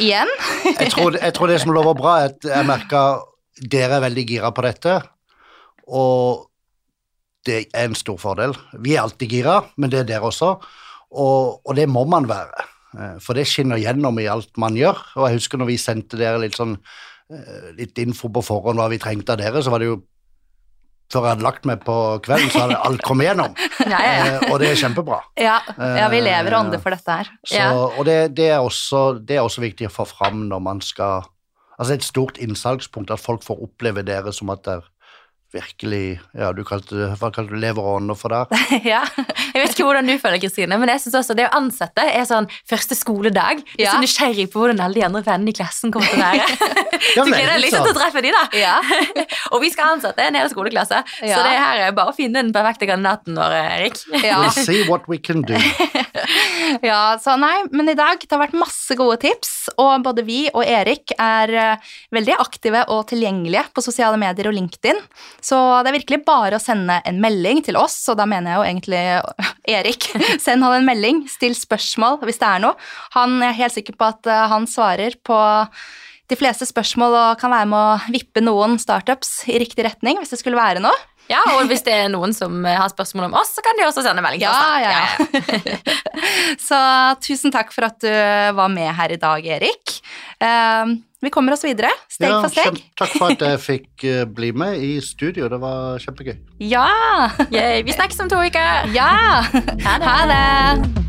igjen. 0.00 0.32
jeg, 0.64 0.94
tror, 0.96 1.20
jeg, 1.20 1.36
tror, 1.36 1.52
det 1.52 1.60
som 1.62 1.76
lover 1.76 1.96
bra, 2.00 2.16
er 2.24 2.32
at 2.32 2.48
jeg 2.56 2.68
merker 2.68 3.20
dere 3.72 3.96
er 3.96 4.04
veldig 4.04 4.26
gira 4.28 4.50
på 4.52 4.64
dette 4.66 4.96
og 5.86 6.46
det 7.46 7.66
er 7.70 7.86
en 7.86 7.94
stor 7.94 8.18
fordel. 8.18 8.56
Vi 8.82 8.96
er 8.96 9.04
alltid 9.04 9.30
gira, 9.30 9.60
men 9.76 9.92
det 9.92 10.02
er 10.02 10.08
dere 10.08 10.30
også, 10.30 10.56
og, 11.16 11.60
og, 11.62 11.76
det 11.78 11.86
må 11.88 12.02
man 12.10 12.26
være. 12.28 12.66
Eh, 12.98 13.14
for 13.22 13.38
det 13.38 13.46
skinner 13.48 13.80
gjennom 13.80 14.18
i 14.20 14.26
alt 14.30 14.50
man 14.60 14.76
gjør. 14.76 14.98
Og 15.16 15.28
jeg 15.28 15.38
husker 15.38 15.60
når 15.60 15.70
vi 15.70 15.78
sendte 15.80 16.18
dere 16.18 16.42
litt 16.42 16.58
sånn 16.58 16.74
eh, 16.74 17.70
litt 17.78 17.98
info 18.02 18.30
på 18.32 18.42
forhånd 18.44 18.80
hva 18.80 18.90
vi 18.92 19.00
trengte 19.02 19.36
av 19.36 19.40
dere, 19.40 19.62
så 19.62 19.72
var 19.72 19.82
det 19.82 19.92
jo 19.92 20.00
før 21.12 21.22
jeg 21.22 21.36
hadde 21.36 21.46
lagt 21.46 21.66
meg 21.70 21.82
på 21.86 21.96
kvelden, 22.26 22.48
så 22.50 22.64
hadde 22.64 22.80
alt 22.88 23.02
kommet 23.06 23.28
gjennom. 23.28 23.52
ja, 23.92 24.00
ja, 24.02 24.14
ja. 24.18 24.24
Eh, 24.26 24.48
og 24.50 24.58
det 24.58 24.72
er 24.72 24.80
kjempebra. 24.80 25.20
Ja, 25.38 25.60
vi 26.10 26.22
lever 26.24 26.58
ånde 26.58 26.80
for 26.82 26.94
dette 26.96 27.18
her. 27.20 27.30
Så, 27.46 27.62
og 27.86 28.02
det, 28.08 28.18
det, 28.38 28.50
er 28.56 28.58
også, 28.58 29.20
det, 29.20 29.38
er 29.38 29.46
også, 29.46 29.62
viktig 29.62 29.86
å 29.86 29.94
få 30.00 30.08
fram 30.10 30.48
når 30.50 30.68
man 30.72 30.84
skal 30.84 31.32
Altså 31.76 31.92
et 31.92 32.04
stort 32.06 32.38
innsalgspunkt, 32.40 33.10
at 33.12 33.20
folk 33.20 33.42
får 33.44 33.58
oppleve 33.60 34.00
dere 34.08 34.30
som 34.32 34.48
at 34.48 34.62
det 34.64 34.78
er 34.78 34.86
virkelig 35.54 36.18
Ja, 36.36 36.50
du 36.52 36.62
kalte, 36.66 37.10
hva 37.18 37.30
kalte 37.34 37.54
du 37.54 37.60
leverånder 37.60 38.18
for 38.18 38.32
det? 38.32 38.60
ja. 38.92 39.02
Jeg 39.16 39.62
vet 39.62 39.74
ikke 39.74 39.86
hvordan 39.86 40.08
du 40.08 40.16
føler 40.20 40.40
Kristine, 40.42 40.78
men 40.80 40.90
jeg 40.92 41.04
synes 41.04 41.20
også 41.22 41.36
det 41.38 41.46
å 41.48 41.52
ansette 41.56 42.04
er 42.04 42.26
sånn 42.28 42.48
første 42.68 42.96
skoledag. 42.98 43.62
Du 43.74 43.84
er 43.84 43.92
så 43.92 44.00
nysgjerrig 44.02 44.48
på 44.52 44.60
hvordan 44.62 44.82
alle 44.84 44.98
de 44.98 45.04
andre 45.06 45.22
vennene 45.26 45.52
i 45.52 45.56
klassen 45.56 45.94
kommer 45.94 46.10
til 46.12 46.20
å 46.20 46.26
være. 46.26 46.48
ja, 47.16 47.24
du 47.24 47.30
gleder 47.30 47.52
deg 47.54 47.62
litt 47.64 47.76
til 47.76 47.92
å 47.92 47.96
treffe 47.96 48.24
de 48.24 48.34
da. 48.34 48.42
Ja. 48.58 48.76
og 49.52 49.62
vi 49.62 49.72
skal 49.72 49.96
ansette 49.96 50.26
en 50.26 50.38
hel 50.38 50.50
skoleklasse, 50.52 51.02
så 51.20 51.38
det 51.46 51.54
her 51.56 51.86
er 51.86 51.96
bare 51.96 52.12
å 52.12 52.16
finne 52.16 52.42
den 52.42 52.52
perfekte 52.56 52.90
kandidaten 52.90 53.38
vår, 53.38 53.56
Erik. 53.62 54.02
ja. 54.20 54.42
We'll 54.42 54.66
see 54.66 54.84
what 54.90 55.08
we 55.10 55.20
can 55.22 55.44
do. 55.46 55.56
ja, 56.84 57.16
så 57.22 57.36
nei, 57.40 57.54
men 57.72 57.88
i 57.92 57.96
dag 57.98 58.20
det 58.20 58.32
har 58.32 58.42
vært 58.42 58.58
masse 58.58 58.96
gode 58.98 59.20
tips, 59.24 59.54
og 59.80 60.04
både 60.04 60.24
vi 60.26 60.44
og 60.52 60.62
Erik 60.66 61.14
er 61.16 61.52
uh, 61.56 61.94
veldig 62.14 62.36
aktive 62.42 62.84
og 62.92 63.06
tilgjengelige 63.10 63.66
på 63.74 63.84
sosiale 63.84 64.18
medier 64.20 64.50
og 64.50 64.56
LinkedIn. 64.56 65.00
Så 65.46 65.58
det 65.84 65.92
er 65.92 65.98
virkelig 66.00 66.24
bare 66.26 66.58
å 66.58 66.62
sende 66.62 66.98
en 67.06 67.20
melding 67.22 67.60
til 67.66 67.78
oss, 67.78 68.00
og 68.10 68.18
da 68.18 68.26
mener 68.26 68.50
jeg 68.50 68.58
jo 68.58 68.66
egentlig 68.70 69.02
Erik. 69.76 70.08
Send 70.44 70.66
han 70.66 70.80
en 70.80 70.88
melding, 70.88 71.22
still 71.30 71.54
spørsmål 71.58 72.18
hvis 72.26 72.42
det 72.42 72.48
er 72.48 72.64
noe. 72.66 72.74
Han 73.14 73.38
jeg 73.38 73.52
er 73.52 73.60
helt 73.60 73.76
sikker 73.76 73.98
på 73.98 74.10
at 74.10 74.30
eh, 74.30 74.46
han 74.50 74.66
svarer 74.70 75.18
på 75.26 75.38
de 76.26 76.38
fleste 76.38 76.66
spørsmål 76.66 77.14
og 77.14 77.38
kan 77.38 77.52
være 77.54 77.68
med 77.70 77.78
å 77.78 78.14
vippe 78.14 78.42
noen 78.42 78.80
startups 78.82 79.44
i 79.52 79.60
riktig 79.62 79.86
retning 79.86 80.18
hvis 80.18 80.34
det 80.34 80.40
skulle 80.40 80.58
være 80.58 80.82
noe. 80.82 80.96
Ja, 81.30 81.42
og 81.56 81.66
hvis 81.70 81.82
det 81.86 81.94
er 81.94 82.10
noen 82.12 82.34
som 82.36 82.60
har 82.66 82.90
spørsmål 82.92 83.28
om 83.30 83.36
oss, 83.40 83.54
så 83.56 83.64
kan 83.64 83.78
de 83.78 83.86
også 83.86 84.04
sende 84.06 84.22
melding 84.24 84.44
til 84.44 84.50
oss. 84.50 84.62
Ja, 84.82 84.92
ja. 84.92 85.86
så 86.68 86.78
tusen 87.24 87.54
takk 87.54 87.74
for 87.74 87.88
at 87.88 87.98
du 88.02 88.10
var 88.56 88.70
med 88.72 88.92
her 88.94 89.16
i 89.16 89.20
dag, 89.20 89.50
Erik. 89.58 89.98
Uh, 90.42 90.98
vi 91.24 91.32
kommer 91.32 91.56
oss 91.56 91.64
videre, 91.64 91.90
steg 92.12 92.30
ja, 92.30 92.38
for 92.44 92.52
steg. 92.52 92.78
Takk 93.00 93.16
for 93.16 93.34
at 93.34 93.42
jeg 93.42 93.62
fikk 93.64 94.06
uh, 94.06 94.22
bli 94.28 94.52
med 94.54 94.78
i 94.84 94.92
studio. 95.02 95.50
Det 95.50 95.58
var 95.62 95.98
kjempegøy. 96.04 96.36
Ja! 96.62 96.86
Yay. 97.50 97.82
Vi 97.86 97.96
snakkes 97.96 98.22
om 98.22 98.30
to 98.30 98.38
uker. 98.44 98.86
Ja! 98.94 99.42
Ha 99.42 99.98
det. 99.98 100.06
Ha 100.06 100.22
det. 100.30 101.05